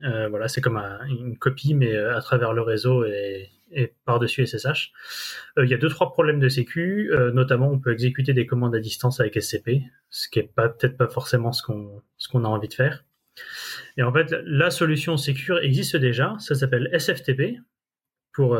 [0.01, 0.77] voilà, c'est comme
[1.07, 3.49] une copie mais à travers le réseau et,
[4.05, 4.91] par-dessus SSH.
[5.57, 8.79] Il y a deux trois problèmes de sécu, notamment on peut exécuter des commandes à
[8.79, 12.73] distance avec SCP, ce qui est pas peut-être pas forcément ce qu'on a envie de
[12.73, 13.03] faire.
[13.97, 17.59] Et en fait, la solution sécure existe déjà, ça s'appelle SFTP
[18.33, 18.57] pour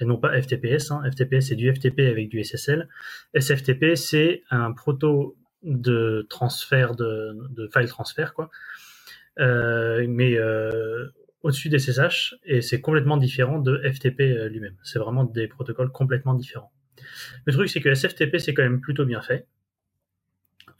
[0.00, 0.90] et non pas FTPS.
[0.90, 1.02] Hein.
[1.10, 2.88] FTPS, c'est du FTP avec du SSL.
[3.34, 8.50] SFTP, c'est un proto de transfert de, file transfert, quoi.
[9.40, 11.06] Euh, mais euh,
[11.42, 14.76] au-dessus des SSH, et c'est complètement différent de FTP euh, lui-même.
[14.82, 16.72] C'est vraiment des protocoles complètement différents.
[17.44, 19.46] Le truc, c'est que SFTP, c'est quand même plutôt bien fait.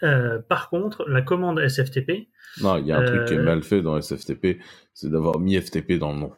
[0.03, 2.29] Euh, par contre, la commande SFTP.
[2.61, 4.59] Non, il y a un truc qui est mal fait dans SFTP,
[4.95, 6.33] c'est d'avoir mis FTP dans le nom.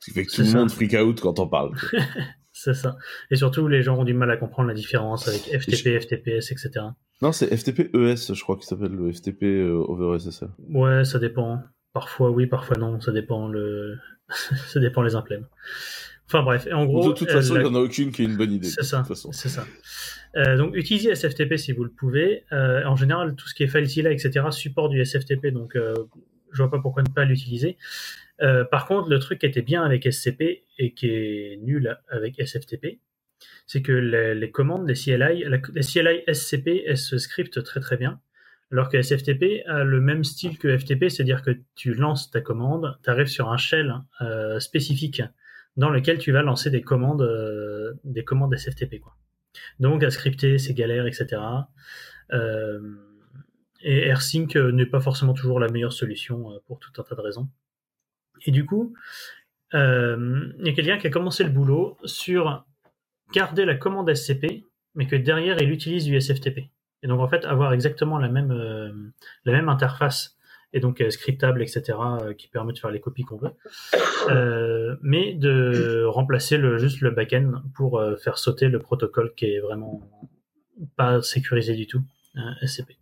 [0.00, 1.72] Ce qui fait que tout le monde freak out quand on parle.
[2.52, 2.96] c'est ça.
[3.30, 6.70] Et surtout, les gens ont du mal à comprendre la différence avec FTP, FTPS, etc.
[7.20, 10.50] Non, c'est FTP ES, je crois, qui s'appelle le FTP euh, over SSL.
[10.68, 11.60] Ouais, ça dépend.
[11.92, 13.00] Parfois oui, parfois non.
[13.00, 13.96] Ça dépend le,
[14.68, 15.46] ça dépend les implèmes.
[16.26, 17.08] Enfin bref, en gros.
[17.08, 18.68] De toute façon, il n'y en a aucune qui est une bonne idée.
[18.68, 19.04] C'est ça.
[19.32, 19.64] C'est ça.
[20.38, 22.44] Euh, donc utilisez SFTP si vous le pouvez.
[22.52, 24.46] Euh, en général, tout ce qui est FileZilla, etc.
[24.50, 25.94] supporte du SFTP, donc euh,
[26.52, 27.76] je vois pas pourquoi ne pas l'utiliser.
[28.40, 32.40] Euh, par contre, le truc qui était bien avec SCP et qui est nul avec
[32.40, 33.00] SFTP,
[33.66, 38.20] c'est que les, commandes, les CLI, les CLI SCP, elles se scriptent très très bien,
[38.70, 42.96] alors que SFTP a le même style que FTP, c'est-à-dire que tu lances ta commande,
[43.02, 43.92] tu arrives sur un shell
[44.60, 45.22] spécifique
[45.76, 47.28] dans lequel tu vas lancer des commandes,
[48.04, 49.00] des commandes SFTP.
[49.80, 51.40] Donc à scripter, c'est galère, etc.
[53.82, 57.48] et AirSync n'est pas forcément toujours la meilleure solution pour tout un tas de raisons.
[58.46, 58.94] Et du coup,
[59.72, 62.64] il y a quelqu'un qui a commencé le boulot sur
[63.34, 64.64] garder la commande SCP,
[64.94, 66.70] mais que derrière il utilise du SFTP.
[67.02, 69.12] Et donc en fait avoir exactement la même
[69.44, 70.37] la même interface
[70.72, 73.52] et donc euh, scriptable, etc., euh, qui permet de faire les copies qu'on veut,
[74.28, 79.60] euh, mais de remplacer le, juste le backend pour faire sauter le protocole qui est
[79.60, 80.02] vraiment
[80.96, 82.02] pas sécurisé du tout.
[82.62, 82.92] SCP.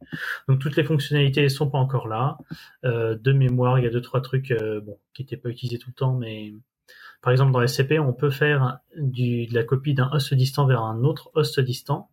[0.49, 2.39] Donc toutes les fonctionnalités sont pas encore là.
[2.85, 5.95] de mémoire, il y a deux trois trucs bon qui n'étaient pas utilisés tout le
[5.95, 6.55] temps, mais
[7.21, 11.05] par exemple dans SCP, on peut faire de la copie d'un host distant vers un
[11.05, 12.11] autre host distant,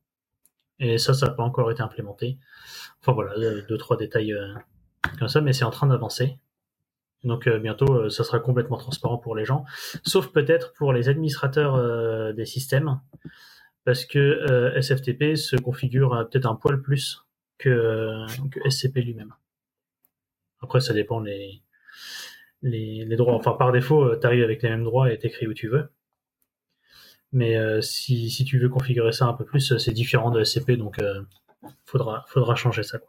[0.79, 2.39] et ça, ça n'a pas encore été implémenté.
[2.99, 3.35] Enfin voilà,
[3.69, 4.35] deux trois détails
[5.19, 6.37] comme ça, mais c'est en train d'avancer.
[7.23, 9.65] Donc euh, bientôt, euh, ça sera complètement transparent pour les gens,
[10.05, 12.99] sauf peut-être pour les administrateurs euh, des systèmes,
[13.85, 17.25] parce que SFTP se configure peut-être un poil plus
[17.57, 18.25] que,
[18.69, 19.33] SCP lui-même.
[20.61, 21.61] Après, ça dépend les,
[23.17, 23.35] droits.
[23.35, 25.89] Enfin, par défaut, tu arrives avec les mêmes droits et t'écris où tu veux.
[27.33, 30.97] Mais si, tu veux configurer ça un peu plus, c'est différent de SCP, donc
[31.85, 32.99] faudra, faudra changer ça.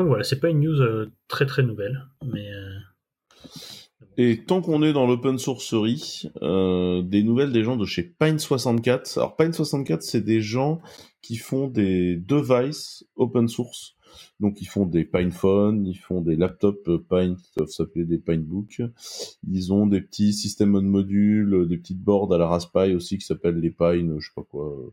[0.00, 2.50] Donc voilà, c'est pas une news euh, très très nouvelle, mais.
[2.50, 2.78] Euh,
[4.16, 9.18] Et tant qu'on est dans l'open sourcerie, euh, des nouvelles des gens de chez Pine64.
[9.18, 10.80] Alors Pine64, c'est des gens
[11.20, 13.96] qui font des devices open source.
[14.40, 18.82] Donc ils font des PinePhone, ils font des laptops Pine qui doivent s'appeler des PineBook.
[19.48, 23.26] Ils ont des petits systèmes de modules, des petites boards à la Raspberry aussi qui
[23.26, 24.92] s'appellent les Pine, je sais pas quoi.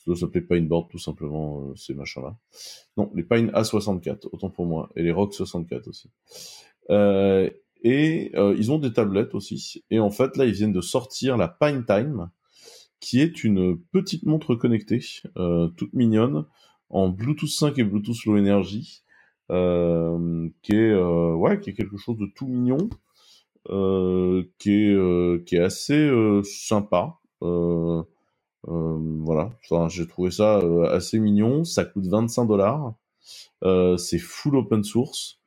[0.00, 2.34] Ça doit s'appeler Pineboard tout simplement, euh, ces machins-là.
[2.96, 6.08] Non, les Pine A64, autant pour moi, et les Rock 64 aussi.
[6.88, 7.50] Euh,
[7.82, 9.84] et euh, ils ont des tablettes aussi.
[9.90, 12.30] Et en fait, là, ils viennent de sortir la Pine Time,
[12.98, 15.00] qui est une petite montre connectée,
[15.76, 16.44] toute mignonne,
[16.90, 19.02] en Bluetooth 5 et Bluetooth Low Energy,
[19.48, 22.90] qui est ouais, qui est quelque chose de tout mignon,
[24.58, 26.10] qui est qui est assez
[26.44, 27.20] sympa.
[28.68, 31.64] Euh, voilà, enfin, j'ai trouvé ça euh, assez mignon.
[31.64, 32.94] Ça coûte 25 dollars.
[33.64, 35.40] Euh, c'est full open source.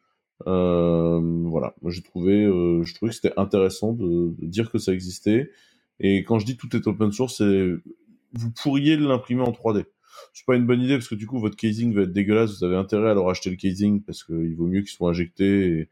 [0.45, 5.51] voilà, j'ai trouvé, je trouvais que c'était intéressant de, dire que ça existait.
[5.99, 7.73] Et quand je dis tout est open source, c'est
[8.33, 9.85] vous pourriez l'imprimer en 3D.
[10.33, 12.57] C'est pas une bonne idée parce que du coup votre casing va être dégueulasse.
[12.57, 15.89] Vous avez intérêt à leur acheter le casing parce qu'il vaut mieux qu'ils soient injectés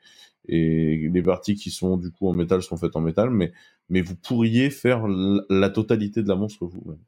[0.47, 3.29] et, les parties qui sont du coup en métal sont faites en métal.
[3.29, 3.53] Mais
[3.89, 6.99] mais vous pourriez faire la totalité de la monstre vous-même.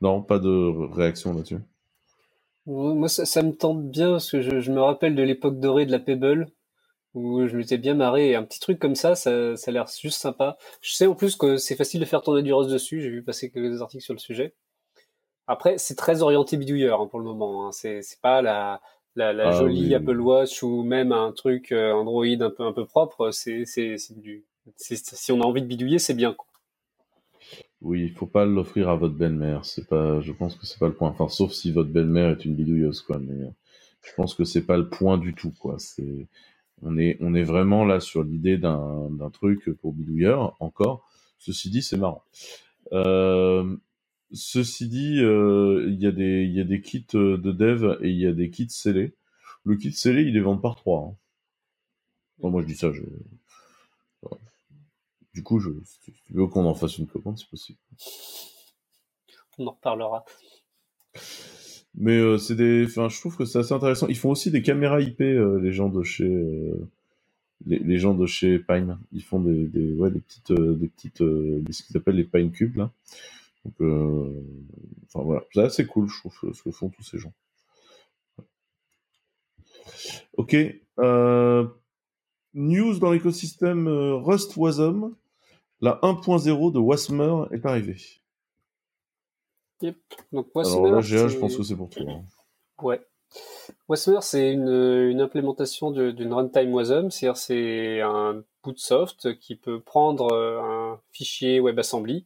[0.00, 1.58] Non, pas de réaction là-dessus.
[2.66, 6.00] Moi, ça, me tente bien parce que je, me rappelle de l'époque dorée de la
[6.00, 6.48] Pebble
[7.16, 8.30] où je m'étais bien marré.
[8.30, 10.56] Et un petit truc comme ça, ça, ça a l'air juste sympa.
[10.80, 13.00] Je sais en plus que c'est facile de faire tourner du rose dessus.
[13.00, 14.54] J'ai vu passer quelques articles sur le sujet.
[15.46, 17.66] Après, c'est très orienté bidouilleur hein, pour le moment.
[17.66, 17.72] Hein.
[17.72, 18.80] C'est, pas la,
[19.14, 22.72] la, la ah jolie Apple Watch ou même un truc euh, Android un peu un
[22.72, 23.30] peu propre.
[23.30, 24.44] C'est, c'est, du,
[24.76, 26.34] si on a envie de bidouiller, c'est bien.
[26.34, 26.46] Quoi.
[27.80, 29.64] Oui, il faut pas l'offrir à votre belle-mère.
[29.64, 31.10] C'est pas, je pense que c'est pas le point.
[31.10, 33.18] Enfin, sauf si votre belle-mère est une bidouilleuse, quoi.
[33.18, 33.50] Mais euh,
[34.02, 35.76] je pense que c'est pas le point du tout, quoi.
[35.78, 36.26] C'est,
[36.82, 40.56] on est, on est vraiment là sur l'idée d'un, truc pour bidouilleur.
[40.60, 41.08] Encore.
[41.38, 42.22] Ceci dit, c'est marrant.
[42.92, 43.76] Euh,
[44.32, 48.10] ceci dit, euh, il y a des, il y a des kits de dev et
[48.10, 49.14] il y a des kits scellés.
[49.64, 51.16] Le kit scellé, il est vendu par trois.
[52.40, 52.48] Hein.
[52.50, 52.90] moi, je dis ça.
[55.34, 57.78] Du coup, je, si tu veux qu'on en fasse une commande, c'est possible.
[59.58, 60.24] On en reparlera.
[61.96, 64.06] Mais euh, c'est des, enfin, je trouve que c'est assez intéressant.
[64.08, 66.86] Ils font aussi des caméras IP, euh, les gens de chez, euh,
[67.66, 68.98] les, gens de chez Pine.
[69.12, 72.76] Ils font des, des ouais, des petites, des petites, ce qu'ils appellent les Pine Cubes
[72.76, 72.90] là.
[73.64, 73.74] Donc,
[75.06, 77.32] enfin voilà, c'est assez cool, je trouve, ce que font tous ces gens.
[80.36, 80.54] Ok.
[82.54, 85.14] news dans l'écosystème Rust Wasm.
[85.82, 87.98] La 1.0 de Wasmer est arrivée.
[89.82, 89.96] Yep.
[90.32, 92.02] Donc Wasmer, Alors là, je pense que c'est pour toi.
[92.08, 92.24] Hein.
[92.82, 93.00] Ouais.
[93.88, 99.56] Wasmer, c'est une, une, implémentation d'une runtime Wasm, c'est-à-dire c'est un bout de soft qui
[99.56, 102.24] peut prendre euh, un fichier WebAssembly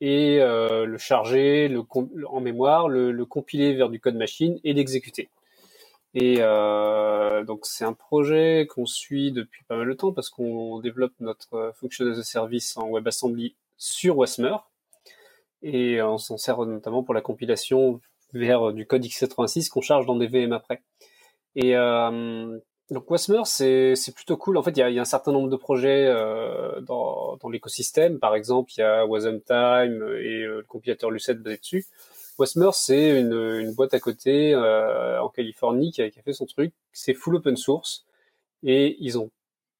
[0.00, 1.82] et euh, le charger le,
[2.28, 5.28] en mémoire, le, le, compiler vers du code machine et l'exécuter.
[6.14, 10.80] Et euh, donc c'est un projet qu'on suit depuis pas mal de temps parce qu'on
[10.80, 14.56] développe notre function as a service en WebAssembly sur Wasmer
[15.62, 18.00] et on s'en sert notamment pour la compilation
[18.32, 20.82] vers du code x86 qu'on charge dans des VM après.
[21.56, 22.58] Et euh,
[22.90, 24.56] Donc Wasmer, c'est plutôt cool.
[24.58, 27.48] En fait, il y a, y a, un certain nombre de projets euh, dans, dans
[27.48, 28.20] l'écosystème.
[28.20, 31.86] Par exemple, il y a Wasm Time et euh, le compilateur Lucet basé dessus.
[32.38, 36.34] Wasmer, c'est une, une, boîte à côté euh, en Californie qui a, qui a, fait
[36.34, 36.72] son truc.
[36.92, 38.04] C'est full open source
[38.62, 39.30] et ils ont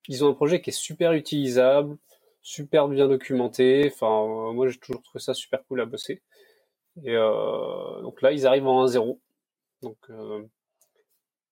[0.09, 1.97] ils ont un projet qui est super utilisable,
[2.47, 3.91] super bien documenté.
[3.93, 6.23] Enfin, moi j'ai toujours trouvé ça super cool à bosser.
[7.05, 9.19] Et euh, donc là, ils arrivent en 1.0.
[9.83, 10.45] Donc euh,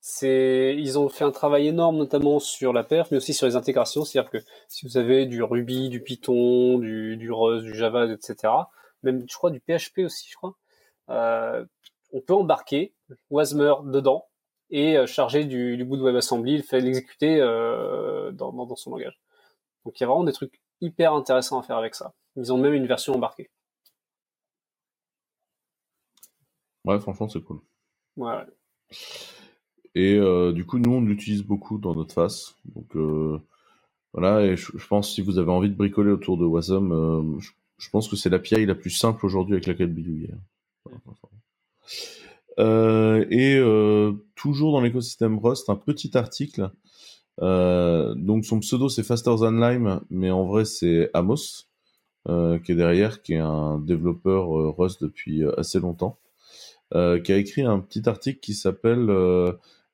[0.01, 3.57] c'est, ils ont fait un travail énorme, notamment sur la perf, mais aussi sur les
[3.57, 4.05] intégrations.
[4.05, 4.39] C'est-à-dire que
[4.69, 8.53] si vous avez du Ruby, du Python, du, du Rust, du Java, etc.,
[9.03, 10.57] même, je crois, du PHP aussi, je crois,
[11.11, 11.65] euh,
[12.13, 12.95] on peut embarquer
[13.31, 14.29] Wasmer dedans
[14.71, 19.21] et euh, charger du, du bout de WebAssembly, l'exécuter euh, dans, dans, dans son langage.
[19.85, 22.13] Donc il y a vraiment des trucs hyper intéressants à faire avec ça.
[22.37, 23.51] Ils ont même une version embarquée.
[26.85, 27.61] Ouais, franchement, c'est cool.
[28.17, 28.45] Ouais.
[29.95, 32.57] Et euh, du coup, nous, on l'utilise beaucoup dans notre face.
[32.75, 33.41] Donc euh,
[34.13, 37.41] voilà, et je, je, pense si vous avez envie de bricoler autour de Wasm, euh,
[37.41, 40.31] je, je, pense que c'est l'API la plus simple aujourd'hui avec laquelle bidouiller.
[42.59, 43.61] Et
[44.35, 46.71] toujours dans l'écosystème Rust, un petit article.
[47.43, 51.67] Euh, donc son pseudo c'est Faster Than Lime, mais en vrai c'est Amos
[52.27, 54.49] qui est derrière, qui est un développeur
[54.79, 56.19] Rust depuis assez longtemps,
[56.91, 59.11] qui a écrit un petit article qui s'appelle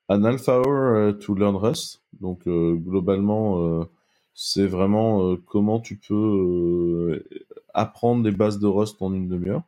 [0.07, 2.03] An Alpha Hour to Learn Rust.
[2.21, 3.85] Donc globalement
[4.33, 7.21] c'est vraiment comment tu peux
[7.73, 9.63] apprendre les bases de Rust en une demi-heure.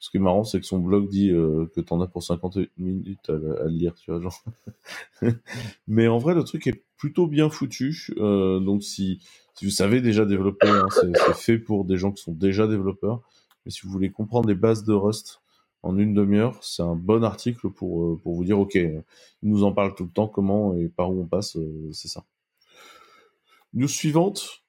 [0.00, 2.58] Ce qui est marrant, c'est que son blog dit euh, que t'en as pour 50
[2.76, 4.44] minutes à, à, le lire, tu vois, genre.
[5.88, 8.14] Mais en vrai, le truc est plutôt bien foutu.
[8.18, 9.20] Euh, donc, si,
[9.54, 13.22] si vous savez déjà développer, hein, c'est fait pour des gens qui sont déjà développeurs.
[13.64, 15.40] Mais si vous voulez comprendre les bases de Rust
[15.82, 19.04] en une demi-heure, c'est un bon article pour, euh, pour vous dire, OK, il
[19.42, 22.24] nous en parle tout le temps, comment et par où on passe, euh, c'est ça.
[23.74, 24.62] News suivante,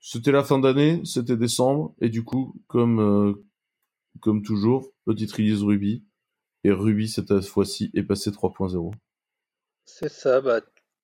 [0.00, 3.44] c'était la fin d'année, c'était décembre, et du coup, comme, euh,
[4.20, 6.04] comme toujours, petite release Ruby.
[6.64, 8.92] Et Ruby, cette fois-ci, est passé 3.0.
[9.84, 10.60] C'est ça, bah,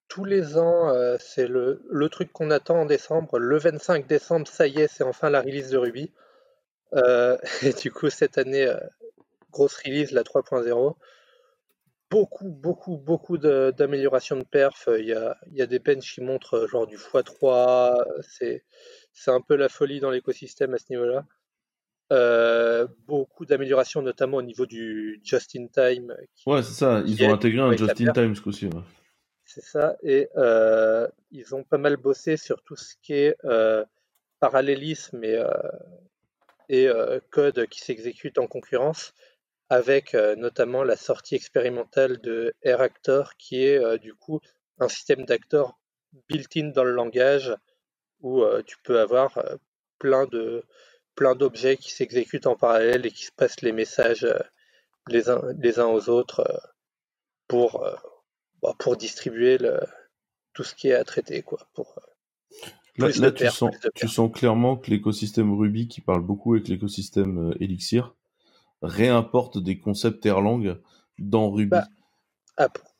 [0.09, 3.39] tous les ans, euh, c'est le, truc qu'on attend en décembre.
[3.39, 6.13] Le 25 décembre, ça y est, c'est enfin la release de Ruby.
[6.95, 8.77] Euh, et du coup, cette année, euh,
[9.51, 10.97] grosse release, la 3.0.
[12.11, 14.89] Beaucoup, beaucoup, beaucoup d'améliorations de, perf.
[14.99, 18.05] Il y a, y a des benches qui montrent genre du x3.
[18.21, 18.63] C'est
[19.29, 21.25] un peu la folie dans l'écosystème à ce niveau-là.
[22.13, 26.15] Euh, beaucoup d'améliorations, notamment au niveau du just-in-time.
[26.45, 27.03] Ouais, c'est ça.
[27.07, 28.67] Ils ont intégré un just-in-time ce coup-ci.
[28.67, 28.83] Ouais.
[29.47, 29.97] C'est ça.
[30.03, 33.83] Et euh, ils ont pas mal bossé sur tout ce qui est euh,
[34.41, 35.43] parallélisme et,
[36.69, 36.89] et
[37.31, 39.15] code qui s'exécute en concurrence,
[39.71, 44.41] avec notamment la sortie expérimentale de RActor, qui est du coup
[44.79, 45.79] un système d'acteurs
[46.29, 47.55] built-in dans le langage,
[48.21, 49.39] où tu peux avoir
[49.99, 50.63] plein de
[51.15, 54.39] plein d'objets qui s'exécutent en parallèle et qui se passent les messages euh,
[55.09, 56.59] les uns, les uns aux autres euh,
[57.49, 57.95] pour, euh,
[58.63, 59.81] bah, pour distribuer le,
[60.53, 61.43] tout ce qui est à traiter.
[61.43, 61.99] Quoi, pour,
[62.97, 67.55] là, là tu, sens, tu sens clairement que l'écosystème Ruby, qui parle beaucoup avec l'écosystème
[67.61, 68.15] Elixir,
[68.81, 70.79] réimporte des concepts Erlang
[71.19, 71.71] dans Ruby.
[71.71, 71.89] Bah,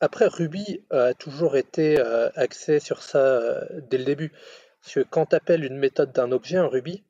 [0.01, 1.99] après, Ruby a toujours été
[2.35, 3.39] axé sur ça
[3.89, 4.33] dès le début.
[4.81, 7.03] Parce que quand tu appelles une méthode d'un objet, un Ruby,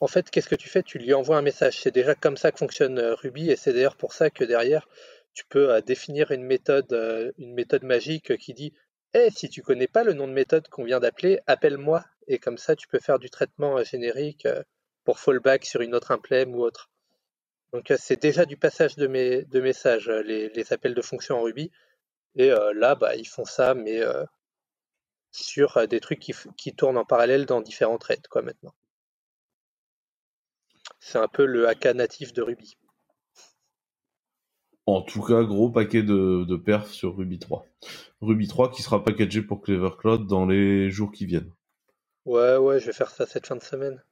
[0.00, 0.82] en fait, qu'est-ce que tu fais?
[0.82, 1.80] Tu lui envoies un message.
[1.80, 4.88] C'est déjà comme ça que fonctionne euh, Ruby, et c'est d'ailleurs pour ça que derrière,
[5.34, 8.72] tu peux euh, définir une méthode, euh, une méthode magique qui dit
[9.14, 12.04] hey, «Eh, si tu connais pas le nom de méthode qu'on vient d'appeler, appelle-moi.
[12.28, 14.46] Et comme ça, tu peux faire du traitement générique
[15.04, 16.90] pour fallback sur une autre implème ou autre.
[17.72, 21.70] Donc c'est déjà du passage de, mes, messages, les, appels de fonction en Ruby.
[22.36, 24.00] Et là, bah, ils font ça, mais
[25.32, 28.74] sur des trucs qui, tournent en parallèle dans différents threads, quoi, maintenant.
[31.00, 32.76] C'est un peu le AK natif de Ruby.
[34.86, 37.64] En tout cas, gros paquet de, de perf sur Ruby 3.
[38.20, 41.52] Ruby 3 qui sera packagé pour Clever Cloud dans les jours qui viennent.
[42.26, 44.02] Ouais, ouais, je vais faire ça cette fin de semaine.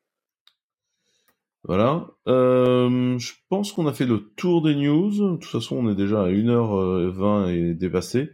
[1.65, 2.06] Voilà.
[2.27, 5.10] Euh, je pense qu'on a fait le tour des news.
[5.10, 8.31] De toute façon, on est déjà à 1h20 et dépassé.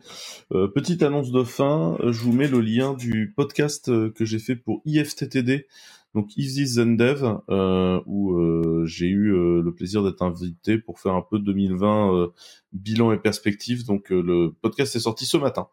[0.52, 1.97] Euh, petite annonce de fin.
[2.02, 5.66] Je vous mets le lien du podcast que j'ai fait pour IFTTD
[6.15, 11.01] donc Easy Zen Dev, euh, où euh, j'ai eu euh, le plaisir d'être invité pour
[11.01, 12.28] faire un peu 2020 euh,
[12.73, 13.86] bilan et perspective.
[13.86, 15.69] Donc euh, le podcast est sorti ce matin.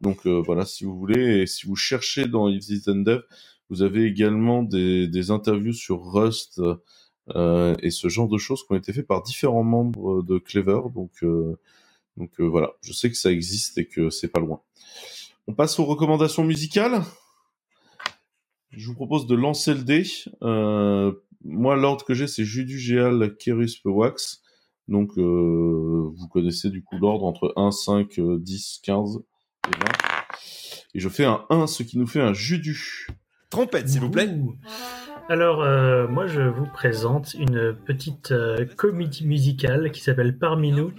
[0.00, 3.22] Donc voilà, si vous voulez, et si vous cherchez dans Easy Zen Dev,
[3.70, 6.60] vous avez également des, des interviews sur Rust
[7.34, 10.80] et ce genre de choses qui ont été faites par différents membres de Clever.
[10.94, 11.22] Donc
[12.16, 14.60] Donc euh, voilà, je sais que ça existe et que c'est pas loin.
[15.46, 17.02] On passe aux recommandations musicales.
[18.76, 20.04] Je vous propose de lancer le dé.
[20.42, 21.12] Euh,
[21.44, 24.42] moi, l'ordre que j'ai, c'est Judu Géal, Kerus, Wax.
[24.88, 29.18] Donc, euh, vous connaissez du coup l'ordre entre 1, 5, 10, 15
[29.68, 29.84] et 20.
[30.94, 33.06] Et je fais un 1, ce qui nous fait un Judu.
[33.50, 34.28] Trompette, s'il vous plaît.
[35.28, 40.92] Alors, euh, moi, je vous présente une petite euh, comédie musicale qui s'appelle Parmi nous,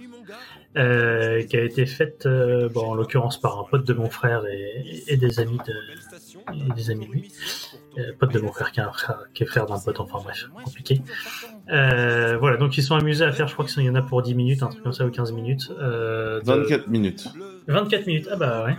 [0.76, 4.44] euh, qui a été faite, euh, bon, en l'occurrence, par un pote de mon frère
[4.46, 7.32] et, et des amis de, et des amis de lui.
[7.98, 10.18] Euh, pote de mon frère qui est, un frère, qui est frère d'un pote, enfin
[10.22, 11.00] bref, compliqué.
[11.72, 14.20] Euh, voilà, donc ils sont amusés à faire, je crois qu'il y en a pour
[14.22, 15.70] 10 minutes, un truc comme ça, ou 15 minutes.
[15.70, 17.28] De- 24 minutes.
[17.68, 18.76] 24 minutes, ah bah ouais.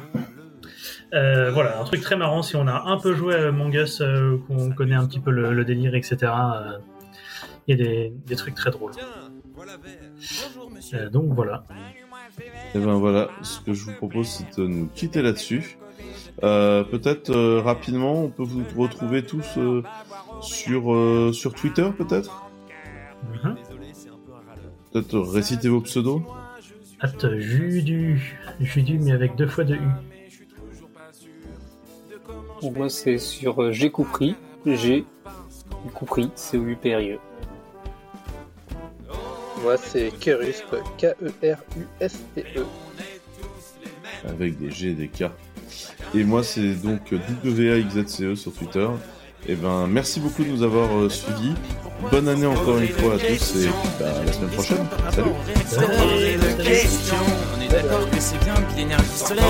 [1.14, 4.02] Euh, voilà, un truc très marrant, si on a un peu joué à Among Us,
[4.02, 6.78] euh, qu'on connaît un petit peu le, le délire, etc., euh,
[7.68, 8.91] il y a des, des trucs très drôles.
[10.94, 11.64] Euh, donc voilà.
[12.76, 15.77] Et ben voilà, ce que je vous propose, c'est de nous quitter là-dessus.
[16.44, 19.84] Euh, peut-être euh, rapidement, on peut vous retrouver tous euh,
[20.41, 22.49] sur euh, sur Twitter, peut-être?
[23.44, 23.56] Mhm.
[24.91, 26.22] Peut-être réciter vos pseudos.
[26.99, 29.89] At Judu, Judu, mais avec deux fois de U.
[32.60, 34.35] Pour moi, c'est sur J'ai compris.
[34.65, 35.06] J'ai
[35.94, 36.31] compris.
[36.35, 37.19] C'est u p r i e
[39.64, 42.66] Moi, c'est Kerusp, K-E-R-U-S-P-E.
[44.28, 45.26] avec des G et des K.
[46.16, 48.88] Et moi, c'est donc WAXZCE E sur Twitter.
[49.48, 51.54] Et ben, merci beaucoup de nous avoir euh, suivis.
[52.12, 53.70] Bonne année encore une fois à tous et
[54.00, 54.86] bah, à la semaine prochaine.
[55.12, 55.30] Salut.
[57.58, 59.46] On est d'accord que c'est bien que l'énergie solaire.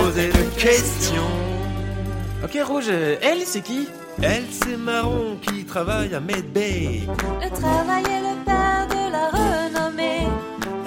[2.44, 3.88] Ok, Rouge, elle, c'est qui?
[4.22, 7.02] Elle, c'est Marron qui travaille à Medbay.
[7.08, 9.47] Le travail est le père de la.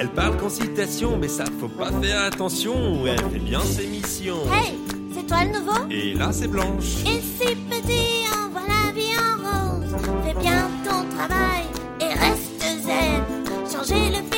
[0.00, 3.06] Elle parle qu'en citation, mais ça faut pas faire attention.
[3.06, 4.50] Elle fait bien ses missions.
[4.50, 4.78] Hey,
[5.14, 5.90] c'est toi le nouveau?
[5.90, 7.02] Et là, c'est Blanche.
[7.04, 9.36] Ici petit, on voit la vie en
[9.76, 9.94] rose.
[10.24, 11.66] Fais bien ton travail
[12.00, 13.24] et reste zen.
[13.70, 14.29] Changer le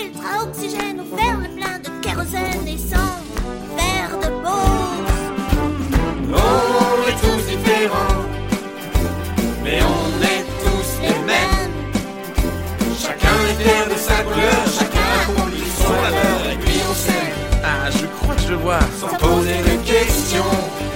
[18.53, 18.79] je vois.
[19.01, 20.45] Sans poser de questions,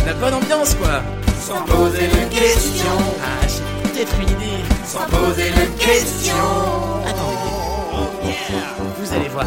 [0.06, 1.00] La bonne ambiance, quoi.
[1.40, 4.62] sans poser de questions, Ah, j'ai peut-être une idée.
[4.84, 6.34] sans poser de questions.
[7.06, 8.34] Attendez,
[8.98, 9.46] vous allez voir.